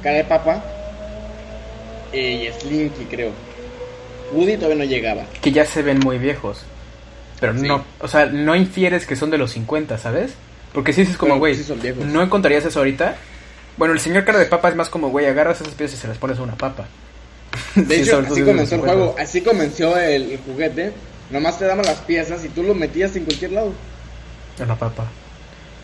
cara 0.02 0.16
de 0.16 0.24
papa 0.24 0.62
eh, 2.12 2.50
y 2.54 2.60
Slinky, 2.60 3.04
creo. 3.06 3.30
Woody 4.32 4.56
todavía 4.56 4.76
no 4.76 4.84
llegaba. 4.84 5.24
Que 5.40 5.52
ya 5.52 5.64
se 5.64 5.82
ven 5.82 5.98
muy 6.00 6.18
viejos. 6.18 6.58
Pero 7.40 7.54
Sí. 7.58 7.66
no, 7.66 7.84
o 8.00 8.08
sea, 8.08 8.26
no 8.26 8.54
infieres 8.54 9.06
que 9.06 9.16
son 9.16 9.30
de 9.30 9.38
los 9.38 9.52
50, 9.52 9.98
¿sabes? 9.98 10.32
Porque 10.72 10.92
si 10.92 11.02
dices 11.02 11.16
como, 11.16 11.38
güey, 11.38 11.54
sí. 11.54 11.64
¿no 12.06 12.22
encontrarías 12.22 12.64
eso 12.64 12.78
ahorita? 12.80 13.16
Bueno, 13.76 13.94
el 13.94 14.00
señor 14.00 14.24
cara 14.24 14.38
de 14.38 14.46
papa 14.46 14.68
es 14.68 14.76
más 14.76 14.88
como, 14.88 15.08
güey, 15.10 15.26
agarras 15.26 15.60
esas 15.60 15.74
piezas 15.74 15.98
y 15.98 16.02
se 16.02 16.08
las 16.08 16.18
pones 16.18 16.38
a 16.38 16.42
una 16.42 16.56
papa. 16.56 16.86
De 17.74 17.96
hecho, 18.02 18.18
así 18.18 18.40
es 18.40 18.46
comenzó 18.46 18.74
el 18.76 18.80
50. 18.80 18.86
juego, 18.86 19.16
así 19.18 19.40
comenzó 19.40 19.98
el, 19.98 20.32
el 20.32 20.38
juguete. 20.38 20.92
Nomás 21.30 21.58
te 21.58 21.64
daban 21.64 21.84
las 21.84 21.98
piezas 22.00 22.44
y 22.44 22.48
tú 22.48 22.62
lo 22.62 22.74
metías 22.74 23.16
en 23.16 23.24
cualquier 23.24 23.52
lado. 23.52 23.72
A 24.60 24.66
la 24.66 24.76
papa. 24.76 25.06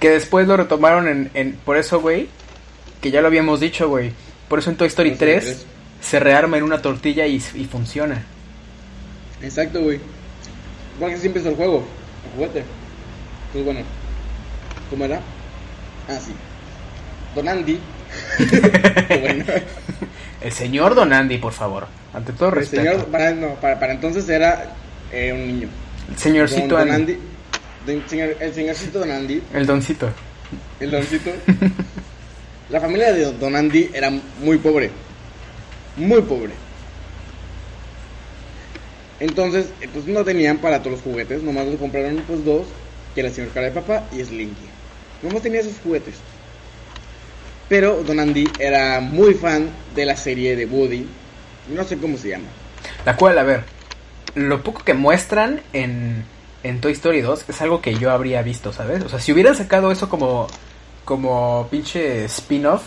Que 0.00 0.11
después 0.11 0.46
lo 0.46 0.56
retomaron 0.56 1.08
en, 1.08 1.30
en 1.34 1.52
por 1.64 1.76
eso, 1.76 2.00
güey, 2.00 2.28
que 3.00 3.11
ya 3.11 3.20
lo 3.20 3.26
habíamos 3.26 3.61
dicho, 3.61 3.88
güey. 3.88 4.12
Por 4.48 4.61
eso 4.61 4.70
en 4.70 4.76
Toy 4.76 4.88
Story 4.88 5.11
Toy 5.11 5.28
Story 5.28 5.40
3 5.40 5.44
3. 5.44 5.66
se 6.00 6.20
rearma 6.20 6.56
en 6.56 6.62
una 6.64 6.80
tortilla 6.80 7.26
y, 7.26 7.37
y 7.37 7.64
funciona. 7.64 8.22
Exacto, 9.42 9.82
güey. 9.82 10.00
Igual 10.96 11.12
que 11.12 11.16
así 11.18 11.26
empezó 11.26 11.48
el 11.50 11.56
juego, 11.56 11.84
el 12.24 12.30
juguete. 12.37 12.64
Pues 13.52 13.64
bueno, 13.64 13.80
¿cómo 14.90 15.04
era? 15.04 15.20
Ah, 16.08 16.18
sí. 16.20 16.32
Don 17.34 17.48
Andy. 17.48 17.78
Bueno. 19.08 19.44
El 20.40 20.52
señor 20.52 20.94
Don 20.94 21.12
Andy, 21.12 21.38
por 21.38 21.52
favor. 21.52 21.87
Ante 22.14 22.32
todo 22.32 22.48
El 22.50 22.54
respeto. 22.56 22.82
señor, 22.82 23.06
para, 23.06 23.32
no, 23.32 23.54
para, 23.56 23.78
para 23.78 23.92
entonces 23.92 24.28
era 24.28 24.72
eh, 25.12 25.32
un 25.32 25.46
niño. 25.46 25.68
El 26.11 26.16
señorcito 26.18 26.76
Don, 26.76 26.87
Don 26.87 26.90
Andy. 26.90 27.12
Andy. 27.14 27.18
Señor- 28.09 28.37
el 28.40 28.55
señorcito 28.55 28.98
Don 29.01 29.11
Andy, 29.11 29.42
El 29.55 29.66
doncito. 29.66 30.09
el 30.81 30.90
doncito. 30.90 31.31
La 32.70 32.81
familia 32.81 33.12
de 33.12 33.33
Don 33.33 33.57
Andy 33.57 33.90
era 33.94 34.11
muy 34.42 34.59
pobre. 34.59 34.90
Muy 35.96 36.20
pobre. 36.22 36.53
Entonces, 39.20 39.66
eh, 39.81 39.88
pues 39.92 40.07
no 40.07 40.24
tenían 40.24 40.59
para 40.59 40.79
todos 40.79 40.92
los 40.92 41.01
juguetes, 41.03 41.42
nomás 41.42 41.66
le 41.66 41.77
compraron 41.77 42.22
pues 42.27 42.44
dos, 42.44 42.66
que 43.14 43.20
era 43.20 43.29
el 43.31 43.35
señor 43.35 43.51
cara 43.53 43.66
de 43.66 43.72
papá 43.72 44.05
y 44.12 44.22
Slinky. 44.22 44.66
Nomás 45.22 45.42
tenía 45.42 45.61
esos 45.61 45.74
juguetes. 45.83 46.14
Pero 47.68 48.03
Don 48.05 48.20
Andy 48.20 48.48
era 48.59 49.01
muy 49.01 49.35
fan 49.35 49.68
de 49.94 50.07
la 50.07 50.16
serie 50.16 50.55
de 50.57 50.66
Woody, 50.66 51.07
no 51.74 51.85
sé 51.85 51.98
cómo 51.98 52.16
se 52.16 52.29
llama. 52.31 52.46
La 53.05 53.16
cual, 53.16 53.38
a 53.38 53.42
ver, 53.42 53.64
lo 54.35 54.62
poco 54.62 54.85
que 54.85 54.94
muestran 54.94 55.61
en, 55.72 56.24
en 56.62 56.81
Toy 56.81 56.92
Story 56.92 57.21
2 57.21 57.44
es 57.48 57.61
algo 57.61 57.81
que 57.81 57.94
yo 57.94 58.11
habría 58.11 58.42
visto, 58.42 58.73
¿sabes? 58.73 59.04
O 59.04 59.09
sea, 59.09 59.21
si 59.21 59.33
hubieran 59.33 59.56
sacado 59.56 59.92
eso 59.92 60.09
como, 60.09 60.46
como 61.04 61.69
pinche 61.71 62.25
spin-off, 62.25 62.83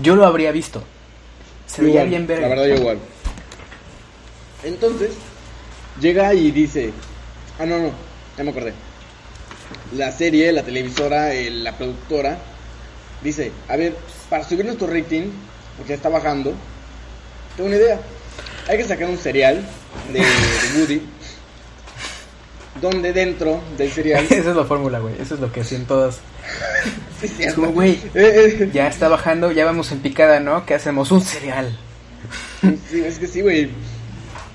yo 0.00 0.16
lo 0.16 0.26
habría 0.26 0.52
visto. 0.52 0.82
Se 1.66 1.82
veía 1.82 2.04
bien 2.04 2.26
verga. 2.26 2.48
La 2.48 2.54
verdad, 2.54 2.66
yo 2.66 2.74
igual. 2.76 2.98
Entonces, 4.64 5.12
llega 6.00 6.34
y 6.34 6.50
dice: 6.50 6.92
Ah, 7.58 7.66
no, 7.66 7.78
no, 7.78 7.90
ya 8.36 8.44
me 8.44 8.50
acordé. 8.50 8.72
La 9.94 10.12
serie, 10.12 10.52
la 10.52 10.62
televisora, 10.62 11.34
eh, 11.34 11.50
la 11.50 11.76
productora, 11.76 12.38
dice: 13.22 13.52
A 13.68 13.76
ver, 13.76 13.96
para 14.28 14.44
subir 14.44 14.64
nuestro 14.64 14.86
rating, 14.86 15.30
porque 15.76 15.90
ya 15.90 15.96
está 15.96 16.08
bajando, 16.08 16.52
tengo 17.56 17.68
una 17.68 17.76
idea. 17.76 18.00
Hay 18.68 18.78
que 18.78 18.84
sacar 18.84 19.08
un 19.08 19.18
cereal 19.18 19.64
de, 20.12 20.20
de 20.20 20.78
Woody, 20.78 21.02
donde 22.80 23.12
dentro 23.12 23.60
del 23.76 23.90
cereal. 23.90 24.24
Esa 24.30 24.50
es 24.50 24.56
la 24.56 24.64
fórmula, 24.64 24.98
güey. 24.98 25.14
Eso 25.20 25.34
es 25.34 25.40
lo 25.40 25.52
que 25.52 25.60
hacen 25.60 25.84
todas. 25.86 26.20
Sí, 27.20 27.44
Es 27.44 27.54
como, 27.54 27.68
güey, 27.70 27.92
Eh, 28.14 28.58
eh, 28.60 28.70
ya 28.72 28.88
está 28.88 29.06
bajando, 29.08 29.52
ya 29.52 29.64
vamos 29.64 29.92
en 29.92 30.00
picada, 30.00 30.40
¿no? 30.40 30.66
¿Qué 30.66 30.74
hacemos? 30.74 31.12
Un 31.12 31.20
cereal. 31.20 31.78
sí, 32.90 33.00
es 33.04 33.18
que 33.18 33.28
sí, 33.28 33.42
güey. 33.42 33.70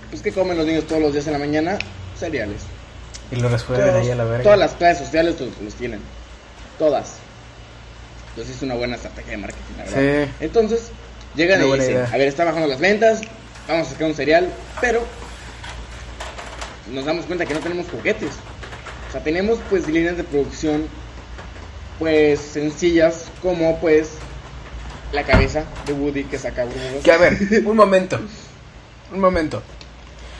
Pues 0.09 0.21
que 0.21 0.33
comen 0.33 0.57
los 0.57 0.65
niños 0.65 0.85
todos 0.85 1.01
los 1.01 1.13
días 1.13 1.27
en 1.27 1.33
la 1.33 1.39
mañana, 1.39 1.77
cereales. 2.19 2.63
Y 3.31 3.37
lo 3.37 3.47
resuelven 3.47 3.95
ahí 3.95 4.09
a 4.09 4.15
la 4.15 4.25
verga. 4.25 4.43
Todas 4.43 4.59
las 4.59 4.73
clases 4.73 5.05
sociales 5.05 5.39
los, 5.39 5.49
los 5.61 5.73
tienen. 5.75 6.01
todas. 6.77 7.15
Entonces 8.29 8.57
es 8.57 8.61
una 8.61 8.75
buena 8.75 8.95
estrategia 8.95 9.31
de 9.31 9.37
marketing, 9.37 9.73
la 9.77 9.83
verdad. 9.85 10.25
Sí. 10.25 10.31
Entonces, 10.41 10.91
llegan 11.35 11.65
y 11.65 11.71
dicen, 11.73 11.91
idea. 11.91 12.09
a 12.11 12.17
ver, 12.17 12.27
está 12.27 12.43
bajando 12.45 12.67
las 12.67 12.79
ventas, 12.79 13.21
vamos 13.67 13.87
a 13.87 13.91
sacar 13.91 14.07
un 14.07 14.15
cereal, 14.15 14.49
pero 14.79 15.03
nos 16.91 17.05
damos 17.05 17.25
cuenta 17.25 17.45
que 17.45 17.53
no 17.53 17.59
tenemos 17.59 17.87
juguetes. 17.89 18.31
O 19.09 19.11
sea, 19.11 19.23
tenemos 19.23 19.59
pues 19.69 19.87
líneas 19.87 20.17
de 20.17 20.23
producción 20.23 20.87
pues 21.99 22.39
sencillas 22.39 23.31
como 23.41 23.79
pues 23.79 24.11
la 25.11 25.23
cabeza 25.23 25.63
de 25.85 25.93
Woody 25.93 26.25
que 26.25 26.37
saca 26.37 26.65
burbujas. 26.65 27.03
Que 27.03 27.11
a 27.11 27.17
ver, 27.17 27.37
un 27.65 27.75
momento. 27.75 28.19
Un 29.11 29.19
momento. 29.19 29.61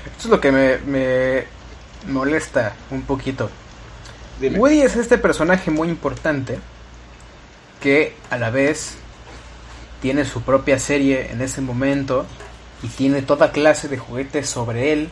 Esto 0.05 0.23
es 0.25 0.29
lo 0.29 0.41
que 0.41 0.51
me, 0.51 0.77
me 0.79 1.45
molesta 2.07 2.73
un 2.91 3.03
poquito. 3.03 3.49
Dime. 4.39 4.59
Woody 4.59 4.81
es 4.81 4.95
este 4.95 5.17
personaje 5.17 5.71
muy 5.71 5.89
importante 5.89 6.59
que 7.81 8.15
a 8.29 8.37
la 8.37 8.49
vez 8.49 8.95
tiene 10.01 10.25
su 10.25 10.41
propia 10.41 10.79
serie 10.79 11.31
en 11.31 11.41
ese 11.41 11.61
momento 11.61 12.25
y 12.83 12.87
tiene 12.87 13.21
toda 13.21 13.51
clase 13.51 13.87
de 13.87 13.97
juguetes 13.97 14.47
sobre 14.47 14.93
él 14.93 15.09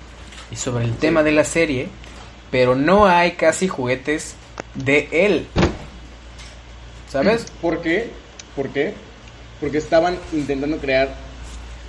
y 0.51 0.55
sobre 0.55 0.85
el 0.85 0.95
tema 0.95 1.23
de 1.23 1.31
la 1.31 1.43
serie, 1.43 1.89
pero 2.51 2.75
no 2.75 3.07
hay 3.07 3.31
casi 3.31 3.67
juguetes 3.67 4.35
de 4.73 5.07
él. 5.11 5.47
¿Sabes? 7.09 7.45
¿Por 7.61 7.81
qué? 7.81 8.09
¿Por 8.55 8.69
qué? 8.69 8.93
Porque 9.59 9.77
estaban 9.77 10.17
intentando 10.33 10.77
crear, 10.77 11.15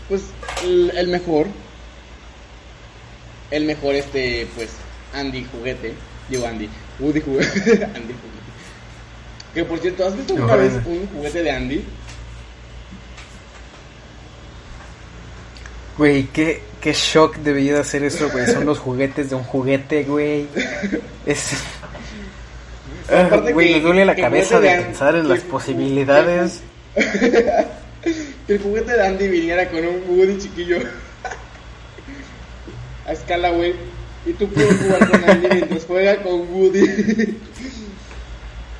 pues, 0.08 0.22
el, 0.64 0.92
el 0.96 1.08
mejor, 1.08 1.46
el 3.50 3.64
mejor, 3.64 3.94
este, 3.94 4.46
pues, 4.54 4.70
Andy 5.14 5.44
juguete, 5.44 5.94
digo 6.28 6.46
Andy, 6.46 6.68
Woody 6.98 7.20
juguete, 7.20 7.50
Andy 7.84 8.14
juguete. 8.14 8.36
Que 9.54 9.64
por 9.64 9.78
cierto, 9.78 10.06
¿has 10.06 10.16
visto 10.16 10.34
alguna 10.34 10.56
vez 10.56 10.74
un 10.84 11.06
juguete 11.08 11.42
de 11.42 11.50
Andy? 11.50 11.84
Güey, 15.98 16.24
qué, 16.26 16.60
qué 16.80 16.92
shock 16.92 17.36
debió 17.36 17.74
de 17.74 17.80
hacer 17.80 18.04
eso, 18.04 18.28
güey. 18.30 18.46
Son 18.46 18.66
los 18.66 18.78
juguetes 18.78 19.30
de 19.30 19.36
un 19.36 19.44
juguete, 19.44 20.04
güey. 20.04 20.46
Es... 21.24 21.52
Ah, 23.10 23.22
Aparte 23.26 23.52
Güey, 23.52 23.68
que- 23.68 23.74
me 23.76 23.80
duele 23.80 24.04
la 24.04 24.14
que 24.14 24.22
cabeza 24.22 24.60
de 24.60 24.68
de- 24.70 24.82
pensar 24.82 25.14
en 25.16 25.28
las 25.28 25.40
posibilidades. 25.40 26.60
Que 28.46 28.54
el 28.54 28.62
juguete 28.62 28.92
de 28.92 29.04
Andy 29.04 29.26
viniera 29.26 29.68
con 29.68 29.84
un 29.84 30.00
Woody 30.06 30.38
chiquillo. 30.38 30.78
A 33.04 33.10
escala, 33.12 33.50
güey. 33.50 33.74
Y 34.24 34.32
tú 34.34 34.48
puedes 34.48 34.76
jugar 34.80 35.10
con 35.10 35.28
Andy 35.30 35.48
mientras 35.50 35.84
juega 35.84 36.22
con 36.22 36.40
Woody. 36.52 37.36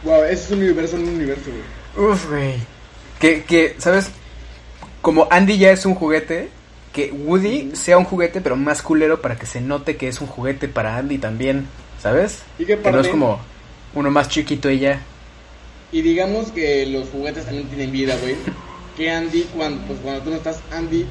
wow, 0.05 0.23
ese 0.23 0.33
es 0.45 0.51
un 0.53 0.59
universo 0.61 0.97
en 0.97 1.03
un 1.09 1.15
universo, 1.17 1.51
güey. 1.97 2.09
Uf, 2.13 2.29
güey. 2.31 2.55
Que, 3.19 3.43
que, 3.43 3.75
¿sabes? 3.79 4.11
Como 5.03 5.27
Andy 5.31 5.59
ya 5.59 5.73
es 5.73 5.85
un 5.87 5.97
juguete, 5.97 6.51
que 6.97 7.13
Woody 7.13 7.77
sea 7.77 7.99
un 7.99 8.05
juguete, 8.05 8.41
pero 8.41 8.57
más 8.57 8.81
culero 8.81 9.21
para 9.21 9.37
que 9.37 9.45
se 9.45 9.61
note 9.61 9.99
que 9.99 10.09
es 10.09 10.23
un 10.23 10.27
juguete 10.27 10.67
para 10.67 10.97
Andy 10.97 11.19
también, 11.19 11.67
¿sabes? 12.03 12.39
¿Y 12.59 12.65
Que 12.65 12.77
no 12.79 13.01
es 13.01 13.09
como 13.09 13.39
uno 13.95 14.11
más 14.11 14.31
chiquito 14.31 14.71
y 14.71 14.79
ya. 14.79 15.03
Y 15.93 16.01
digamos 16.01 16.53
que 16.53 16.87
los 16.87 17.11
juguetes 17.11 17.45
también 17.45 17.69
tienen 17.69 17.93
vida, 17.93 18.17
güey. 18.23 18.37
Que 18.97 19.11
Andy, 19.11 19.43
cuando, 19.55 19.87
pues, 19.87 19.99
cuando 20.03 20.23
tú 20.23 20.31
no 20.31 20.37
estás, 20.37 20.61
Andy, 20.73 21.05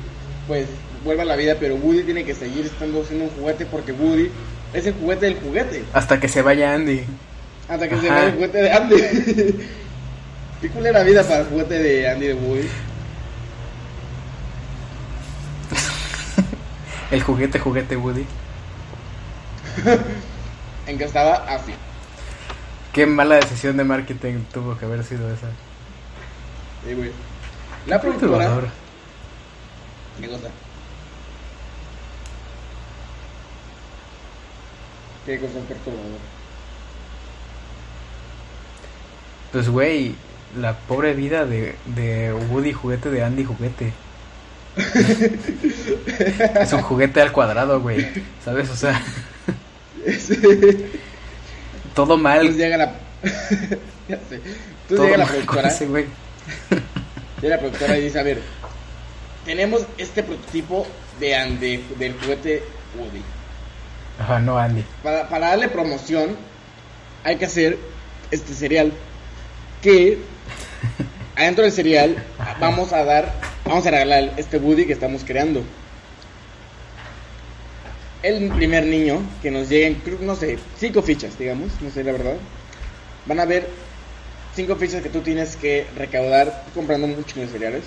pues 0.47 0.65
vuelve 1.03 1.21
a 1.21 1.25
la 1.25 1.35
vida, 1.35 1.55
pero 1.59 1.75
Woody 1.75 2.01
tiene 2.01 2.25
que 2.25 2.33
seguir 2.33 2.65
estando 2.65 3.05
siendo 3.05 3.25
un 3.25 3.29
juguete 3.29 3.67
porque 3.67 3.91
Woody 3.91 4.31
es 4.73 4.87
el 4.87 4.95
juguete 4.95 5.27
del 5.27 5.35
juguete. 5.35 5.83
Hasta 5.93 6.19
que 6.19 6.27
se 6.27 6.41
vaya 6.41 6.73
Andy. 6.73 7.03
Hasta 7.69 7.87
que 7.87 7.95
se 7.97 8.09
vaya 8.09 8.25
el 8.25 8.33
juguete 8.33 8.57
de 8.57 8.71
Andy. 8.71 8.95
Qué 10.61 10.69
culera 10.69 11.03
vida 11.03 11.21
para 11.21 11.41
el 11.41 11.45
juguete 11.45 11.77
de 11.77 12.09
Andy 12.09 12.25
de 12.25 12.33
Woody. 12.33 12.67
El 17.11 17.21
juguete, 17.21 17.59
juguete 17.59 17.97
Woody. 17.97 18.25
En 20.87 20.99
que 20.99 21.05
estaba 21.05 21.33
así. 21.47 21.73
Qué 22.93 23.07
mala 23.07 23.35
decisión 23.35 23.75
de 23.75 23.83
marketing 23.83 24.43
tuvo 24.53 24.77
que 24.77 24.85
haber 24.85 25.03
sido 25.03 25.27
esa. 25.33 25.47
Sí, 26.85 26.93
güey. 26.93 27.11
La 27.87 27.99
productora. 27.99 28.71
¿Qué 30.21 30.27
cosa? 30.29 30.49
¿Qué 35.25 35.39
cosa 35.39 35.59
es 35.59 35.65
perturbador? 35.65 36.19
Pues, 39.51 39.69
güey, 39.69 40.15
la 40.55 40.77
pobre 40.77 41.13
vida 41.13 41.45
de, 41.45 41.75
de 41.85 42.31
Woody 42.33 42.73
juguete 42.73 43.09
de 43.09 43.23
Andy 43.23 43.43
juguete. 43.43 43.93
es 46.61 46.73
un 46.73 46.81
juguete 46.81 47.21
al 47.21 47.31
cuadrado, 47.31 47.79
güey. 47.81 48.05
¿Sabes? 48.43 48.69
O 48.69 48.75
sea, 48.75 49.01
todo 51.95 52.17
mal. 52.17 52.41
Entonces 52.41 52.61
llega 52.61 52.77
la. 52.77 52.95
ya 54.07 54.17
sé. 54.29 54.35
Entonces 54.35 54.57
todo 54.87 55.05
llega 55.05 55.17
la 55.17 55.25
productora. 55.25 55.69
ese 55.69 55.87
güey. 55.87 56.05
Llega 57.41 57.55
la 57.55 57.61
productora 57.61 57.97
y 57.97 58.01
dice: 58.01 58.19
A 58.19 58.23
ver, 58.23 58.41
tenemos 59.45 59.85
este 59.97 60.23
prototipo 60.23 60.85
de 61.19 61.35
Andy, 61.35 61.77
del 61.97 62.13
juguete 62.19 62.63
Woody. 62.97 63.21
Ajá, 64.19 64.39
no 64.39 64.57
Andy. 64.57 64.83
Para, 65.03 65.29
para 65.29 65.49
darle 65.49 65.69
promoción, 65.69 66.35
hay 67.23 67.37
que 67.37 67.45
hacer 67.45 67.77
este 68.31 68.53
cereal. 68.53 68.91
Que 69.81 70.19
adentro 71.35 71.63
del 71.63 71.73
cereal 71.73 72.15
vamos 72.59 72.93
a 72.93 73.03
dar, 73.03 73.33
vamos 73.65 73.85
a 73.87 73.91
regalar 73.91 74.33
este 74.37 74.57
Woody 74.57 74.85
que 74.85 74.93
estamos 74.93 75.23
creando. 75.25 75.63
El 78.23 78.49
primer 78.51 78.85
niño 78.85 79.21
que 79.41 79.51
nos 79.51 79.69
lleguen, 79.69 80.01
no 80.21 80.35
sé, 80.35 80.57
cinco 80.79 81.01
fichas, 81.01 81.37
digamos, 81.37 81.69
no 81.81 81.89
sé 81.89 82.03
la 82.03 82.11
verdad. 82.11 82.37
Van 83.25 83.39
a 83.39 83.45
ver 83.45 83.67
cinco 84.55 84.75
fichas 84.75 85.01
que 85.01 85.09
tú 85.09 85.21
tienes 85.21 85.55
que 85.55 85.85
recaudar 85.95 86.65
comprando 86.73 87.07
muchos 87.07 87.35
de 87.35 87.47
cereales. 87.47 87.83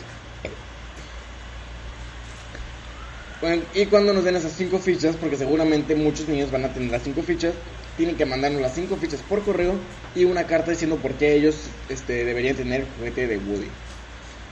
Y 3.74 3.86
cuando 3.86 4.12
nos 4.12 4.24
den 4.24 4.36
esas 4.36 4.52
cinco 4.52 4.78
fichas, 4.78 5.16
porque 5.16 5.36
seguramente 5.36 5.94
muchos 5.94 6.28
niños 6.28 6.50
van 6.50 6.64
a 6.64 6.72
tener 6.72 6.90
las 6.90 7.02
cinco 7.02 7.22
fichas, 7.22 7.54
tienen 7.96 8.16
que 8.16 8.26
mandarnos 8.26 8.60
las 8.60 8.74
cinco 8.74 8.96
fichas 8.96 9.20
por 9.28 9.42
correo 9.42 9.74
y 10.14 10.24
una 10.24 10.46
carta 10.46 10.72
diciendo 10.72 10.96
por 10.96 11.14
qué 11.14 11.34
ellos 11.34 11.68
este, 11.88 12.24
deberían 12.24 12.56
tener 12.56 12.84
juguete 12.96 13.26
de 13.26 13.38
Woody. 13.38 13.68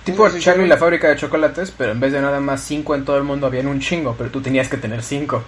Tipo 0.06 0.24
Entonces, 0.24 0.42
Charlie 0.44 0.62
y 0.62 0.64
hicieron- 0.64 0.68
la 0.70 0.76
fábrica 0.78 1.08
de 1.08 1.16
chocolates, 1.16 1.72
pero 1.76 1.92
en 1.92 2.00
vez 2.00 2.12
de 2.12 2.20
nada 2.22 2.40
más 2.40 2.62
cinco 2.62 2.94
en 2.94 3.04
todo 3.04 3.18
el 3.18 3.24
mundo 3.24 3.46
habían 3.46 3.66
un 3.66 3.80
chingo, 3.80 4.14
pero 4.16 4.30
tú 4.30 4.40
tenías 4.40 4.68
que 4.68 4.78
tener 4.78 5.02
cinco. 5.02 5.44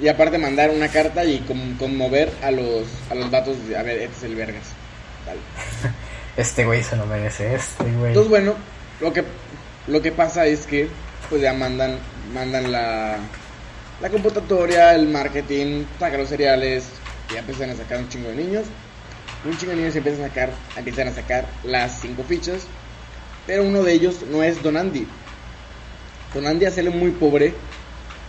Y 0.00 0.06
aparte 0.08 0.38
mandar 0.38 0.70
una 0.70 0.88
carta 0.88 1.24
y 1.24 1.40
con- 1.40 1.74
conmover 1.74 2.32
a 2.42 2.50
los, 2.52 2.86
a 3.10 3.14
los 3.16 3.30
datos 3.30 3.56
de, 3.68 3.76
a 3.76 3.82
ver, 3.82 3.98
este 3.98 4.16
es 4.16 4.22
el 4.22 4.34
vergas. 4.36 4.62
Este 6.36 6.64
güey 6.64 6.84
se 6.84 6.94
lo 6.94 7.04
merece, 7.04 7.52
este 7.52 7.82
güey. 7.82 8.08
Entonces, 8.12 8.30
bueno, 8.30 8.54
lo 9.00 9.12
que, 9.12 9.24
lo 9.88 10.00
que 10.00 10.12
pasa 10.12 10.46
es 10.46 10.66
que 10.68 10.88
pues 11.28 11.42
ya 11.42 11.52
mandan, 11.52 11.98
mandan 12.32 12.70
la, 12.70 13.16
la 14.00 14.08
computatoria, 14.08 14.94
el 14.94 15.08
marketing, 15.08 15.82
sacan 15.98 16.20
los 16.20 16.28
cereales, 16.28 16.84
y 17.28 17.34
ya 17.34 17.40
empiezan 17.40 17.70
a 17.70 17.74
sacar 17.74 17.98
un 17.98 18.08
chingo 18.08 18.28
de 18.28 18.36
niños. 18.36 18.66
Un 19.44 19.58
chingo 19.58 19.72
de 19.72 19.78
niños 19.78 19.96
empiezan 19.96 20.24
a 20.26 20.28
sacar, 20.28 20.50
empiezan 20.76 21.08
a 21.08 21.12
sacar 21.12 21.44
las 21.64 22.00
cinco 22.00 22.22
fichas, 22.22 22.68
pero 23.48 23.64
uno 23.64 23.82
de 23.82 23.94
ellos 23.94 24.16
no 24.30 24.42
es 24.42 24.62
Don 24.62 24.76
Andy. 24.76 25.06
Don 26.34 26.46
Andy, 26.46 26.66
a 26.66 26.70
serle 26.70 26.90
muy 26.90 27.12
pobre, 27.12 27.54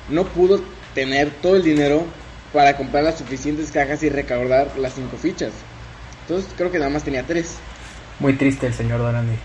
no 0.07 0.23
pudo 0.23 0.61
tener 0.95 1.29
todo 1.41 1.57
el 1.57 1.63
dinero 1.63 2.05
para 2.53 2.77
comprar 2.77 3.03
las 3.03 3.17
suficientes 3.17 3.69
cajas 3.69 4.01
y 4.01 4.09
recaudar 4.09 4.71
las 4.79 4.93
cinco 4.93 5.17
fichas. 5.17 5.51
Entonces 6.21 6.49
creo 6.55 6.71
que 6.71 6.79
nada 6.79 6.89
más 6.89 7.03
tenía 7.03 7.23
tres. 7.23 7.57
Muy 8.19 8.33
triste 8.37 8.67
el 8.67 8.73
señor 8.73 8.99
Don 8.99 9.13
Andy. 9.13 9.35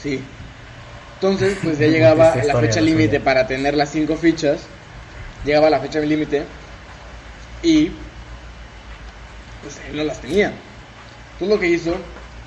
Sí. 0.00 0.20
Entonces, 1.14 1.58
pues 1.60 1.76
ya 1.80 1.88
llegaba 1.88 2.36
la 2.36 2.60
fecha 2.60 2.80
límite 2.80 3.18
para 3.18 3.44
tener 3.48 3.74
las 3.74 3.90
cinco 3.90 4.14
fichas. 4.16 4.60
Llegaba 5.44 5.68
la 5.68 5.80
fecha 5.80 5.98
límite 5.98 6.44
y 7.64 7.90
pues 9.62 9.80
él 9.90 9.96
no 9.96 10.04
las 10.04 10.20
tenía. 10.20 10.52
Entonces 11.32 11.48
lo 11.48 11.58
que 11.58 11.66
hizo 11.66 11.96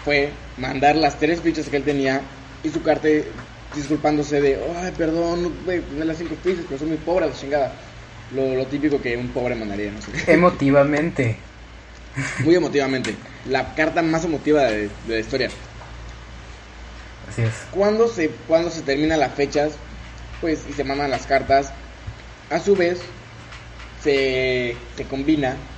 fue 0.05 0.31
mandar 0.61 0.95
las 0.95 1.19
tres 1.19 1.41
fichas 1.41 1.69
que 1.69 1.77
él 1.77 1.85
tenía 1.85 2.31
y 2.63 2.69
su 2.71 2.81
carta 2.83 3.07
disculpándose 3.71 4.41
de, 4.41 4.59
ay, 4.77 4.93
perdón, 4.93 5.43
no 5.43 5.55
pude 5.55 5.81
tener 5.83 6.05
las 6.05 6.17
cinco 6.17 6.37
fichas, 6.37 6.65
pero 6.67 6.79
soy 6.79 6.87
muy 6.89 6.97
pobre, 6.97 7.27
la 7.27 7.33
chingada. 7.33 7.81
Lo, 8.29 8.55
lo 8.55 8.67
típico 8.67 9.01
que 9.01 9.17
un 9.17 9.33
pobre 9.33 9.55
mandaría, 9.55 9.91
no 9.91 10.01
sé. 10.01 10.13
Emotivamente. 10.25 11.47
Muy 12.37 12.55
emotivamente. 12.55 13.23
La 13.43 13.73
carta 13.75 14.01
más 14.01 14.25
emotiva 14.25 14.63
de, 14.63 14.89
de 15.03 15.13
la 15.15 15.19
historia. 15.19 15.57
Así 17.27 17.41
es. 17.43 17.67
cuando 17.69 18.07
se 18.07 18.41
cuando 18.45 18.69
se 18.71 18.83
terminan 18.83 19.19
las 19.19 19.35
fechas 19.35 19.79
pues 20.39 20.65
y 20.67 20.73
se 20.73 20.83
mandan 20.83 21.11
las 21.11 21.27
cartas 21.27 21.73
a 22.49 22.59
su 22.59 22.75
vez 22.75 23.13
se, 23.95 24.89
se 24.95 25.07
combina 25.07 25.69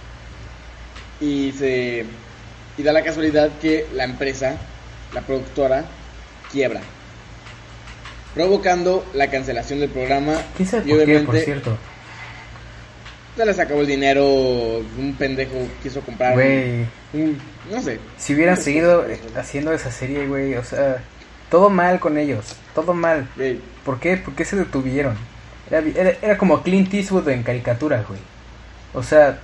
y 1.20 1.54
se 1.54 2.20
Y 2.76 2.84
da 2.84 2.94
la 2.94 3.04
casualidad 3.04 3.60
que 3.60 3.90
la 3.92 4.04
empresa, 4.06 4.73
la 5.14 5.22
productora, 5.22 5.86
quiebra. 6.52 6.82
Provocando 8.34 9.06
la 9.14 9.30
cancelación 9.30 9.80
del 9.80 9.90
programa. 9.90 10.42
¿Quién 10.58 10.68
sabe 10.68 10.84
y 10.84 10.88
qué, 10.88 10.94
obviamente 10.96 11.26
por 11.26 11.38
cierto? 11.38 11.78
se 13.36 13.46
les 13.46 13.60
acabó 13.60 13.82
el 13.82 13.88
dinero. 13.88 14.26
Un 14.98 15.16
pendejo 15.18 15.68
quiso 15.82 16.02
comprar. 16.02 16.34
Güey, 16.34 16.86
no 17.72 17.82
sé. 17.82 18.00
si 18.18 18.34
hubieran 18.34 18.54
Muchas 18.54 18.66
seguido 18.66 19.10
eh, 19.10 19.20
haciendo 19.36 19.74
esa 19.74 19.92
serie, 19.92 20.28
güey, 20.28 20.56
o 20.56 20.64
sea, 20.64 21.04
todo 21.50 21.70
mal 21.70 22.00
con 22.00 22.18
ellos, 22.18 22.56
todo 22.76 22.94
mal. 22.94 23.28
¿Por 23.86 24.00
qué? 24.00 24.18
¿Por 24.18 24.36
qué 24.36 24.46
se 24.46 24.56
detuvieron? 24.56 25.16
Era, 25.70 25.84
era, 25.96 26.18
era 26.22 26.38
como 26.38 26.62
Clint 26.62 26.94
Eastwood 26.94 27.30
en 27.30 27.44
caricatura, 27.44 28.04
güey. 28.08 28.20
O 28.94 29.02
sea, 29.02 29.40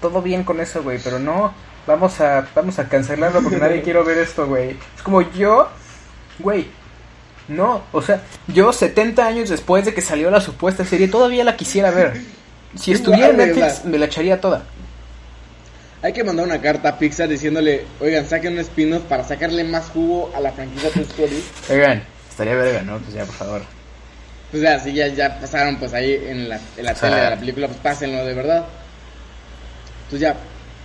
todo 0.00 0.22
bien 0.22 0.44
con 0.44 0.60
eso, 0.60 0.82
güey, 0.82 0.98
pero 1.02 1.18
no, 1.18 1.52
vamos 1.88 2.20
a, 2.20 2.46
vamos 2.54 2.78
a 2.78 2.88
cancelarlo 2.88 3.42
porque 3.42 3.56
nadie 3.56 3.82
quiere 3.82 4.00
ver 4.04 4.18
esto, 4.18 4.46
güey. 4.46 4.76
Es 4.96 5.02
como 5.02 5.22
yo, 5.32 5.68
güey, 6.38 6.68
no, 7.48 7.82
o 7.92 8.02
sea, 8.02 8.22
yo 8.46 8.72
70 8.72 9.26
años 9.26 9.48
después 9.48 9.84
de 9.86 9.94
que 9.94 10.02
salió 10.02 10.30
la 10.30 10.40
supuesta 10.40 10.84
serie, 10.84 11.08
todavía 11.08 11.42
la 11.44 11.56
quisiera 11.56 11.90
ver. 11.90 12.20
Si 12.78 12.92
estuviera 12.98 13.30
en 13.30 13.38
Netflix, 13.38 13.84
me 13.84 13.98
la 13.98 14.04
echaría 14.06 14.40
toda. 14.40 14.62
Hay 16.00 16.12
que 16.12 16.22
mandar 16.22 16.46
una 16.46 16.60
carta 16.60 16.90
a 16.90 16.98
Pixar 16.98 17.28
diciéndole, 17.28 17.84
oigan, 18.00 18.24
saquen 18.24 18.52
un 18.52 18.60
spin-off 18.60 19.02
para 19.08 19.24
sacarle 19.24 19.64
más 19.64 19.86
jugo 19.88 20.30
a 20.36 20.40
la 20.40 20.52
franquicia 20.52 20.90
Toy 20.90 21.02
Story. 21.02 21.42
Oigan, 21.70 22.04
estaría 22.30 22.54
verga, 22.54 22.82
¿no? 22.82 22.98
Pues 22.98 23.14
ya, 23.14 23.24
por 23.24 23.34
favor. 23.34 23.62
Pues 24.52 24.62
ya, 24.62 24.78
si 24.78 24.92
ya, 24.92 25.08
ya 25.08 25.40
pasaron 25.40 25.76
pues 25.76 25.92
ahí 25.94 26.14
en 26.14 26.48
la, 26.50 26.60
en 26.76 26.84
la 26.84 26.92
O 26.92 26.94
sea- 26.94 27.08
tele 27.10 27.20
de 27.22 27.30
la 27.30 27.36
película, 27.36 27.66
pues 27.66 27.80
pásenlo 27.80 28.24
de 28.24 28.34
verdad. 28.34 28.66
Entonces 30.04 30.20
ya, 30.20 30.36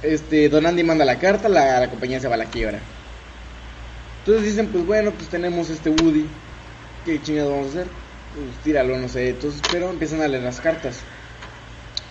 este, 0.04 0.50
Don 0.50 0.66
Andy 0.66 0.84
manda 0.84 1.06
la 1.06 1.18
carta, 1.18 1.50
la, 1.50 1.80
la 1.80 1.90
compañía 1.90 2.20
se 2.20 2.28
va 2.28 2.36
a 2.36 2.38
la 2.38 2.46
quiebra. 2.46 2.80
Entonces 4.20 4.46
dicen, 4.46 4.68
pues 4.68 4.86
bueno, 4.86 5.12
pues 5.12 5.28
tenemos 5.30 5.70
este 5.70 5.90
Woody, 5.90 6.28
¿qué 7.06 7.22
chingados 7.22 7.52
vamos 7.52 7.68
a 7.68 7.70
hacer? 7.72 7.88
Pues 8.36 8.64
tíralo, 8.64 8.98
no 8.98 9.10
sé. 9.10 9.30
Entonces, 9.30 9.62
pero 9.72 9.90
empiezan 9.90 10.22
a 10.22 10.28
leer 10.28 10.44
las 10.44 10.62
cartas. 10.62 11.00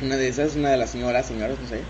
Una 0.00 0.16
de 0.16 0.28
esas, 0.28 0.56
una 0.56 0.70
de 0.70 0.76
las 0.76 0.90
señoras, 0.90 1.26
señoras, 1.26 1.58
no 1.60 1.68
sé, 1.68 1.80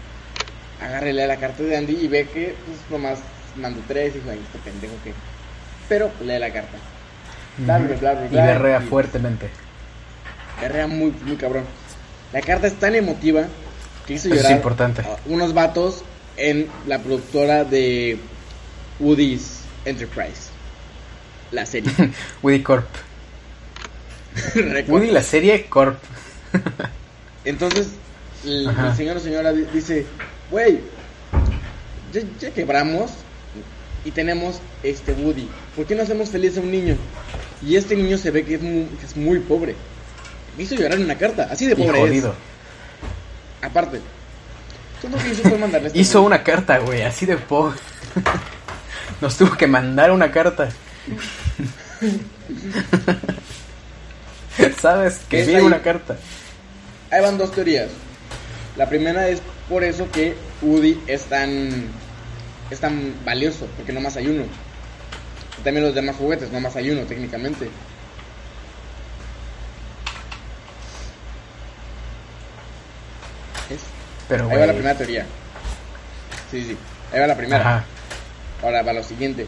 agarra 0.81 1.09
y 1.09 1.13
lee 1.13 1.27
la 1.27 1.39
carta 1.39 1.63
de 1.63 1.77
Andy 1.77 1.95
y 1.95 2.09
ve 2.09 2.29
que 2.29 2.55
pues 2.67 2.79
nomás 2.91 3.21
mandó 3.57 3.81
tres 3.89 4.15
y 4.15 4.19
dijo, 4.19 4.31
ay, 4.31 4.41
este 4.45 4.59
pendejo 4.59 4.95
que... 5.03 5.13
Pero 5.89 6.09
pues, 6.11 6.29
lee 6.29 6.39
la 6.39 6.53
carta. 6.53 6.77
Bla, 7.59 7.79
bla, 7.79 7.97
bla, 7.97 8.13
bla, 8.15 8.27
Y 8.31 8.47
berrea 8.47 8.81
fuertemente. 8.81 9.49
Berrea 10.61 10.87
muy, 10.87 11.13
muy 11.25 11.37
cabrón. 11.37 11.65
La 12.33 12.41
carta 12.41 12.67
es 12.67 12.75
tan 12.75 12.95
emotiva 12.95 13.47
que 14.07 14.15
hizo 14.15 14.29
es 14.29 14.37
llorar 14.37 14.53
importante. 14.53 15.03
a 15.03 15.17
unos 15.27 15.55
vatos 15.55 16.03
en 16.37 16.69
la 16.87 16.99
productora 16.99 17.65
de 17.65 18.19
Woody's 19.01 19.61
Enterprise. 19.85 20.51
La 21.51 21.67
serie. 21.67 21.93
Woody 22.43 22.63
Corp. 22.63 22.87
Woody 24.89 25.11
la 25.11 25.23
serie 25.23 25.67
Corp. 25.67 25.99
Entonces, 27.45 27.89
el, 28.45 28.71
señor 28.97 29.17
o 29.17 29.21
señora 29.21 29.53
di- 29.53 29.67
dice, 29.73 30.07
güey, 30.51 30.81
ya, 32.13 32.23
ya 32.41 32.51
quebramos 32.53 33.11
y 34.05 34.11
tenemos 34.11 34.61
este 34.83 35.13
Woody. 35.13 35.49
¿Por 35.77 35.87
qué 35.87 35.95
no 35.95 36.03
hacemos 36.03 36.31
feliz 36.31 36.57
a 36.57 36.61
un 36.61 36.71
niño? 36.71 36.97
Y 37.65 37.77
este 37.77 37.95
niño 37.97 38.19
se 38.19 38.31
ve 38.31 38.45
que 38.45 38.55
es 38.55 38.63
muy, 38.63 38.85
que 38.99 39.07
es 39.07 39.17
muy 39.17 39.39
pobre. 39.41 39.75
Me 40.57 40.65
hizo 40.65 40.75
llorar 40.75 40.95
en 40.95 41.05
una 41.05 41.17
carta, 41.17 41.49
así 41.51 41.67
de 41.67 41.73
Y 41.73 41.77
pobre 41.77 42.17
es. 42.19 42.25
Aparte. 43.63 44.01
Todo 45.01 45.13
lo 45.13 45.19
que 45.19 45.31
hizo 45.31 45.43
fue 45.43 45.59
mandarle 45.59 45.89
este 45.89 45.99
Hizo 45.99 46.19
Woody. 46.21 46.27
una 46.27 46.43
carta, 46.45 46.79
güey, 46.79 47.03
así 47.03 47.27
de 47.27 47.37
pobre. 47.37 47.79
Nos 49.21 49.37
tuvo 49.39 49.57
que 49.57 49.67
mandar 49.67 50.11
una 50.11 50.31
carta. 50.31 50.69
¿Sabes? 54.81 55.21
¿Qué 55.29 55.41
es 55.41 55.43
Escribir 55.43 55.57
ahí? 55.61 55.67
una 55.67 55.83
carta. 55.83 56.17
Ahí 57.11 57.23
van 57.23 57.39
dos 57.39 57.53
teorías. 57.53 57.89
La 58.77 58.89
primera 58.89 59.29
es 59.29 59.43
por 59.69 59.85
eso 59.85 60.11
que 60.11 60.35
Woody 60.63 61.01
es 61.07 61.25
tan, 61.25 61.71
es 62.71 62.81
tan 62.81 63.15
valioso, 63.25 63.67
porque 63.77 63.93
nomás 63.93 64.17
hay 64.17 64.29
uno. 64.29 64.45
También 65.65 65.85
los 65.87 65.95
demás 65.95 66.17
juguetes, 66.17 66.51
nomás 66.51 66.75
hay 66.77 66.91
uno 66.91 67.03
técnicamente. 67.03 67.71
¿Es? 73.71 73.81
Pero, 74.33 74.49
Ahí 74.51 74.57
va 74.59 74.67
la 74.67 74.73
primera 74.73 74.97
teoría. 74.97 75.27
Sí, 76.51 76.65
sí. 76.65 76.77
Ahí 77.13 77.21
va 77.21 77.27
la 77.27 77.37
primera. 77.37 77.61
Ajá. 77.61 77.85
Ahora 78.63 78.83
va 78.83 78.93
lo 78.95 79.03
siguiente. 79.03 79.47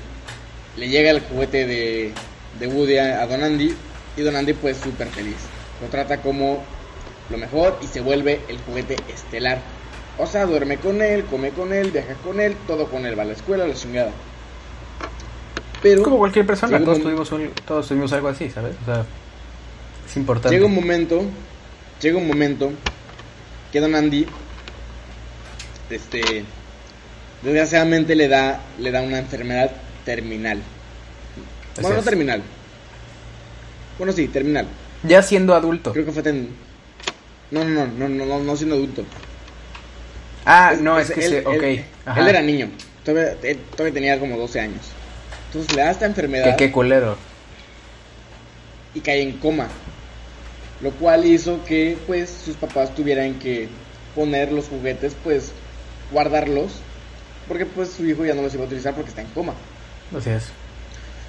Le 0.76 0.89
llega 0.89 1.11
el 1.11 1.20
juguete 1.20 1.66
de, 1.66 2.12
de 2.59 2.66
Woody 2.66 2.99
a, 2.99 3.26
Don 3.26 3.43
Andy 3.43 3.74
y 4.16 4.20
Don 4.22 4.37
Andy 4.37 4.53
pues 4.53 4.76
súper 4.76 5.09
feliz. 5.09 5.37
Lo 5.80 5.89
trata 5.89 6.18
como 6.20 6.62
lo 7.30 7.39
mejor 7.39 7.78
y 7.82 7.87
se 7.87 8.01
vuelve 8.03 8.41
el 8.49 8.59
juguete 8.59 8.97
estelar. 9.09 9.59
O 10.18 10.26
sea, 10.26 10.45
duerme 10.45 10.76
con 10.76 11.01
él, 11.01 11.24
come 11.24 11.49
con 11.51 11.72
él, 11.72 11.91
viaja 11.91 12.14
con 12.22 12.39
él, 12.41 12.55
todo 12.66 12.87
con 12.89 13.07
él, 13.07 13.18
va 13.18 13.22
a 13.22 13.26
la 13.26 13.32
escuela, 13.32 13.66
la 13.66 13.74
chingada. 13.74 14.11
Pero 15.82 16.03
Como 16.03 16.18
cualquier 16.18 16.47
persona, 16.47 16.76
un 16.76 16.85
todos 16.85 17.01
tuvimos, 17.01 17.32
un- 17.32 17.51
todos 17.66 17.89
tuvimos 17.89 18.12
algo 18.12 18.28
así, 18.28 18.51
¿sabes? 18.51 18.74
O 18.82 18.85
sea, 18.85 19.05
es 20.09 20.16
importante. 20.16 20.55
llega 20.55 20.66
un 20.66 20.74
momento, 20.74 21.22
llega 22.01 22.18
un 22.18 22.26
momento 22.26 22.70
que 23.72 23.80
Don 23.80 23.95
Andy, 23.95 24.26
este, 25.91 26.45
desgraciadamente 27.43 28.14
le 28.14 28.28
da, 28.28 28.61
le 28.78 28.91
da 28.91 29.03
una 29.03 29.18
enfermedad 29.18 29.70
terminal. 30.05 30.59
Así 31.72 31.82
Bueno, 31.82 31.95
no 31.97 32.01
es. 32.01 32.05
terminal. 32.05 32.43
Bueno, 33.99 34.12
sí, 34.12 34.28
terminal. 34.28 34.66
Ya 35.03 35.22
siendo 35.22 35.55
adulto. 35.55 35.93
Creo 35.93 36.05
que 36.05 36.12
fue 36.12 36.22
ten... 36.22 36.49
No, 37.51 37.64
no, 37.64 37.87
no, 37.87 38.09
no, 38.09 38.24
no, 38.26 38.41
no, 38.41 38.57
siendo 38.57 38.74
adulto. 38.76 39.05
Ah, 40.45 40.74
no, 40.80 40.99
es 40.99 41.11
que 41.11 41.24
él, 41.24 41.30
se. 41.30 41.47
Ok. 41.47 41.62
Él, 41.62 42.28
era 42.28 42.43
niño. 42.43 42.68
Todavía, 43.05 43.37
él 43.43 43.59
todavía 43.76 43.95
tenía 43.95 44.18
como 44.18 44.37
12 44.37 44.61
años. 44.61 44.80
Entonces 45.47 45.76
le 45.76 45.82
da 45.82 45.91
esta 45.91 46.07
enfermedad 46.07 46.57
Que 46.57 46.66
qué 46.66 46.72
culero. 46.72 47.16
y 48.95 49.01
cae 49.01 49.22
en 49.22 49.32
coma. 49.39 49.68
Lo 50.80 50.91
cual 50.93 51.24
hizo 51.24 51.64
que, 51.64 51.97
pues, 52.07 52.30
sus 52.45 52.57
papás 52.57 52.95
tuvieran 52.95 53.35
que 53.39 53.68
poner 54.14 54.53
los 54.53 54.66
juguetes, 54.66 55.14
pues, 55.22 55.53
guardarlos. 56.11 56.72
Porque, 57.48 57.66
pues, 57.66 57.90
su 57.90 58.07
hijo 58.07 58.24
ya 58.24 58.34
no 58.34 58.42
los 58.42 58.55
iba 58.55 58.64
a 58.64 58.66
utilizar 58.66 58.94
porque 58.94 59.11
está 59.11 59.20
en 59.22 59.28
coma. 59.28 59.55
Así 60.16 60.30
es. 60.30 60.44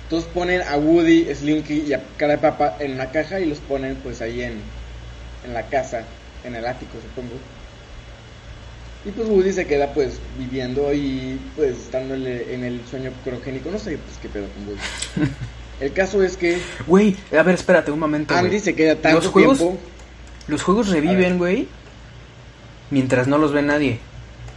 Entonces 0.04 0.30
ponen 0.34 0.62
a 0.62 0.78
Woody, 0.78 1.34
Slinky 1.34 1.82
y 1.88 1.94
a 1.94 2.02
Cara 2.18 2.34
de 2.34 2.40
Papa 2.40 2.78
en 2.80 2.94
una 2.94 3.12
caja 3.12 3.40
y 3.40 3.46
los 3.46 3.58
ponen, 3.60 3.96
pues, 3.98 4.22
ahí 4.22 4.42
en, 4.44 4.60
en 5.46 5.54
la 5.54 5.64
casa, 5.64 6.04
en 6.44 6.56
el 6.56 6.66
ático, 6.66 6.94
supongo. 7.02 7.34
Y 9.06 9.12
pues 9.12 9.28
Woody 9.30 9.52
se 9.52 9.68
queda 9.68 9.94
pues 9.94 10.18
viviendo 10.40 10.92
y 10.92 11.40
pues 11.56 11.78
estando 11.78 12.16
en 12.16 12.26
el, 12.26 12.42
en 12.50 12.64
el 12.64 12.82
sueño 12.90 13.12
crogénico. 13.24 13.70
No 13.70 13.78
sé 13.78 14.00
pues 14.00 14.18
qué 14.20 14.30
pedo 14.30 14.48
con 14.48 14.68
Woody. 14.68 15.32
El 15.80 15.92
caso 15.94 16.24
es 16.24 16.38
que 16.38 16.58
Güey, 16.88 17.16
a 17.38 17.44
ver, 17.44 17.54
espérate 17.54 17.92
un 17.92 18.00
momento. 18.00 18.34
Andy 18.34 18.48
güey. 18.50 18.60
se 18.62 18.74
queda 18.74 18.96
tanto 18.96 19.20
Los 19.20 19.28
juegos- 19.28 19.58
tiempo. 19.60 19.78
Los 20.48 20.64
juegos 20.64 20.88
reviven, 20.90 21.38
güey. 21.38 21.68
Mientras 22.90 23.28
no 23.28 23.38
los 23.38 23.52
ve 23.52 23.62
nadie. 23.62 24.00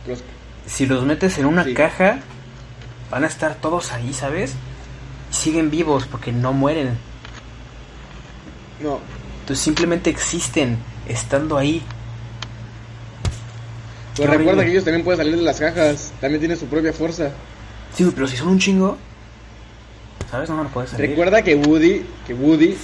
Los, 0.08 0.22
Si 0.66 0.86
los 0.86 1.04
metes 1.04 1.38
en 1.38 1.46
una 1.46 1.64
Sí. 1.64 1.74
caja, 1.74 2.18
van 3.10 3.24
a 3.24 3.26
estar 3.26 3.54
todos 3.56 3.92
ahí, 3.92 4.12
¿sabes? 4.12 4.54
Y 5.30 5.34
siguen 5.34 5.70
vivos 5.70 6.06
porque 6.10 6.32
no 6.32 6.52
mueren. 6.52 6.96
no, 8.82 9.00
Entonces 9.40 9.64
simplemente 9.64 10.10
existen 10.10 10.76
estando 11.08 11.56
ahí. 11.58 11.82
pero 14.16 14.30
recuerda 14.32 14.50
horrible. 14.50 14.64
que 14.66 14.70
ellos 14.72 14.84
también 14.84 15.04
pueden 15.04 15.18
salir 15.18 15.36
de 15.36 15.42
las 15.42 15.58
cajas. 15.60 16.12
También 16.20 16.40
tienen 16.40 16.58
su 16.58 16.66
propia 16.66 16.92
fuerza. 16.92 17.30
Sí, 17.94 18.10
pero 18.14 18.26
si 18.26 18.36
son 18.36 18.48
un 18.48 18.58
chingo, 18.58 18.98
¿sabes? 20.30 20.50
No 20.50 20.62
lo 20.62 20.68
puedes 20.68 20.90
salir. 20.90 21.10
Recuerda 21.10 21.42
que 21.42 21.54
Woody, 21.54 22.04
que 22.26 22.34
Woody 22.34 22.76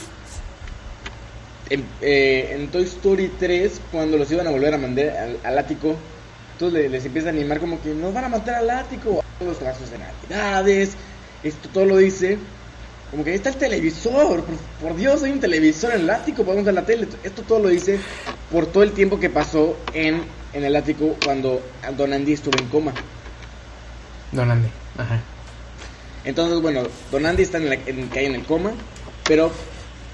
en, 1.70 1.84
eh, 2.00 2.52
en 2.56 2.68
Toy 2.68 2.84
Story 2.84 3.30
3, 3.38 3.80
cuando 3.92 4.16
los 4.16 4.30
iban 4.30 4.46
a 4.46 4.50
volver 4.50 4.74
a 4.74 4.78
mandar 4.78 5.08
al, 5.16 5.38
al 5.44 5.58
ático, 5.58 5.96
entonces 6.54 6.82
le- 6.82 6.88
les 6.88 7.04
empieza 7.04 7.28
a 7.28 7.32
animar 7.32 7.60
como 7.60 7.80
que 7.80 7.90
nos 7.94 8.12
van 8.14 8.24
a 8.24 8.28
mandar 8.28 8.56
al 8.56 8.70
ático, 8.70 9.22
los 9.44 9.60
lazos 9.60 9.90
de 9.90 9.98
navidades, 9.98 10.92
esto 11.42 11.68
todo 11.68 11.84
lo 11.84 11.96
dice. 11.98 12.38
Como 13.10 13.22
que 13.22 13.30
ahí 13.30 13.36
está 13.36 13.50
el 13.50 13.56
televisor, 13.56 14.42
por, 14.44 14.56
por 14.80 14.96
Dios, 14.96 15.22
hay 15.22 15.30
un 15.32 15.38
televisor 15.40 15.92
en 15.94 16.00
el 16.00 16.10
ático, 16.10 16.42
podemos 16.42 16.64
ver 16.64 16.74
la 16.74 16.84
tele. 16.84 17.06
Esto 17.22 17.42
todo 17.42 17.60
lo 17.60 17.68
dice 17.68 17.98
por 18.50 18.66
todo 18.66 18.82
el 18.82 18.92
tiempo 18.92 19.20
que 19.20 19.30
pasó 19.30 19.76
en, 19.92 20.22
en 20.52 20.64
el 20.64 20.74
ático 20.74 21.16
cuando 21.24 21.60
Don 21.96 22.12
Andy 22.12 22.32
estuvo 22.32 22.58
en 22.58 22.68
coma. 22.68 22.92
Don 24.32 24.50
Andy. 24.50 24.68
Ajá. 24.98 25.20
Entonces, 26.24 26.60
bueno, 26.60 26.82
Don 27.12 27.24
Andy 27.26 27.42
está 27.42 27.58
en 27.58 27.68
la, 27.68 27.74
en, 27.74 28.08
cae 28.08 28.26
en 28.26 28.34
el 28.34 28.44
coma, 28.44 28.72
pero 29.28 29.52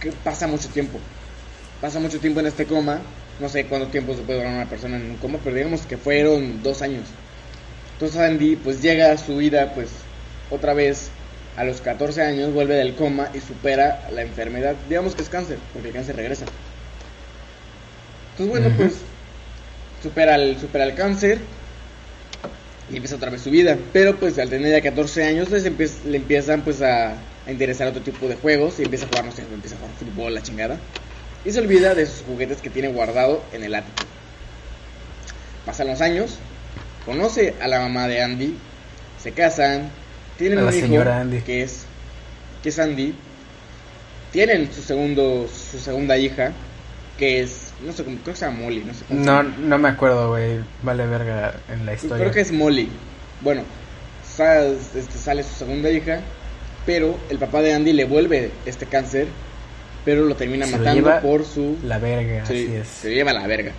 que 0.00 0.12
pasa 0.12 0.46
mucho 0.46 0.68
tiempo. 0.68 0.98
Pasa 1.80 2.00
mucho 2.00 2.18
tiempo 2.18 2.40
en 2.40 2.46
este 2.46 2.66
coma. 2.66 3.00
No 3.40 3.48
sé 3.48 3.64
cuánto 3.66 3.88
tiempo 3.88 4.14
se 4.14 4.22
puede 4.22 4.38
durar 4.40 4.54
una 4.54 4.68
persona 4.68 4.96
en 4.96 5.10
un 5.10 5.16
coma, 5.16 5.38
pero 5.42 5.56
digamos 5.56 5.86
que 5.86 5.96
fueron 5.96 6.62
dos 6.62 6.82
años. 6.82 7.08
Entonces 7.94 8.18
Andy 8.20 8.56
pues 8.56 8.82
llega 8.82 9.12
a 9.12 9.18
su 9.18 9.36
vida 9.36 9.72
pues 9.74 9.88
otra 10.50 10.74
vez 10.74 11.10
a 11.56 11.64
los 11.64 11.80
14 11.80 12.22
años, 12.22 12.52
vuelve 12.52 12.74
del 12.74 12.94
coma 12.94 13.30
y 13.34 13.40
supera 13.40 14.08
la 14.12 14.22
enfermedad. 14.22 14.76
Digamos 14.88 15.14
que 15.14 15.22
es 15.22 15.28
cáncer, 15.28 15.58
porque 15.72 15.88
el 15.88 15.94
cáncer 15.94 16.16
regresa. 16.16 16.44
Entonces 18.32 18.48
bueno, 18.60 18.76
pues 18.76 18.94
supera 20.02 20.34
el, 20.36 20.58
supera 20.58 20.84
el 20.84 20.94
cáncer 20.94 21.38
y 22.88 22.96
empieza 22.96 23.16
otra 23.16 23.30
vez 23.30 23.42
su 23.42 23.50
vida. 23.50 23.76
Pero 23.92 24.18
pues 24.18 24.38
al 24.38 24.50
tener 24.50 24.70
ya 24.72 24.82
14 24.82 25.24
años 25.24 25.50
les 25.50 25.64
empie- 25.64 26.02
le 26.04 26.16
empiezan 26.16 26.62
pues 26.62 26.82
a, 26.82 27.12
a 27.46 27.50
interesar 27.52 27.88
otro 27.88 28.02
tipo 28.02 28.28
de 28.28 28.36
juegos 28.36 28.78
y 28.80 28.82
empieza 28.82 29.04
a 29.06 29.08
jugar, 29.08 29.24
no 29.24 29.32
sé, 29.32 29.42
empieza 29.42 29.76
a 29.76 29.78
jugar 29.78 29.94
fútbol, 29.94 30.34
la 30.34 30.42
chingada. 30.42 30.78
Y 31.44 31.52
se 31.52 31.60
olvida 31.60 31.94
de 31.94 32.06
sus 32.06 32.22
juguetes 32.22 32.58
que 32.60 32.70
tiene 32.70 32.88
guardado 32.88 33.42
en 33.52 33.64
el 33.64 33.74
ático. 33.74 34.04
Pasan 35.64 35.88
los 35.88 36.00
años, 36.00 36.38
conoce 37.06 37.54
a 37.60 37.68
la 37.68 37.80
mamá 37.80 38.08
de 38.08 38.22
Andy, 38.22 38.56
se 39.22 39.32
casan, 39.32 39.90
tienen 40.38 40.58
A 40.58 40.64
un 40.64 40.74
hijo 40.74 41.02
Andy. 41.10 41.40
que 41.42 41.62
es 41.62 41.84
que 42.62 42.68
es 42.68 42.78
Andy. 42.78 43.14
Tienen 44.32 44.72
su 44.72 44.82
segundo 44.82 45.48
su 45.48 45.78
segunda 45.78 46.16
hija 46.16 46.52
que 47.18 47.40
es 47.40 47.72
no 47.84 47.92
sé 47.92 48.04
cómo 48.04 48.16
creo 48.22 48.34
que 48.34 48.38
se 48.40 48.46
llama 48.46 48.60
Molly, 48.60 48.84
no 48.84 48.94
sé 48.94 49.04
cómo 49.06 49.20
se 49.20 49.26
No, 49.26 49.42
llama. 49.42 49.56
no 49.58 49.78
me 49.78 49.88
acuerdo, 49.88 50.30
güey. 50.30 50.60
Vale 50.82 51.06
verga 51.06 51.54
en 51.68 51.84
la 51.86 51.94
historia. 51.94 52.18
Creo 52.18 52.32
que 52.32 52.40
es 52.40 52.52
Molly. 52.52 52.88
Bueno, 53.42 53.62
este, 54.38 55.18
sale 55.18 55.42
su 55.42 55.54
segunda 55.54 55.90
hija, 55.90 56.20
pero 56.86 57.18
el 57.28 57.38
papá 57.38 57.60
de 57.62 57.74
Andy 57.74 57.92
le 57.92 58.04
vuelve 58.04 58.50
este 58.66 58.86
cáncer, 58.86 59.26
pero 60.04 60.24
lo 60.24 60.34
termina 60.34 60.66
Se 60.66 60.72
lo 60.72 60.78
matando 60.78 61.00
lleva 61.02 61.20
por 61.20 61.44
su 61.44 61.76
La 61.84 61.98
verga, 61.98 62.46
Sí, 62.46 62.64
así 62.66 62.76
es. 62.76 62.88
se 62.88 63.14
lleva 63.14 63.30
a 63.32 63.34
la 63.34 63.46
verga. 63.46 63.72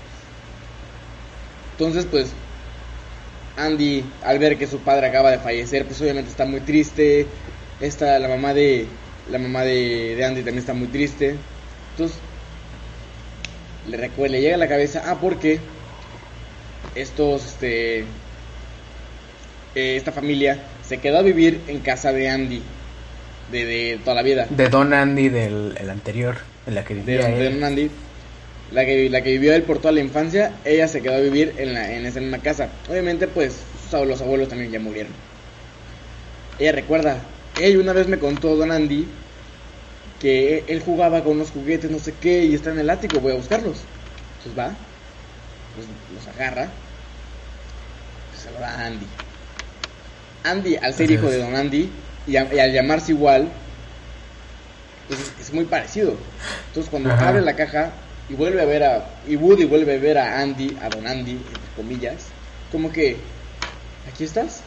Entonces, 1.74 2.06
pues, 2.10 2.28
Andy, 3.58 4.04
al 4.24 4.40
ver 4.40 4.58
que 4.58 4.68
su 4.68 4.80
padre 4.80 5.08
acaba 5.08 5.32
de 5.32 5.40
fallecer, 5.40 5.86
pues 5.86 6.00
obviamente 6.02 6.30
está 6.30 6.46
muy 6.46 6.62
triste. 6.62 7.26
Esta, 7.80 8.20
la 8.20 8.28
mamá 8.28 8.54
de, 8.54 8.86
la 9.32 9.40
mamá 9.40 9.64
de, 9.64 10.16
de 10.16 10.26
Andy 10.26 10.42
también 10.42 10.60
está 10.60 10.74
muy 10.74 10.88
triste. 10.88 11.36
Entonces, 11.92 12.18
le 13.90 13.98
recuerda, 13.98 14.34
le 14.34 14.42
llega 14.42 14.56
a 14.56 14.60
la 14.60 14.68
cabeza, 14.68 15.04
ah, 15.06 15.18
porque 15.20 15.60
estos, 16.96 17.46
este, 17.46 18.00
eh, 18.00 19.96
esta 19.96 20.12
familia 20.12 20.60
se 20.88 21.00
quedó 21.00 21.18
a 21.20 21.22
vivir 21.22 21.62
en 21.68 21.80
casa 21.80 22.12
de 22.14 22.30
Andy, 22.30 22.62
de, 23.52 23.66
de 23.66 24.00
toda 24.04 24.16
la 24.16 24.24
vida 24.24 24.48
De 24.50 24.70
Don 24.70 24.94
Andy 24.94 25.30
del 25.30 25.76
el 25.80 25.90
anterior, 25.90 26.38
en 26.66 26.76
la 26.76 26.84
que 26.84 26.96
de, 26.96 27.02
vivía 27.02 27.28
de 27.28 27.48
él. 27.48 27.54
Don 27.54 27.64
Andy, 27.64 27.90
la 28.72 28.86
que, 28.86 29.10
la 29.10 29.22
que 29.22 29.32
vivió 29.32 29.54
él 29.54 29.64
por 29.64 29.80
toda 29.80 29.92
la 29.92 30.00
infancia, 30.00 30.54
ella 30.66 30.88
se 30.88 31.02
quedó 31.02 31.16
a 31.16 31.20
vivir 31.20 31.54
en, 31.58 31.74
la, 31.74 31.94
en 31.94 32.06
esa 32.06 32.20
misma 32.20 32.40
casa. 32.40 32.70
Obviamente, 32.90 33.28
pues, 33.28 33.62
los 33.92 34.22
abuelos 34.22 34.50
también 34.50 34.72
ya 34.72 34.80
murieron. 34.80 35.12
Ella 36.60 36.72
recuerda, 36.72 37.18
ella 37.60 37.80
una 37.80 37.94
vez 37.94 38.08
me 38.08 38.20
contó 38.20 38.56
Don 38.56 38.72
Andy 38.72 39.08
que 40.20 40.64
él, 40.68 40.82
jugaba 40.82 41.24
con 41.24 41.34
unos 41.34 41.50
juguetes, 41.50 41.90
no 41.90 41.98
sé 41.98 42.14
qué, 42.22 42.46
y 42.46 42.54
está 42.54 42.72
en 42.72 42.80
el 42.80 42.90
ático, 42.90 43.20
voy 43.20 43.34
a 43.34 43.36
buscarlos. 43.36 43.78
Entonces 44.38 44.58
va, 44.58 44.68
los, 45.76 46.16
los 46.16 46.36
agarra, 46.36 46.70
se 48.42 48.52
lo 48.52 48.60
da 48.60 48.70
a 48.70 48.86
Andy. 48.86 49.08
Andy, 50.44 50.76
al 50.76 50.94
ser 50.94 51.12
hijo 51.12 51.30
de 51.30 51.40
Don 51.40 51.56
Andy, 51.56 51.90
y, 52.28 52.36
a- 52.38 52.54
y 52.54 52.60
al 52.60 52.72
llamarse 52.74 53.12
igual, 53.12 53.50
pues 55.08 55.20
es, 55.20 55.34
es 55.48 55.54
muy 55.54 55.66
parecido. 55.66 56.16
Entonces 56.68 56.90
cuando 56.90 57.12
Ajá. 57.12 57.30
abre 57.30 57.42
la 57.42 57.56
caja 57.56 57.92
y 58.30 58.34
vuelve 58.36 58.62
a 58.62 58.66
ver 58.66 58.84
a 58.84 59.06
y 59.28 59.36
Woody 59.36 59.66
vuelve 59.66 59.96
a 59.96 60.00
ver 60.00 60.18
a 60.18 60.40
Andy, 60.42 60.78
a 60.82 60.90
Don 60.90 61.06
Andy, 61.08 61.32
entre 61.34 61.76
comillas, 61.76 62.28
como 62.72 62.92
que 62.92 63.18
aquí 64.12 64.24
estás. 64.24 64.62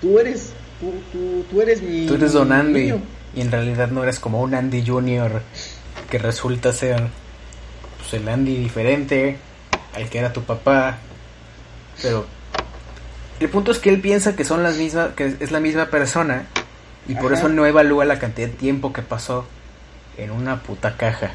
Tú 0.00 0.18
eres 0.18 0.52
tú, 0.80 0.92
tú, 1.12 1.44
tú 1.50 1.60
eres 1.62 1.82
mi 1.82 2.06
Tú 2.06 2.14
eres 2.14 2.32
Don 2.32 2.52
Andy. 2.52 2.80
niño". 2.82 3.00
Y 3.34 3.40
en 3.42 3.50
realidad 3.50 3.88
no 3.88 4.02
eres 4.02 4.18
como 4.18 4.40
un 4.40 4.54
Andy 4.54 4.84
Junior 4.86 5.42
que 6.10 6.18
resulta 6.18 6.72
ser 6.72 7.02
pues, 7.98 8.14
el 8.14 8.26
Andy 8.28 8.56
diferente 8.56 9.36
al 9.94 10.08
que 10.08 10.18
era 10.18 10.32
tu 10.32 10.42
papá. 10.42 10.98
Pero 12.00 12.26
el 13.40 13.48
punto 13.50 13.72
es 13.72 13.78
que 13.78 13.90
él 13.90 14.00
piensa 14.00 14.36
que 14.36 14.44
son 14.44 14.62
las 14.62 14.76
mismas, 14.76 15.10
que 15.16 15.34
es 15.40 15.50
la 15.50 15.60
misma 15.60 15.86
persona 15.86 16.46
y 17.08 17.14
por 17.14 17.32
eso 17.32 17.48
no 17.48 17.66
evalúa 17.66 18.04
la 18.04 18.18
cantidad 18.18 18.48
de 18.48 18.54
tiempo 18.54 18.92
que 18.92 19.02
pasó 19.02 19.46
en 20.18 20.30
una 20.30 20.62
puta 20.62 20.96
caja. 20.96 21.30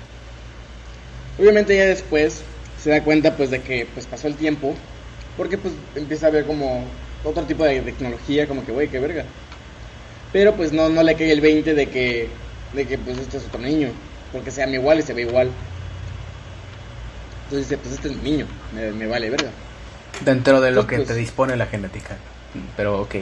Obviamente 1.40 1.76
ya 1.76 1.86
después 1.86 2.44
se 2.82 2.90
da 2.90 3.04
cuenta 3.04 3.36
pues 3.38 3.52
de 3.52 3.62
que 3.62 3.88
pues 3.94 4.06
pasó 4.06 4.28
el 4.28 4.36
tiempo 4.36 4.76
porque 5.38 5.58
pues 5.58 5.74
empieza 5.96 6.28
a 6.28 6.32
ver 6.32 6.46
como 6.46 6.86
otro 7.24 7.44
tipo 7.44 7.64
de 7.64 7.82
tecnología 7.82 8.48
como 8.48 8.66
que 8.66 8.72
güey, 8.72 8.88
qué 8.90 9.00
verga. 9.00 9.24
Pero 10.34 10.56
pues 10.56 10.72
no 10.74 10.90
no 10.90 11.04
le 11.04 11.16
cae 11.16 11.32
el 11.32 11.42
20 11.42 11.74
de 11.74 11.88
que 11.88 12.30
de 12.74 12.88
que 12.88 12.98
pues 12.98 13.18
este 13.18 13.38
es 13.38 13.46
otro 13.46 13.60
niño, 13.60 13.90
porque 14.32 14.50
se 14.52 14.62
llama 14.62 14.76
igual 14.76 15.00
y 15.00 15.02
se 15.04 15.14
ve 15.14 15.22
igual. 15.24 15.52
Entonces 17.46 17.70
dice, 17.70 17.78
pues 17.82 17.96
este 17.96 18.08
es 18.10 18.16
mi 18.16 18.32
niño, 18.32 18.48
me, 18.74 18.92
me 18.92 19.08
vale 19.08 19.30
verga. 19.30 19.50
Dentro 20.24 20.62
de 20.62 20.72
lo 20.72 20.88
que 20.88 20.98
Pues- 20.98 21.08
te 21.10 21.16
dispone 21.16 21.56
la 21.58 21.66
genética. 21.66 22.16
Pero 22.78 23.02
ok. 23.02 23.16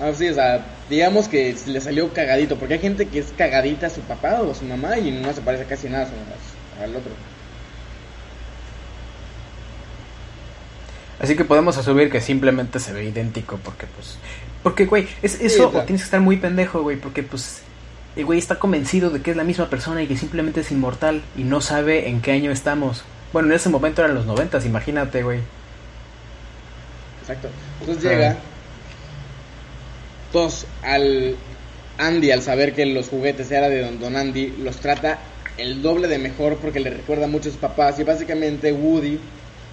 Ah, 0.00 0.10
sí, 0.16 0.28
o 0.28 0.34
sea, 0.34 0.64
digamos 0.88 1.28
que 1.28 1.54
le 1.66 1.80
salió 1.80 2.12
cagadito, 2.12 2.56
porque 2.56 2.74
hay 2.74 2.80
gente 2.80 3.06
que 3.06 3.18
es 3.18 3.32
cagadita 3.36 3.88
a 3.88 3.90
su 3.90 4.00
papá 4.00 4.40
o 4.40 4.52
a 4.52 4.54
su 4.54 4.64
mamá 4.64 4.98
y 4.98 5.10
no 5.10 5.32
se 5.32 5.42
parece 5.42 5.64
casi 5.64 5.88
nada 5.88 6.08
a 6.80 6.82
al 6.82 6.96
otro. 6.96 7.12
Así 11.20 11.36
que 11.36 11.44
podemos 11.44 11.76
asumir 11.76 12.10
que 12.10 12.20
simplemente 12.20 12.80
se 12.80 12.92
ve 12.92 13.04
idéntico 13.04 13.58
porque 13.62 13.86
pues... 13.86 14.16
Porque, 14.62 14.86
güey, 14.86 15.08
es 15.22 15.40
eso 15.40 15.56
Sí, 15.56 15.60
o 15.60 15.70
claro. 15.70 15.86
tienes 15.86 16.02
que 16.02 16.06
estar 16.06 16.20
muy 16.20 16.36
pendejo, 16.36 16.82
güey, 16.82 16.96
porque 16.96 17.22
pues... 17.22 17.62
El 18.16 18.26
güey 18.26 18.38
está 18.38 18.58
convencido 18.58 19.10
de 19.10 19.22
que 19.22 19.30
es 19.30 19.36
la 19.36 19.44
misma 19.44 19.70
persona 19.70 20.02
y 20.02 20.06
que 20.06 20.16
simplemente 20.16 20.60
es 20.60 20.70
inmortal 20.70 21.22
y 21.36 21.44
no 21.44 21.60
sabe 21.60 22.08
en 22.08 22.20
qué 22.20 22.32
año 22.32 22.50
estamos. 22.50 23.04
Bueno, 23.32 23.48
en 23.48 23.54
ese 23.54 23.70
momento 23.70 24.02
eran 24.02 24.14
los 24.14 24.26
noventas, 24.26 24.66
imagínate, 24.66 25.22
güey. 25.22 25.40
Exacto. 27.22 27.48
Entonces 27.80 28.04
llega. 28.04 28.36
Al 30.82 31.36
Andy, 31.98 32.30
al 32.30 32.42
saber 32.42 32.72
que 32.72 32.86
los 32.86 33.08
juguetes 33.08 33.50
eran 33.50 33.70
de 33.70 33.82
Don, 33.82 34.00
Don 34.00 34.16
Andy, 34.16 34.54
los 34.62 34.76
trata 34.76 35.18
el 35.58 35.82
doble 35.82 36.08
de 36.08 36.18
mejor 36.18 36.56
porque 36.56 36.80
le 36.80 36.88
recuerda 36.88 37.26
mucho 37.26 37.50
a 37.50 37.52
sus 37.52 37.60
papás. 37.60 37.98
Y 37.98 38.04
básicamente 38.04 38.72
Woody, 38.72 39.18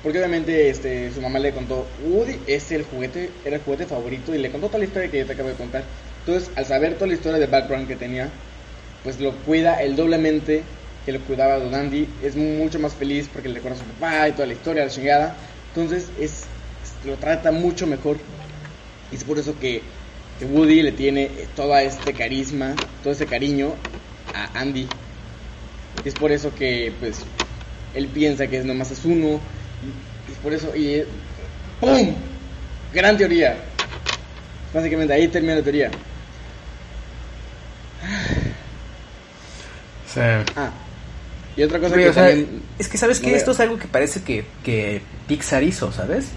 porque 0.03 0.19
obviamente 0.19 0.69
este, 0.69 1.13
su 1.13 1.21
mamá 1.21 1.39
le 1.39 1.53
contó, 1.53 1.87
Woody 2.05 2.39
es 2.45 2.71
el 2.73 2.83
juguete, 2.83 3.29
era 3.45 3.55
el 3.55 3.61
juguete 3.61 3.85
favorito 3.85 4.35
y 4.35 4.37
le 4.37 4.51
contó 4.51 4.67
toda 4.67 4.79
la 4.79 4.85
historia 4.85 5.09
que 5.09 5.19
yo 5.19 5.25
te 5.25 5.33
acabo 5.33 5.47
de 5.47 5.55
contar. 5.55 5.83
Entonces, 6.25 6.51
al 6.55 6.65
saber 6.65 6.95
toda 6.95 7.07
la 7.07 7.13
historia 7.13 7.39
de 7.39 7.47
background 7.47 7.87
que 7.87 7.95
tenía, 7.95 8.29
pues 9.03 9.19
lo 9.21 9.33
cuida 9.45 9.81
el 9.81 9.95
doblemente 9.95 10.63
que 11.05 11.13
lo 11.13 11.21
cuidaba 11.21 11.57
Don 11.57 11.73
Andy. 11.73 12.05
Es 12.21 12.35
mucho 12.35 12.79
más 12.79 12.93
feliz 12.93 13.29
porque 13.31 13.47
le 13.47 13.55
recuerda 13.55 13.77
a 13.77 13.81
su 13.81 13.85
papá 13.93 14.27
y 14.27 14.33
toda 14.33 14.45
la 14.45 14.53
historia, 14.53 14.83
la 14.83 14.91
chingada. 14.91 15.37
Entonces, 15.73 16.09
es, 16.19 16.43
lo 17.05 17.15
trata 17.15 17.53
mucho 17.53 17.87
mejor. 17.87 18.17
Y 19.09 19.15
es 19.15 19.23
por 19.23 19.39
eso 19.39 19.57
que 19.57 19.81
Woody 20.45 20.81
le 20.81 20.91
tiene 20.91 21.29
todo 21.55 21.77
este 21.77 22.13
carisma, 22.13 22.75
todo 23.03 23.13
ese 23.13 23.25
cariño 23.25 23.73
a 24.33 24.59
Andy. 24.59 24.87
Y 26.03 26.07
es 26.07 26.13
por 26.15 26.31
eso 26.31 26.53
que, 26.55 26.93
pues, 26.99 27.19
él 27.93 28.07
piensa 28.07 28.47
que 28.47 28.59
es 28.59 28.65
nomás 28.65 28.91
es 28.91 29.03
uno. 29.05 29.39
Y 30.27 30.31
es 30.31 30.37
por 30.41 30.53
eso, 30.53 30.75
y 30.75 30.95
eh, 30.95 31.05
¡pum! 31.79 32.13
Gran 32.93 33.17
teoría. 33.17 33.57
Básicamente 34.73 35.13
ahí 35.13 35.27
termina 35.27 35.55
la 35.55 35.61
teoría. 35.63 35.91
Sea, 40.13 40.43
Ah, 40.55 40.71
y 41.55 41.63
otra 41.63 41.79
cosa 41.79 41.95
que 41.95 42.09
o 42.09 42.13
sea, 42.13 42.27
también... 42.27 42.61
es 42.79 42.87
que 42.87 42.97
sabes 42.97 43.19
no 43.19 43.25
que 43.25 43.29
veo. 43.31 43.37
esto 43.37 43.51
es 43.51 43.59
algo 43.59 43.77
que 43.77 43.87
parece 43.87 44.21
que, 44.23 44.45
que 44.63 45.01
Pixar 45.27 45.61
hizo, 45.63 45.91
¿sabes? 45.91 46.27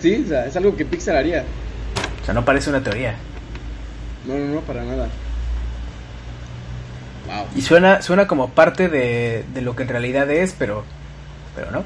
Sí, 0.00 0.22
o 0.24 0.28
sea, 0.28 0.46
es 0.46 0.56
algo 0.56 0.74
que 0.76 0.84
Pixar 0.84 1.16
haría. 1.16 1.44
O 2.22 2.24
sea, 2.24 2.34
no 2.34 2.44
parece 2.44 2.70
una 2.70 2.82
teoría. 2.82 3.14
No, 4.26 4.34
no, 4.38 4.54
no, 4.54 4.60
para 4.60 4.82
nada. 4.84 5.08
Wow. 7.26 7.46
Y 7.56 7.62
suena, 7.62 8.02
suena 8.02 8.26
como 8.26 8.50
parte 8.50 8.88
de, 8.88 9.44
de 9.54 9.62
lo 9.62 9.74
que 9.76 9.82
en 9.82 9.88
realidad 9.88 10.30
es, 10.30 10.54
pero, 10.58 10.84
pero 11.56 11.70
no. 11.70 11.84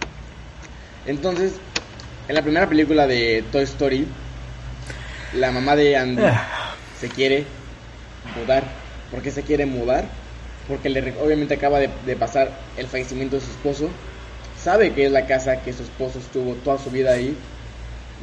Entonces, 1.07 1.53
en 2.28 2.34
la 2.34 2.43
primera 2.43 2.68
película 2.68 3.07
de 3.07 3.45
Toy 3.53 3.62
Story, 3.64 4.07
la 5.34 5.51
mamá 5.53 5.76
de 5.76 5.97
Andy 5.97 6.22
Ah, 6.24 6.74
se 7.01 7.09
quiere 7.09 7.45
mudar. 8.41 8.64
¿Por 9.11 9.22
qué 9.22 9.30
se 9.30 9.43
quiere 9.43 9.66
mudar? 9.66 10.05
Porque 10.68 10.89
le, 10.89 11.01
re- 11.01 11.14
obviamente 11.22 11.55
acaba 11.55 11.78
de, 11.78 11.91
de 12.05 12.16
pasar 12.16 12.51
el 12.76 12.87
fallecimiento 12.87 13.37
de 13.37 13.43
su 13.43 13.51
esposo. 13.51 13.89
Sabe 14.62 14.93
que 14.93 15.07
es 15.07 15.12
la 15.12 15.26
casa 15.26 15.62
que 15.62 15.72
su 15.72 15.82
esposo 15.84 16.18
estuvo 16.18 16.55
toda 16.55 16.78
su 16.78 16.91
vida 16.91 17.12
ahí. 17.12 17.37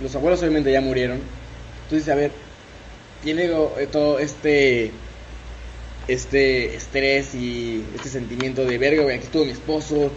Los 0.01 0.14
abuelos 0.16 0.41
obviamente 0.41 0.72
ya 0.72 0.82
murieron. 0.82 1.20
Entonces, 1.86 2.09
a 2.09 2.16
ver, 2.16 2.32
tiene 3.24 3.45
eh, 3.45 3.88
todo 3.91 4.19
este 4.19 4.91
este 6.07 6.76
estrés 6.76 7.34
y 7.34 7.84
este 7.95 8.09
sentimiento 8.09 8.65
de 8.65 8.78
verga, 8.78 9.03
güey, 9.03 9.15
aquí 9.15 9.26
estuvo 9.26 9.45
mi 9.45 9.51
esposo. 9.51 10.11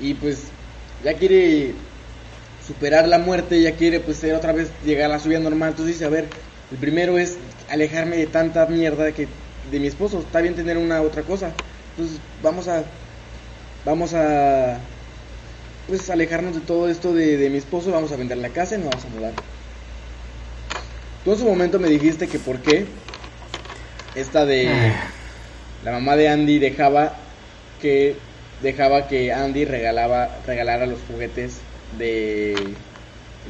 Y 0.00 0.14
pues 0.14 0.44
ya 1.04 1.14
quiere 1.14 1.74
superar 2.66 3.06
la 3.08 3.18
muerte, 3.18 3.56
ella 3.58 3.76
quiere 3.76 4.00
pues 4.00 4.16
ser 4.18 4.34
otra 4.34 4.52
vez 4.52 4.70
llegar 4.84 5.10
a 5.10 5.14
la 5.14 5.20
subida 5.20 5.38
normal. 5.38 5.70
Entonces 5.70 5.94
dice, 5.96 6.04
a 6.04 6.10
ver, 6.10 6.26
el 6.70 6.78
primero 6.78 7.18
es 7.18 7.36
alejarme 7.70 8.16
de 8.16 8.26
tanta 8.26 8.66
mierda 8.66 9.12
que 9.12 9.28
de 9.70 9.80
mi 9.80 9.86
esposo. 9.86 10.20
Está 10.20 10.40
bien 10.40 10.54
tener 10.54 10.78
una 10.78 11.02
otra 11.02 11.22
cosa. 11.22 11.52
Entonces 11.96 12.20
vamos 12.42 12.68
a 12.68 12.84
vamos 13.84 14.14
a 14.14 14.78
pues 15.86 16.08
alejarnos 16.10 16.54
de 16.54 16.60
todo 16.60 16.88
esto 16.88 17.12
de, 17.12 17.36
de 17.36 17.50
mi 17.50 17.58
esposo, 17.58 17.90
vamos 17.90 18.12
a 18.12 18.16
vender 18.16 18.38
la 18.38 18.50
casa 18.50 18.76
y 18.76 18.78
nos 18.78 18.90
vamos 18.90 19.04
a 19.04 19.08
mudar. 19.08 19.51
Tú 21.24 21.32
en 21.32 21.38
su 21.38 21.44
momento 21.44 21.78
me 21.78 21.88
dijiste 21.88 22.28
que 22.28 22.38
por 22.38 22.58
qué 22.58 22.86
esta 24.14 24.44
de 24.44 24.92
la 25.84 25.92
mamá 25.92 26.16
de 26.16 26.28
Andy 26.28 26.58
dejaba 26.58 27.14
que 27.80 28.16
dejaba 28.60 29.08
que 29.08 29.32
Andy 29.32 29.64
regalaba 29.64 30.28
regalara 30.46 30.86
los 30.86 31.00
juguetes 31.08 31.58
de 31.98 32.74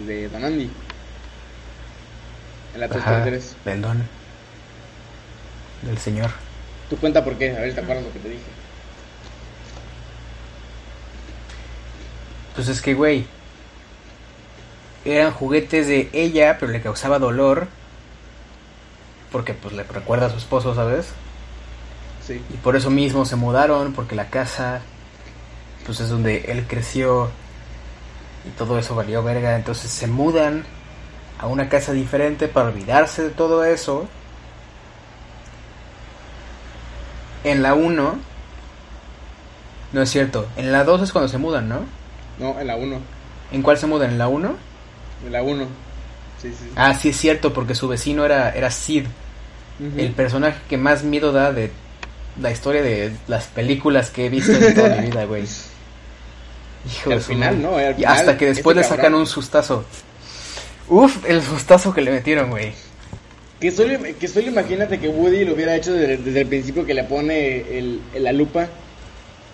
de 0.07 0.29
Don 0.29 0.45
Andy 0.45 0.71
en 2.75 2.81
la 2.81 2.87
Ajá, 2.87 2.99
Story 2.99 3.23
3. 3.31 3.57
del 3.65 3.83
don. 3.83 4.03
Del 5.83 5.99
señor. 5.99 6.31
Tú 6.89 6.97
cuenta 6.97 7.25
por 7.25 7.37
qué, 7.37 7.51
a 7.51 7.61
ver 7.61 7.75
te 7.75 7.81
acuerdas 7.81 8.05
lo 8.05 8.13
que 8.13 8.19
te 8.19 8.29
dije. 8.29 8.43
Pues 12.55 12.69
es 12.69 12.81
que, 12.81 12.95
güey. 12.95 13.27
Eran 15.05 15.33
juguetes 15.33 15.87
de 15.89 16.09
ella, 16.13 16.59
pero 16.59 16.73
le 16.73 16.81
causaba 16.81 17.19
dolor. 17.19 17.69
Porque, 19.31 19.55
pues, 19.55 19.75
le 19.75 19.83
recuerda 19.83 20.27
a 20.27 20.31
su 20.31 20.37
esposo, 20.37 20.75
¿sabes? 20.75 21.09
Sí. 22.27 22.41
Y 22.51 22.57
por 22.59 22.77
eso 22.77 22.91
mismo 22.91 23.25
se 23.25 23.37
mudaron, 23.37 23.95
porque 23.95 24.15
la 24.15 24.29
casa, 24.31 24.81
pues, 25.85 26.01
es 26.01 26.09
donde 26.09 26.45
él 26.53 26.67
creció. 26.69 27.31
Y 28.47 28.51
todo 28.51 28.79
eso 28.79 28.95
valió 28.95 29.23
verga. 29.23 29.57
Entonces 29.57 29.91
se 29.91 30.07
mudan 30.07 30.65
a 31.39 31.47
una 31.47 31.69
casa 31.69 31.93
diferente 31.93 32.47
para 32.49 32.69
olvidarse 32.69 33.23
de 33.23 33.31
todo 33.31 33.65
eso. 33.65 34.09
En 37.45 37.63
la 37.63 37.75
1. 37.75 38.15
No 39.93 40.03
es 40.03 40.11
cierto. 40.11 40.47
En 40.57 40.71
la 40.73 40.85
2 40.85 41.03
es 41.03 41.13
cuando 41.13 41.29
se 41.29 41.39
mudan, 41.39 41.69
¿no? 41.69 41.81
No, 42.39 42.59
en 42.61 42.67
la 42.67 42.77
1. 42.77 42.99
¿En 43.53 43.63
cuál 43.63 43.79
se 43.79 43.87
mudan? 43.87 44.11
¿En 44.11 44.19
la 44.19 44.29
1? 44.29 44.72
La 45.31 45.43
1. 45.43 45.65
Sí, 46.41 46.49
sí. 46.49 46.65
Ah, 46.77 46.95
sí 46.95 47.11
es 47.11 47.17
cierto, 47.17 47.53
porque 47.53 47.75
su 47.75 47.89
vecino 47.89 48.25
era, 48.25 48.51
era 48.51 48.71
Sid, 48.71 49.05
el 49.97 50.11
personaje 50.13 50.59
que 50.69 50.77
más 50.77 51.03
miedo 51.03 51.33
da 51.33 51.53
de 51.53 51.71
la 52.41 52.51
historia 52.51 52.83
de 52.83 53.13
las 53.29 53.47
películas 53.47 54.11
que 54.11 54.27
he 54.27 54.29
visto 54.29 54.53
en 54.53 54.75
toda 54.75 54.97
mi 54.97 55.07
vida, 55.09 55.25
güey. 55.25 55.45
Hijo 56.85 57.11
de 57.11 57.17
al 57.17 57.23
su 57.23 57.29
final, 57.29 57.57
madre. 57.59 57.71
¿no? 57.71 57.77
Al 57.77 57.93
Y 57.93 57.95
final, 57.95 58.13
hasta 58.13 58.37
que 58.37 58.47
después 58.47 58.77
ese 58.77 58.83
le 58.91 58.97
sacan 58.97 59.15
un 59.15 59.27
sustazo. 59.27 59.85
Uf, 60.89 61.25
el 61.29 61.43
sustazo 61.43 61.95
que 61.95 62.01
le 62.01 62.11
metieron, 62.11 62.51
güey. 62.51 62.73
Que 63.61 63.71
solo, 63.71 63.97
que 64.19 64.27
solo 64.29 64.49
imagínate 64.49 64.99
que 64.99 65.09
Woody 65.09 65.45
lo 65.45 65.55
hubiera 65.55 65.77
hecho 65.77 65.93
desde, 65.93 66.17
desde 66.17 66.41
el 66.41 66.49
principio 66.49 66.85
que 66.85 66.95
le 66.95 67.05
pone 67.05 67.59
el, 67.79 68.01
el- 68.15 68.25
la 68.25 68.33
lupa. 68.33 68.67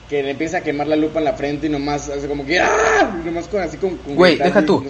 Que 0.08 0.22
le 0.22 0.30
empieza 0.30 0.58
a 0.58 0.60
quemar 0.62 0.86
la 0.86 0.96
lupa 0.96 1.18
en 1.18 1.26
la 1.26 1.34
frente 1.34 1.66
y 1.66 1.70
nomás 1.70 2.08
hace 2.08 2.26
como 2.26 2.46
que 2.46 2.58
¡ah! 2.60 2.70
Y 3.22 3.26
nomás 3.26 3.46
con 3.46 3.60
así 3.60 3.76
con, 3.76 3.98
Güey, 4.06 4.38
deja 4.38 4.64
tú. 4.64 4.82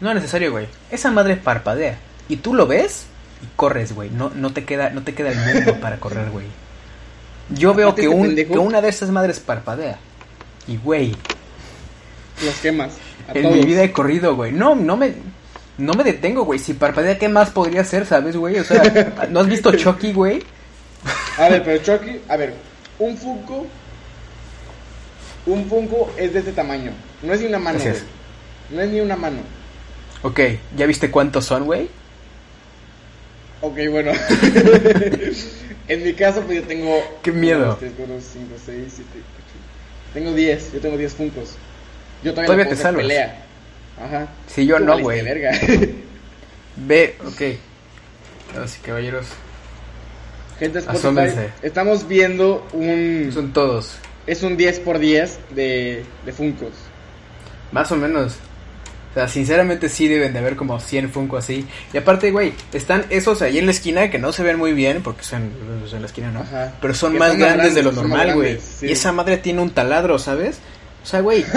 No 0.00 0.10
es 0.10 0.14
necesario, 0.14 0.52
güey. 0.52 0.66
Esa 0.90 1.10
madre 1.10 1.36
parpadea. 1.36 1.98
Y 2.28 2.36
tú 2.36 2.54
lo 2.54 2.66
ves 2.66 3.06
y 3.42 3.46
corres, 3.56 3.94
güey. 3.94 4.10
No, 4.10 4.30
no, 4.34 4.52
te 4.52 4.64
queda, 4.64 4.90
no 4.90 5.02
te 5.02 5.14
queda 5.14 5.30
el 5.30 5.38
mundo 5.38 5.80
para 5.80 5.98
correr, 5.98 6.30
güey. 6.30 6.46
Yo 7.50 7.74
veo 7.74 7.94
que, 7.94 8.02
este 8.02 8.14
un, 8.14 8.34
que 8.36 8.58
una 8.58 8.80
de 8.80 8.88
esas 8.88 9.10
madres 9.10 9.40
parpadea. 9.40 9.98
Y, 10.66 10.76
güey, 10.76 11.14
los 12.44 12.54
quemas. 12.56 12.92
En 13.32 13.42
todos. 13.42 13.56
mi 13.56 13.64
vida 13.64 13.82
he 13.82 13.92
corrido, 13.92 14.36
güey. 14.36 14.52
No, 14.52 14.74
no 14.74 14.96
me, 14.96 15.14
no 15.78 15.94
me 15.94 16.04
detengo, 16.04 16.44
güey. 16.44 16.58
Si 16.58 16.74
parpadea, 16.74 17.18
¿qué 17.18 17.28
más 17.28 17.50
podría 17.50 17.84
ser, 17.84 18.06
sabes, 18.06 18.36
güey? 18.36 18.58
O 18.58 18.64
sea, 18.64 19.26
¿no 19.30 19.40
has 19.40 19.48
visto 19.48 19.72
Chucky, 19.72 20.12
güey? 20.12 20.42
A 21.38 21.48
ver, 21.48 21.62
pero 21.64 21.82
Chucky, 21.82 22.20
a 22.28 22.36
ver, 22.36 22.54
un 22.98 23.16
Funko. 23.16 23.66
Un 25.46 25.68
Funko 25.68 26.12
es 26.16 26.32
de 26.32 26.40
este 26.40 26.52
tamaño. 26.52 26.92
No 27.22 27.32
es 27.32 27.40
ni 27.40 27.46
una 27.46 27.58
mano, 27.58 27.78
güey. 27.78 27.94
No 28.70 28.80
es 28.82 28.90
ni 28.90 29.00
una 29.00 29.16
mano. 29.16 29.38
Ok, 30.22 30.40
¿ya 30.76 30.86
viste 30.86 31.10
cuántos 31.10 31.44
son, 31.44 31.64
güey? 31.64 31.88
Ok, 33.60 33.76
bueno. 33.90 34.12
en 35.88 36.04
mi 36.04 36.12
caso, 36.14 36.42
pues 36.42 36.60
yo 36.60 36.66
tengo. 36.66 37.00
Qué 37.22 37.32
miedo. 37.32 37.58
1, 37.58 37.66
2, 37.68 37.78
3, 37.78 37.92
4, 37.96 38.16
5, 38.20 38.46
6, 38.66 38.92
7, 38.96 39.10
8. 39.14 39.22
Tengo 40.14 40.32
10. 40.32 40.72
Yo 40.72 40.80
tengo 40.80 40.96
10 40.96 41.14
Funkos. 41.14 41.54
Yo 42.22 42.32
todavía, 42.32 42.46
Todavía 42.46 42.64
no 42.64 42.70
te 42.70 42.74
puedo 42.74 42.74
hacer 42.74 42.82
salvas. 42.82 43.02
pelea. 43.02 43.44
Ajá. 44.00 44.28
Sí, 44.46 44.66
yo 44.66 44.78
no, 44.78 44.98
güey. 44.98 45.22
Ve, 46.76 47.16
ok. 47.26 47.40
Y 47.40 48.86
caballeros, 48.86 49.26
Gente, 50.58 50.78
Spotify, 50.78 51.50
estamos 51.62 52.08
viendo 52.08 52.66
un. 52.72 53.30
son 53.32 53.52
todos. 53.52 53.96
Es 54.26 54.42
un 54.42 54.56
10 54.56 54.80
por 54.80 54.98
10 54.98 55.38
de, 55.50 56.04
de 56.24 56.32
Funkos. 56.32 56.72
Más 57.72 57.92
o 57.92 57.96
menos. 57.96 58.36
O 59.10 59.14
sea, 59.14 59.26
sinceramente 59.26 59.88
sí 59.88 60.06
deben 60.06 60.32
de 60.32 60.38
haber 60.38 60.54
como 60.54 60.78
100 60.78 61.10
Funko 61.10 61.38
así. 61.38 61.66
Y 61.92 61.96
aparte, 61.96 62.30
güey, 62.30 62.52
están 62.72 63.06
esos 63.10 63.42
ahí 63.42 63.58
en 63.58 63.66
la 63.66 63.72
esquina 63.72 64.10
que 64.10 64.18
no 64.18 64.32
se 64.32 64.42
ven 64.42 64.58
muy 64.58 64.72
bien 64.72 65.02
porque 65.02 65.24
son 65.24 65.50
en 65.92 66.00
la 66.00 66.06
esquina, 66.06 66.30
¿no? 66.30 66.40
Ajá. 66.40 66.74
Pero 66.80 66.94
son 66.94 67.14
Que 67.14 67.18
más 67.18 67.30
son 67.30 67.38
grandes 67.38 67.74
de 67.74 67.82
lo 67.82 67.92
normal, 67.92 68.34
güey. 68.34 68.60
sí. 68.60 68.86
Y 68.86 68.92
esa 68.92 69.12
madre 69.12 69.38
tiene 69.38 69.62
un 69.62 69.70
taladro, 69.70 70.18
¿sabes? 70.18 70.58
O 71.02 71.06
sea, 71.06 71.20
güey, 71.20 71.44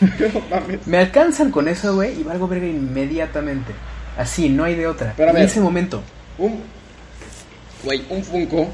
no 0.00 0.42
mames. 0.50 0.86
Me 0.86 0.98
alcanzan 0.98 1.50
con 1.50 1.68
eso, 1.68 1.94
güey, 1.94 2.20
y 2.20 2.22
valgo 2.22 2.48
verga 2.48 2.66
inmediatamente. 2.66 3.72
Así, 4.18 4.48
no 4.48 4.64
hay 4.64 4.74
de 4.74 4.86
otra. 4.86 5.14
Pero 5.16 5.30
a 5.30 5.34
en 5.34 5.42
ese 5.42 5.60
momento. 5.60 6.02
Un. 6.38 6.60
Güey, 7.84 8.04
un 8.08 8.24
Funko. 8.24 8.68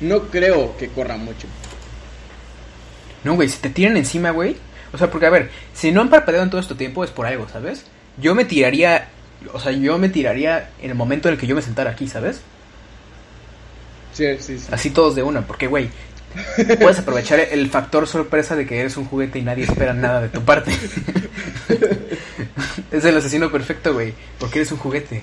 No 0.00 0.22
creo 0.28 0.76
que 0.76 0.88
corra 0.88 1.16
mucho. 1.16 1.46
No, 3.24 3.34
güey, 3.34 3.48
si 3.48 3.58
te 3.58 3.70
tiran 3.70 3.96
encima, 3.96 4.30
güey. 4.30 4.56
O 4.92 4.98
sea, 4.98 5.10
porque 5.10 5.26
a 5.26 5.30
ver, 5.30 5.50
si 5.74 5.92
no 5.92 6.00
han 6.00 6.10
parpadeado 6.10 6.44
en 6.44 6.50
todo 6.50 6.60
este 6.60 6.74
tiempo 6.74 7.04
es 7.04 7.10
por 7.10 7.26
algo, 7.26 7.48
¿sabes? 7.48 7.84
Yo 8.18 8.34
me 8.34 8.44
tiraría. 8.44 9.08
O 9.52 9.60
sea, 9.60 9.72
yo 9.72 9.98
me 9.98 10.08
tiraría 10.08 10.70
en 10.80 10.90
el 10.90 10.96
momento 10.96 11.28
en 11.28 11.34
el 11.34 11.40
que 11.40 11.46
yo 11.46 11.54
me 11.54 11.62
sentara 11.62 11.90
aquí, 11.90 12.08
¿sabes? 12.08 12.40
Sí, 14.12 14.24
sí, 14.40 14.58
sí. 14.58 14.66
Así 14.70 14.90
todos 14.90 15.14
de 15.14 15.22
una, 15.22 15.46
porque, 15.46 15.66
güey, 15.66 15.90
puedes 16.80 16.98
aprovechar 16.98 17.40
el 17.40 17.68
factor 17.68 18.06
sorpresa 18.06 18.56
de 18.56 18.66
que 18.66 18.80
eres 18.80 18.96
un 18.96 19.04
juguete 19.04 19.38
y 19.38 19.42
nadie 19.42 19.64
espera 19.64 19.92
nada 19.92 20.22
de 20.22 20.28
tu 20.28 20.42
parte. 20.42 20.72
es 22.90 23.04
el 23.04 23.16
asesino 23.16 23.52
perfecto, 23.52 23.92
güey, 23.92 24.14
porque 24.38 24.60
eres 24.60 24.72
un 24.72 24.78
juguete. 24.78 25.22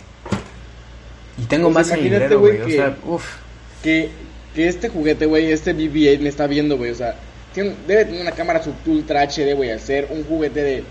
Y 1.38 1.46
tengo 1.46 1.72
Pues 1.72 1.88
más 1.88 1.92
en 1.92 2.00
el 2.00 2.12
librero, 2.12 2.40
güey. 2.40 2.62
O 2.62 2.70
sea, 2.70 2.98
uff. 3.06 3.26
Que, 3.82 4.10
que 4.54 4.68
este 4.68 4.90
juguete, 4.90 5.26
güey, 5.26 5.52
este 5.52 5.76
BB-8 5.76 6.20
me 6.20 6.30
está 6.30 6.48
viendo, 6.48 6.78
güey. 6.78 6.92
O 6.92 6.96
sea, 6.96 7.16
tiene- 7.54 7.76
debe 7.88 8.06
tener 8.06 8.22
una 8.22 8.32
cámara 8.32 8.62
sub 8.64 8.76
ultra 8.86 9.22
HD, 9.22 9.54
güey. 9.54 9.72
Hacer 9.72 10.08
un 10.10 10.24
juguete 10.24 10.62
de. 10.64 10.84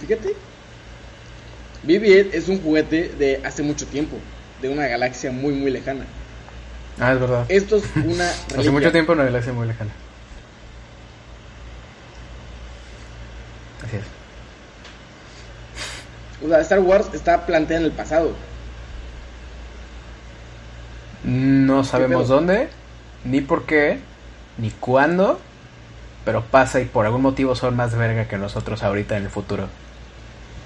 Fíjate. 0.00 0.34
BB-8 1.84 2.30
es 2.32 2.48
un 2.48 2.62
juguete 2.62 3.10
de 3.18 3.40
hace 3.44 3.62
mucho 3.62 3.86
tiempo. 3.86 4.16
De 4.62 4.68
una 4.68 4.86
galaxia 4.86 5.30
muy, 5.32 5.52
muy 5.52 5.70
lejana. 5.70 6.04
Ah, 6.98 7.12
es 7.12 7.20
verdad. 7.20 7.44
Esto 7.48 7.76
es 7.76 7.84
una. 8.04 8.28
Hace 8.58 8.70
mucho 8.70 8.90
tiempo 8.92 9.12
una 9.12 9.24
galaxia 9.24 9.52
muy 9.52 9.66
lejana. 9.66 9.90
Así 13.86 13.96
es. 13.96 14.04
O 16.44 16.48
sea, 16.48 16.60
Star 16.60 16.80
Wars 16.80 17.06
está 17.12 17.44
planteada 17.46 17.80
en 17.80 17.86
el 17.86 17.92
pasado. 17.92 18.32
No 21.24 21.84
sabemos 21.84 22.28
dónde, 22.28 22.68
ni 23.24 23.40
por 23.40 23.64
qué, 23.64 23.98
ni 24.58 24.70
cuándo, 24.70 25.40
pero 26.24 26.44
pasa 26.44 26.80
y 26.80 26.84
por 26.84 27.06
algún 27.06 27.22
motivo 27.22 27.54
son 27.54 27.76
más 27.76 27.94
verga 27.94 28.26
que 28.26 28.38
nosotros 28.38 28.82
ahorita 28.82 29.16
en 29.16 29.24
el 29.24 29.30
futuro. 29.30 29.68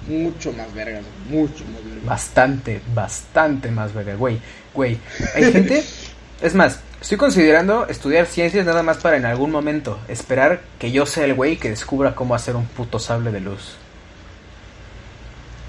Mucho 0.07 0.51
más 0.53 0.73
vergas, 0.73 1.03
mucho 1.29 1.65
más 1.65 1.83
vergas. 1.83 2.05
Bastante, 2.05 2.81
bastante 2.93 3.69
más 3.71 3.93
verga, 3.93 4.15
güey. 4.15 4.39
Güey, 4.73 4.97
hay 5.35 5.51
gente... 5.51 5.83
Es 6.41 6.55
más, 6.55 6.79
estoy 7.01 7.17
considerando 7.17 7.85
estudiar 7.87 8.25
ciencias 8.25 8.65
nada 8.65 8.81
más 8.81 8.99
para 8.99 9.17
en 9.17 9.25
algún 9.25 9.51
momento 9.51 9.99
esperar 10.07 10.61
que 10.79 10.89
yo 10.89 11.05
sea 11.05 11.25
el 11.25 11.33
güey 11.33 11.57
que 11.57 11.69
descubra 11.69 12.15
cómo 12.15 12.33
hacer 12.33 12.55
un 12.55 12.65
puto 12.65 12.97
sable 12.97 13.31
de 13.31 13.41
luz. 13.41 13.75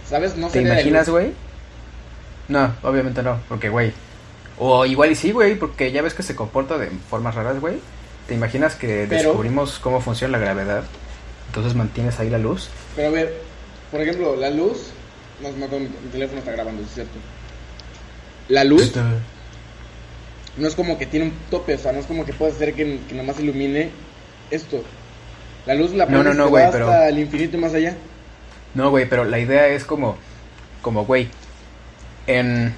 ¿Sabes? 0.08 0.36
No 0.36 0.48
¿Te 0.48 0.62
imaginas, 0.62 1.08
güey? 1.08 1.32
No, 2.46 2.72
obviamente 2.82 3.22
no, 3.22 3.40
porque, 3.48 3.68
güey. 3.68 3.92
O 4.58 4.86
igual 4.86 5.10
y 5.10 5.16
sí, 5.16 5.32
güey, 5.32 5.56
porque 5.56 5.90
ya 5.90 6.02
ves 6.02 6.14
que 6.14 6.22
se 6.22 6.36
comporta 6.36 6.78
de 6.78 6.88
formas 7.08 7.34
raras, 7.34 7.60
güey. 7.60 7.80
¿Te 8.28 8.34
imaginas 8.34 8.74
que 8.76 9.06
Pero- 9.08 9.22
descubrimos 9.30 9.78
cómo 9.78 10.00
funciona 10.00 10.38
la 10.38 10.44
gravedad? 10.44 10.84
Entonces 11.48 11.74
mantienes 11.74 12.18
ahí 12.20 12.30
la 12.30 12.38
luz. 12.38 12.68
Pero 12.94 13.08
a 13.08 13.10
ver, 13.10 13.34
por 13.90 14.00
ejemplo, 14.00 14.36
la 14.36 14.50
luz. 14.50 14.90
No, 15.42 15.50
no, 15.50 15.66
mi, 15.78 15.86
mi 15.86 16.10
teléfono 16.12 16.38
está 16.38 16.52
grabando, 16.52 16.82
es 16.82 16.90
cierto. 16.94 17.18
La 18.48 18.62
luz 18.64 18.92
no 20.56 20.68
es 20.68 20.74
como 20.74 20.98
que 20.98 21.06
tiene 21.06 21.26
un 21.26 21.32
tope, 21.50 21.74
o 21.74 21.78
sea, 21.78 21.92
no 21.92 22.00
es 22.00 22.06
como 22.06 22.24
que 22.26 22.32
puedes 22.32 22.56
hacer 22.56 22.74
que, 22.74 22.98
que 23.08 23.14
nomás 23.14 23.38
ilumine 23.40 23.90
esto. 24.50 24.82
La 25.66 25.74
luz 25.74 25.92
la 25.92 26.06
No, 26.06 26.18
no, 26.18 26.22
pones 26.24 26.36
no, 26.36 26.44
que 26.44 26.50
güey, 26.50 26.64
va 26.64 26.70
pero- 26.70 26.86
hasta 26.90 27.08
el 27.08 27.18
infinito 27.18 27.56
y 27.56 27.60
más 27.60 27.74
allá. 27.74 27.96
No, 28.74 28.90
güey, 28.90 29.08
pero 29.08 29.24
la 29.24 29.38
idea 29.38 29.66
es 29.68 29.84
como, 29.84 30.16
como, 30.82 31.04
güey, 31.04 31.28
en, 32.26 32.74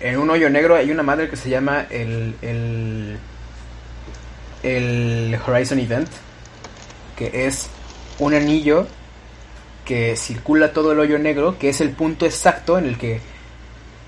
en 0.00 0.18
un 0.18 0.30
hoyo 0.30 0.50
negro 0.50 0.76
hay 0.76 0.90
una 0.90 1.02
madre 1.02 1.28
que 1.28 1.36
se 1.36 1.48
llama 1.50 1.86
el, 1.90 2.34
el, 2.42 3.18
el 4.64 5.38
Horizon 5.46 5.78
Event, 5.78 6.08
que 7.16 7.46
es 7.46 7.68
un 8.18 8.34
anillo 8.34 8.86
que 9.84 10.16
circula 10.16 10.72
todo 10.72 10.92
el 10.92 10.98
hoyo 10.98 11.18
negro, 11.18 11.58
que 11.58 11.68
es 11.68 11.80
el 11.80 11.90
punto 11.90 12.24
exacto 12.24 12.78
en 12.78 12.86
el 12.86 12.96
que, 12.96 13.20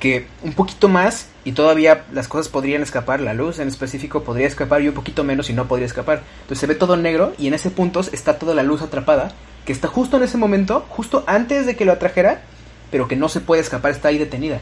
que 0.00 0.26
un 0.42 0.54
poquito 0.54 0.88
más 0.88 1.28
y 1.44 1.52
todavía 1.52 2.07
las 2.12 2.26
cosas 2.26 2.48
podrían 2.48 2.82
escapar, 2.82 3.20
la 3.20 3.34
luz 3.34 3.59
en 3.59 3.68
específico 3.68 4.24
podría 4.24 4.46
escapar 4.46 4.82
y 4.82 4.88
un 4.88 4.94
poquito 4.94 5.22
menos 5.22 5.50
y 5.50 5.52
no 5.52 5.68
podría 5.68 5.86
escapar. 5.86 6.22
Entonces 6.42 6.59
se 6.59 6.66
ve 6.66 6.74
todo 6.74 6.96
negro 6.96 7.34
y 7.38 7.46
en 7.46 7.54
ese 7.54 7.70
punto 7.70 8.00
está 8.00 8.38
toda 8.38 8.54
la 8.54 8.62
luz 8.62 8.80
atrapada, 8.80 9.32
que 9.66 9.72
está 9.72 9.88
justo 9.88 10.16
en 10.16 10.22
ese 10.22 10.38
momento, 10.38 10.86
justo 10.88 11.22
antes 11.26 11.66
de 11.66 11.76
que 11.76 11.84
lo 11.84 11.92
atrajera, 11.92 12.42
pero 12.90 13.07
que 13.09 13.16
no 13.16 13.28
se 13.28 13.40
puede 13.40 13.61
escapar, 13.61 13.90
está 13.90 14.09
ahí 14.09 14.18
detenida. 14.18 14.61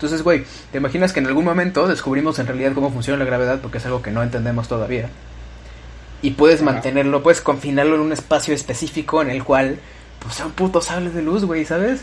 Entonces, 0.00 0.22
güey, 0.22 0.44
¿te 0.72 0.78
imaginas 0.78 1.12
que 1.12 1.20
en 1.20 1.26
algún 1.26 1.44
momento 1.44 1.86
descubrimos 1.86 2.38
en 2.38 2.46
realidad 2.46 2.72
cómo 2.72 2.90
funciona 2.90 3.18
la 3.18 3.26
gravedad? 3.26 3.58
Porque 3.60 3.76
es 3.76 3.84
algo 3.84 4.00
que 4.00 4.10
no 4.10 4.22
entendemos 4.22 4.66
todavía. 4.66 5.10
Y 6.22 6.30
puedes 6.30 6.62
Ajá. 6.62 6.72
mantenerlo, 6.72 7.22
puedes 7.22 7.42
confinarlo 7.42 7.96
en 7.96 8.00
un 8.00 8.12
espacio 8.12 8.54
específico 8.54 9.20
en 9.20 9.28
el 9.28 9.44
cual, 9.44 9.76
pues, 10.20 10.36
sea 10.36 10.46
un 10.46 10.52
puto 10.52 10.80
sable 10.80 11.10
de 11.10 11.20
luz, 11.20 11.44
güey, 11.44 11.66
¿sabes? 11.66 12.00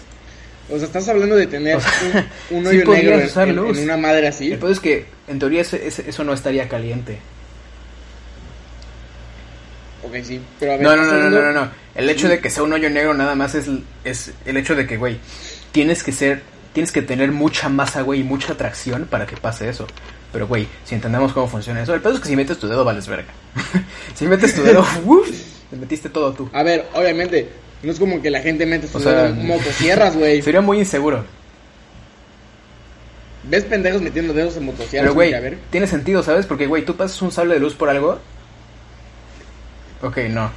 O 0.70 0.78
sea, 0.78 0.86
estás 0.86 1.10
hablando 1.10 1.36
de 1.36 1.48
tener 1.48 1.78
O 1.78 1.80
sea, 1.82 2.30
un, 2.52 2.58
un 2.58 2.68
hoyo 2.68 2.86
negro 2.86 3.20
en- 3.20 3.26
usar 3.26 3.48
en, 3.50 3.56
luz. 3.56 3.76
en 3.80 3.86
una 3.86 3.98
madre 3.98 4.28
así. 4.28 4.52
El 4.52 4.64
es 4.64 4.80
que, 4.80 5.08
en 5.28 5.39
teoría, 5.39 5.62
eso 5.62 6.24
no 6.24 6.34
estaría 6.34 6.70
caliente. 6.70 7.18
Ok, 10.04 10.14
sí. 10.24 10.39
Pero 10.60 10.74
a 10.74 10.78
ver, 10.78 10.84
No, 10.86 10.95
no, 10.95 11.04
no, 11.04 11.30
no, 11.32 11.41
no, 11.41 11.52
no. 11.52 11.72
El 11.95 12.08
hecho 12.10 12.30
de 12.30 12.39
que 12.39 12.50
sea 12.52 12.62
un 12.62 12.74
hoyo 12.74 12.89
negro 12.91 13.14
nada 13.16 13.34
más 13.34 13.56
es, 13.56 13.68
es 14.04 14.32
el 14.45 14.58
hecho 14.58 14.76
de 14.76 14.86
que, 14.86 14.98
güey, 14.98 15.18
tienes 15.72 16.04
que 16.04 16.12
ser, 16.12 16.43
tienes 16.78 16.92
que 16.92 17.02
tener 17.02 17.32
mucha 17.32 17.70
masa, 17.70 18.04
güey, 18.04 18.20
y 18.20 18.24
mucha 18.24 18.54
atracción 18.54 19.08
para 19.10 19.26
que 19.26 19.36
pase 19.36 19.68
eso. 19.68 19.88
Pero, 20.32 20.46
güey, 20.46 20.68
si 20.86 20.94
entendemos 20.94 21.34
cómo 21.34 21.48
funciona 21.48 21.82
eso, 21.82 21.96
el 21.96 22.02
pedo 22.02 22.14
es 22.14 22.20
que 22.20 22.28
si 22.28 22.36
metes 22.36 22.60
tu 22.60 22.68
dedo, 22.68 22.86
vales 22.86 23.08
verga. 23.08 23.30
si 24.14 24.28
metes 24.28 24.54
tu 24.54 24.62
dedo, 24.62 24.86
uf, 25.06 25.28
te 25.72 25.76
metiste 25.76 26.08
todo 26.08 26.34
tú. 26.34 26.48
A 26.54 26.62
ver, 26.62 26.88
obviamente, 26.94 27.50
no 27.82 27.92
es 27.92 27.98
como 27.98 28.22
que 28.22 28.30
la 28.30 28.42
gente 28.42 28.68
mete 28.68 28.88
su 28.88 29.00
O 29.00 29.02
sea, 29.02 29.12
dedo 29.12 29.26
en 29.26 29.48
motosierras, 29.48 30.16
güey. 30.16 30.40
Sería 30.44 30.62
muy 30.62 30.78
inseguro. 30.78 31.26
¿Ves 33.46 33.64
pendejos 33.64 34.04
metiendo 34.04 34.36
dedos 34.36 34.56
en 34.58 34.66
motosierras? 34.66 35.10
Pero, 35.10 35.16
güey, 35.16 35.34
A 35.34 35.40
ver. 35.40 35.58
tiene 35.72 35.88
sentido, 35.88 36.22
¿sabes? 36.22 36.46
Porque, 36.46 36.68
güey, 36.68 36.86
tú 36.86 36.96
pasas 36.96 37.20
un 37.24 37.32
sable 37.32 37.56
de 37.56 37.60
luz 37.60 37.74
por 37.74 37.90
algo. 37.90 38.20
Ok, 40.04 40.18
no. 40.30 40.52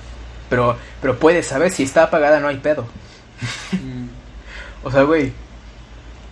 Pero, 0.51 0.77
pero 1.01 1.19
puedes, 1.19 1.47
¿sabes? 1.47 1.73
Si 1.73 1.85
está 1.85 2.03
apagada 2.03 2.41
no 2.41 2.49
hay 2.49 2.59
pedo. 2.59 2.85
Mm. 3.73 4.09
O 4.83 4.91
sea, 4.91 5.05
güey, 5.05 5.33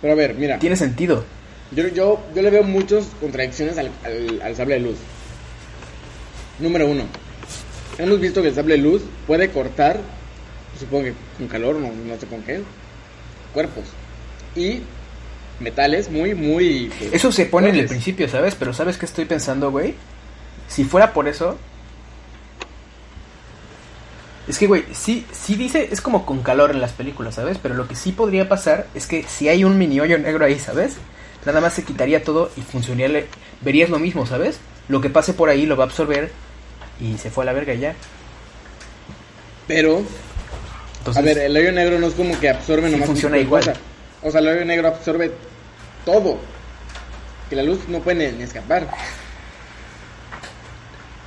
Pero 0.01 0.13
a 0.13 0.15
ver, 0.15 0.35
mira. 0.35 0.59
tiene 0.59 0.75
sentido. 0.75 1.23
Yo, 1.71 1.87
yo, 1.87 2.19
yo 2.33 2.41
le 2.41 2.49
veo 2.49 2.63
muchas 2.63 3.05
contradicciones 3.19 3.77
al, 3.77 3.91
al, 4.03 4.41
al 4.41 4.55
sable 4.55 4.75
de 4.75 4.79
luz. 4.81 4.97
Número 6.59 6.87
uno. 6.87 7.03
Hemos 7.97 8.19
visto 8.19 8.41
que 8.41 8.47
el 8.49 8.55
sable 8.55 8.75
de 8.77 8.81
luz 8.81 9.03
puede 9.27 9.49
cortar, 9.49 9.99
supongo 10.79 11.05
que 11.05 11.13
con 11.37 11.47
calor, 11.47 11.75
no, 11.75 11.91
no 11.91 12.19
sé 12.19 12.25
con 12.27 12.41
qué, 12.43 12.61
cuerpos. 13.53 13.83
Y 14.55 14.81
metales 15.59 16.09
muy, 16.09 16.33
muy... 16.33 16.91
pues, 16.97 17.13
Eso 17.13 17.31
se 17.31 17.45
pone 17.45 17.69
en 17.69 17.75
el 17.75 17.87
principio, 17.87 18.27
¿sabes? 18.29 18.55
Pero 18.55 18.73
¿sabes 18.73 18.97
qué 18.97 19.05
estoy 19.05 19.25
pensando, 19.25 19.69
güey? 19.71 19.95
Si 20.67 20.83
fuera 20.85 21.13
por 21.13 21.27
eso... 21.27 21.57
Es 24.49 24.57
que, 24.57 24.65
güey, 24.65 24.83
sí, 24.93 25.27
sí 25.31 25.53
dice, 25.55 25.89
es 25.91 26.01
como 26.01 26.25
con 26.25 26.41
calor 26.41 26.71
en 26.71 26.81
las 26.81 26.91
películas, 26.91 27.35
¿sabes? 27.35 27.59
Pero 27.61 27.75
lo 27.75 27.87
que 27.87 27.95
sí 27.95 28.11
podría 28.11 28.49
pasar 28.49 28.87
es 28.95 29.05
que 29.05 29.23
si 29.23 29.47
hay 29.47 29.63
un 29.63 29.77
mini 29.77 29.99
hoyo 29.99 30.17
negro 30.17 30.43
ahí, 30.43 30.57
¿sabes? 30.57 30.95
Nada 31.45 31.61
más 31.61 31.73
se 31.73 31.83
quitaría 31.83 32.23
todo 32.23 32.49
y 32.57 32.61
funcionaría, 32.61 33.25
verías 33.61 33.91
lo 33.91 33.99
mismo, 33.99 34.25
¿sabes? 34.25 34.57
Lo 34.87 35.01
que 35.01 35.11
pase 35.11 35.33
por 35.33 35.49
ahí 35.49 35.67
lo 35.67 35.77
va 35.77 35.83
a 35.83 35.87
absorber 35.87 36.31
y 36.99 37.19
se 37.19 37.29
fue 37.29 37.43
a 37.43 37.45
la 37.45 37.53
verga 37.53 37.75
ya. 37.75 37.93
Pero, 39.67 40.01
Entonces, 40.97 41.21
a 41.21 41.23
ver, 41.23 41.37
el 41.37 41.55
hoyo 41.55 41.71
negro 41.71 41.99
no 41.99 42.07
es 42.07 42.15
como 42.15 42.37
que 42.39 42.49
absorbe 42.49 42.87
Sí 42.87 42.93
nomás 42.93 43.07
un 43.09 43.13
funciona 43.13 43.37
igual. 43.37 43.63
cosa. 43.63 43.79
O 44.23 44.31
sea, 44.31 44.41
el 44.41 44.47
hoyo 44.47 44.65
negro 44.65 44.87
absorbe 44.87 45.31
todo. 46.05 46.39
Que 47.51 47.55
la 47.55 47.61
luz 47.61 47.87
no 47.87 47.99
puede 47.99 48.31
ni 48.31 48.43
escapar. 48.43 48.87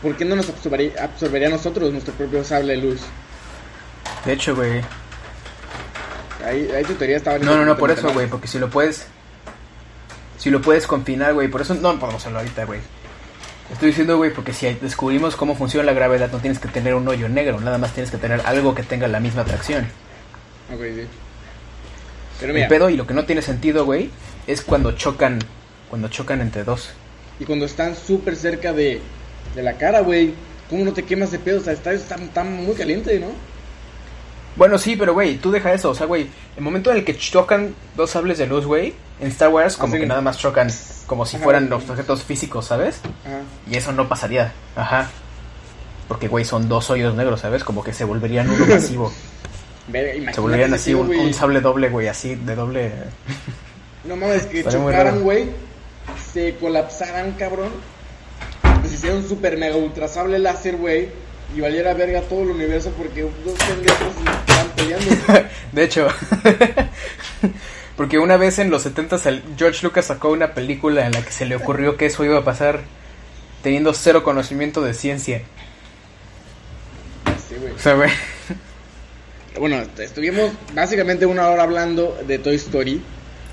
¿Por 0.03 0.17
qué 0.17 0.25
no 0.25 0.35
nos 0.37 0.49
absorbería, 0.49 0.93
absorbería 1.03 1.49
a 1.49 1.53
nosotros 1.53 1.93
nuestro 1.93 2.13
propio 2.15 2.43
sable 2.45 2.75
de 2.75 2.83
luz? 2.83 3.01
de 4.25 4.33
hecho, 4.33 4.55
güey, 4.55 4.83
Ahí, 6.45 6.69
ahí 6.75 6.83
tu 6.85 6.95
teoría 6.95 7.17
estaba... 7.17 7.39
No, 7.39 7.57
no, 7.57 7.65
no, 7.65 7.77
por 7.77 7.91
eso, 7.91 8.13
güey, 8.13 8.27
porque 8.27 8.49
si 8.49 8.59
lo 8.59 8.69
puedes. 8.69 9.07
Si 10.39 10.51
lo 10.51 10.61
puedes 10.61 10.89
confinar, 10.89 11.35
güey, 11.35 11.47
por 11.47 11.61
eso 11.61 11.75
no 11.75 11.99
podemos 12.01 12.21
hacerlo 12.21 12.41
ahorita, 12.41 12.65
güey. 12.65 12.81
Estoy 13.73 13.89
diciendo, 13.91 14.17
güey, 14.17 14.33
porque 14.33 14.53
si 14.53 14.67
descubrimos 14.75 15.37
cómo 15.37 15.55
funciona 15.55 15.87
la 15.87 15.93
gravedad, 15.93 16.31
no 16.33 16.39
tienes 16.41 16.59
que 16.59 16.67
tener 16.67 16.95
un 16.95 17.07
hoyo 17.07 17.29
negro, 17.29 17.61
nada 17.61 17.79
más 17.79 17.93
tienes 17.93 18.11
que 18.11 18.19
tener 18.19 18.43
algo 18.45 18.75
que 18.75 18.83
tenga 18.83 19.07
la 19.07 19.21
misma 19.21 19.43
atracción. 19.43 19.87
Ok, 20.75 20.81
sí. 20.97 21.07
Pero 22.41 22.53
mira, 22.55 22.67
El 22.67 22.69
pedo 22.69 22.91
y 22.91 22.97
lo 22.97 23.07
que 23.07 23.15
no 23.15 23.25
tiene 23.25 23.41
sentido, 23.41 23.85
güey, 23.85 24.11
es 24.49 24.63
cuando 24.63 24.93
chocan, 24.93 25.39
cuando 25.89 26.09
chocan 26.09 26.41
entre 26.41 26.65
dos. 26.65 26.91
y 27.39 27.45
cuando 27.45 27.67
están 27.67 27.95
súper 27.95 28.35
cerca 28.35 28.73
de, 28.73 29.01
de 29.55 29.63
la 29.63 29.75
cara, 29.75 30.01
güey, 30.01 30.35
¿cómo 30.71 30.85
no 30.85 30.93
te 30.93 31.03
quemas 31.05 31.31
de 31.31 31.39
pedo? 31.39 31.61
O 31.61 31.63
sea, 31.63 31.73
está, 31.73 31.93
está, 31.93 32.15
está 32.17 32.45
muy 32.45 32.75
caliente, 32.75 33.19
¿no? 33.19 33.27
Bueno, 34.57 34.77
sí, 34.79 34.97
pero, 34.97 35.15
güey, 35.15 35.39
tú 35.39 35.51
deja 35.51 35.73
eso, 35.73 35.91
o 35.91 35.95
sea, 35.95 36.07
güey, 36.07 36.27
el 36.57 36.63
momento 36.63 36.91
en 36.91 36.99
el 36.99 37.05
que 37.05 37.17
chocan 37.17 37.75
dos 37.97 38.11
sables 38.11 38.37
de 38.39 38.47
luz, 38.47 38.67
güey, 38.67 38.93
en 39.21 39.29
Star 39.29 39.49
Wars 39.49 39.77
como 39.77 39.95
Hacen- 39.95 40.01
que 40.01 40.07
nada 40.07 40.21
más 40.21 40.39
chocan 40.39 40.69
como 41.07 41.25
si 41.25 41.37
Ajá. 41.37 41.45
fueran 41.45 41.71
los 41.71 41.89
objetos 41.89 42.23
físicos, 42.23 42.67
¿sabes? 42.67 43.01
Ajá. 43.27 43.41
Y 43.71 43.77
eso 43.77 43.93
no 43.93 44.09
pasaría. 44.09 44.53
Ajá. 44.77 45.11
Porque, 46.09 46.29
güey, 46.29 46.45
son 46.45 46.69
dos 46.69 46.91
hoyos 46.91 47.15
negros, 47.15 47.41
¿sabes? 47.41 47.65
Como 47.65 47.83
que 47.83 47.93
se 47.95 48.05
volverían 48.05 48.51
uno 48.51 48.67
masivo. 48.67 49.13
Verga, 49.89 50.33
se 50.33 50.41
volverían 50.41 50.75
así 50.75 50.93
un, 50.95 51.09
un 51.15 51.33
sable 51.35 51.61
doble, 51.61 51.89
güey, 51.89 52.09
así 52.09 52.35
de 52.35 52.55
doble. 52.55 52.93
No 54.05 54.17
mames, 54.17 54.45
que 54.47 54.63
chocaran, 54.65 55.23
güey, 55.23 55.49
se 56.33 56.55
colapsaran, 56.57 57.33
cabrón. 57.33 57.71
Se 58.93 58.99
hiciera 58.99 59.17
un 59.17 59.27
super 59.27 59.57
mega 59.57 59.75
ultra 59.75 60.07
sable 60.07 60.39
láser, 60.39 60.77
güey. 60.77 61.09
Y 61.57 61.63
valiera 61.63 61.95
verga 61.95 62.21
todo 62.21 62.43
el 62.43 62.51
universo 62.51 62.93
porque 62.99 63.23
dos 63.23 63.55
pendejos 63.67 64.13
estaban 64.41 64.71
peleando. 64.77 65.49
De 65.73 65.83
hecho, 65.83 66.09
porque 67.97 68.19
una 68.19 68.37
vez 68.37 68.59
en 68.59 68.69
los 68.69 68.83
70 68.83 69.17
George 69.57 69.83
Lucas 69.83 70.05
sacó 70.05 70.29
una 70.29 70.53
película 70.53 71.07
en 71.07 71.13
la 71.13 71.23
que 71.23 71.33
se 71.33 71.47
le 71.47 71.57
ocurrió 71.57 71.97
que 71.97 72.05
eso 72.05 72.23
iba 72.23 72.37
a 72.37 72.45
pasar 72.45 72.83
teniendo 73.63 73.95
cero 73.95 74.23
conocimiento 74.23 74.83
de 74.83 74.93
ciencia. 74.93 75.41
Sí, 77.49 77.55
güey. 77.59 77.73
O 77.73 77.79
sea, 77.79 77.95
güey. 77.95 78.11
Bueno, 79.59 79.83
estuvimos 79.99 80.51
básicamente 80.75 81.25
una 81.25 81.49
hora 81.49 81.63
hablando 81.63 82.19
de 82.27 82.39
Toy 82.39 82.57
Story. 82.57 83.03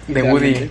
De. 0.07 0.21
Woody. 0.21 0.69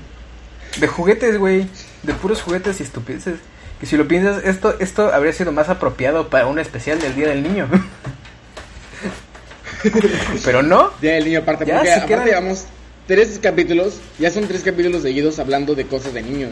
De 0.78 0.86
juguetes, 0.86 1.38
güey. 1.38 1.66
De 2.02 2.12
puros 2.12 2.42
juguetes 2.42 2.80
y 2.80 2.82
estupideces. 2.82 3.38
Que 3.80 3.86
si 3.86 3.96
lo 3.96 4.08
piensas, 4.08 4.42
esto, 4.44 4.74
esto 4.80 5.12
habría 5.14 5.32
sido 5.32 5.52
más 5.52 5.68
apropiado 5.68 6.28
para 6.28 6.46
un 6.46 6.58
especial 6.58 6.98
del 7.00 7.14
Día 7.14 7.28
del 7.28 7.42
Niño. 7.42 7.68
Pero 10.44 10.62
no. 10.62 10.90
Día 11.00 11.14
del 11.14 11.24
niño 11.24 11.40
aparte, 11.40 11.64
Ya, 11.64 11.76
porque 11.76 11.92
aparte 11.92 12.14
quedan- 12.14 12.24
llevamos 12.26 12.64
tres 13.06 13.38
capítulos, 13.40 14.00
ya 14.18 14.30
son 14.30 14.48
tres 14.48 14.62
capítulos 14.62 15.02
seguidos 15.02 15.38
hablando 15.38 15.74
de 15.74 15.86
cosas 15.86 16.12
de 16.14 16.22
niños. 16.22 16.50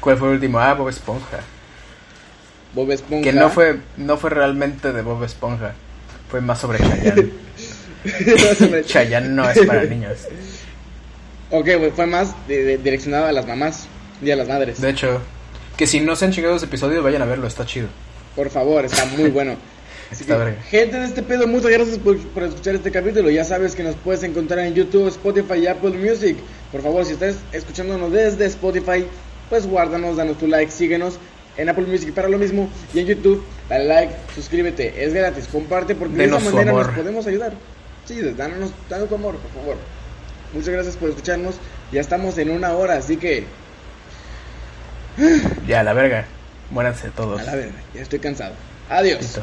¿Cuál 0.00 0.18
fue 0.18 0.28
el 0.28 0.34
último? 0.34 0.58
Ah, 0.60 0.74
Bob 0.74 0.88
Esponja. 0.88 1.40
Bob 2.74 2.90
Esponja. 2.92 3.24
Que 3.24 3.32
no 3.32 3.50
fue, 3.50 3.78
no 3.96 4.16
fue 4.16 4.30
realmente 4.30 4.92
de 4.92 5.02
Bob 5.02 5.24
Esponja. 5.24 5.74
Fue 6.30 6.40
más 6.40 6.60
sobre 6.60 6.78
Chayanne. 6.78 7.30
Chayanne 8.86 9.28
no 9.30 9.48
es 9.50 9.58
para 9.66 9.84
niños. 9.84 10.18
ok, 11.50 11.68
fue 11.96 12.06
más 12.06 12.34
de- 12.46 12.62
de- 12.64 12.78
direccionado 12.78 13.26
a 13.26 13.32
las 13.32 13.46
mamás 13.46 13.88
y 14.22 14.30
a 14.30 14.36
las 14.36 14.48
madres. 14.48 14.80
De 14.80 14.90
hecho, 14.90 15.20
que 15.76 15.86
si 15.86 16.00
no 16.00 16.16
se 16.16 16.24
han 16.26 16.32
chingado 16.32 16.56
ese 16.56 16.66
episodio, 16.66 17.02
vayan 17.02 17.22
a 17.22 17.26
verlo, 17.26 17.46
está 17.46 17.64
chido. 17.66 17.88
Por 18.36 18.50
favor, 18.50 18.84
está 18.84 19.04
muy 19.06 19.30
bueno. 19.30 19.56
Así 20.10 20.22
Está 20.22 20.36
que, 20.36 20.44
verga. 20.44 20.62
gente 20.64 20.96
de 20.98 21.06
este 21.06 21.22
pedo, 21.22 21.46
muchas 21.46 21.70
gracias 21.70 21.98
por, 21.98 22.18
por 22.28 22.42
escuchar 22.42 22.74
este 22.74 22.90
capítulo. 22.90 23.30
Ya 23.30 23.42
sabes 23.42 23.74
que 23.74 23.82
nos 23.82 23.96
puedes 23.96 24.22
encontrar 24.22 24.60
en 24.60 24.74
YouTube, 24.74 25.08
Spotify 25.08 25.60
y 25.60 25.66
Apple 25.66 25.90
Music. 25.90 26.36
Por 26.70 26.82
favor, 26.82 27.04
si 27.06 27.12
estás 27.14 27.36
escuchándonos 27.52 28.12
desde 28.12 28.44
Spotify, 28.46 29.06
pues 29.48 29.66
guárdanos, 29.66 30.16
danos 30.16 30.38
tu 30.38 30.46
like, 30.46 30.70
síguenos 30.70 31.18
en 31.56 31.68
Apple 31.68 31.86
Music 31.86 32.12
para 32.12 32.28
lo 32.28 32.38
mismo. 32.38 32.68
Y 32.92 33.00
en 33.00 33.06
YouTube, 33.06 33.42
dale 33.68 33.86
like, 33.86 34.14
suscríbete, 34.34 35.04
es 35.04 35.14
gratis, 35.14 35.48
comparte 35.50 35.94
porque 35.94 36.16
Denos 36.16 36.42
de 36.42 36.48
esa 36.48 36.56
manera 36.56 36.72
nos 36.72 36.88
podemos 36.88 37.26
ayudar. 37.26 37.54
Sí, 38.04 38.20
danos, 38.36 38.70
danos 38.90 39.08
tu 39.08 39.14
amor, 39.14 39.36
por 39.36 39.50
favor. 39.62 39.76
Muchas 40.52 40.68
gracias 40.68 40.96
por 40.96 41.08
escucharnos. 41.08 41.56
Ya 41.92 42.00
estamos 42.02 42.36
en 42.38 42.50
una 42.50 42.72
hora, 42.74 42.94
así 42.98 43.16
que 43.16 43.44
Ya, 45.66 45.82
la 45.82 45.92
verga. 45.92 46.24
Muéranse 46.70 47.10
todos. 47.10 47.40
a 47.40 47.44
la 47.44 47.54
verga, 47.54 47.78
ya 47.94 48.02
estoy 48.02 48.18
cansado. 48.18 48.54
Adiós. 48.88 49.20
Listo. 49.20 49.42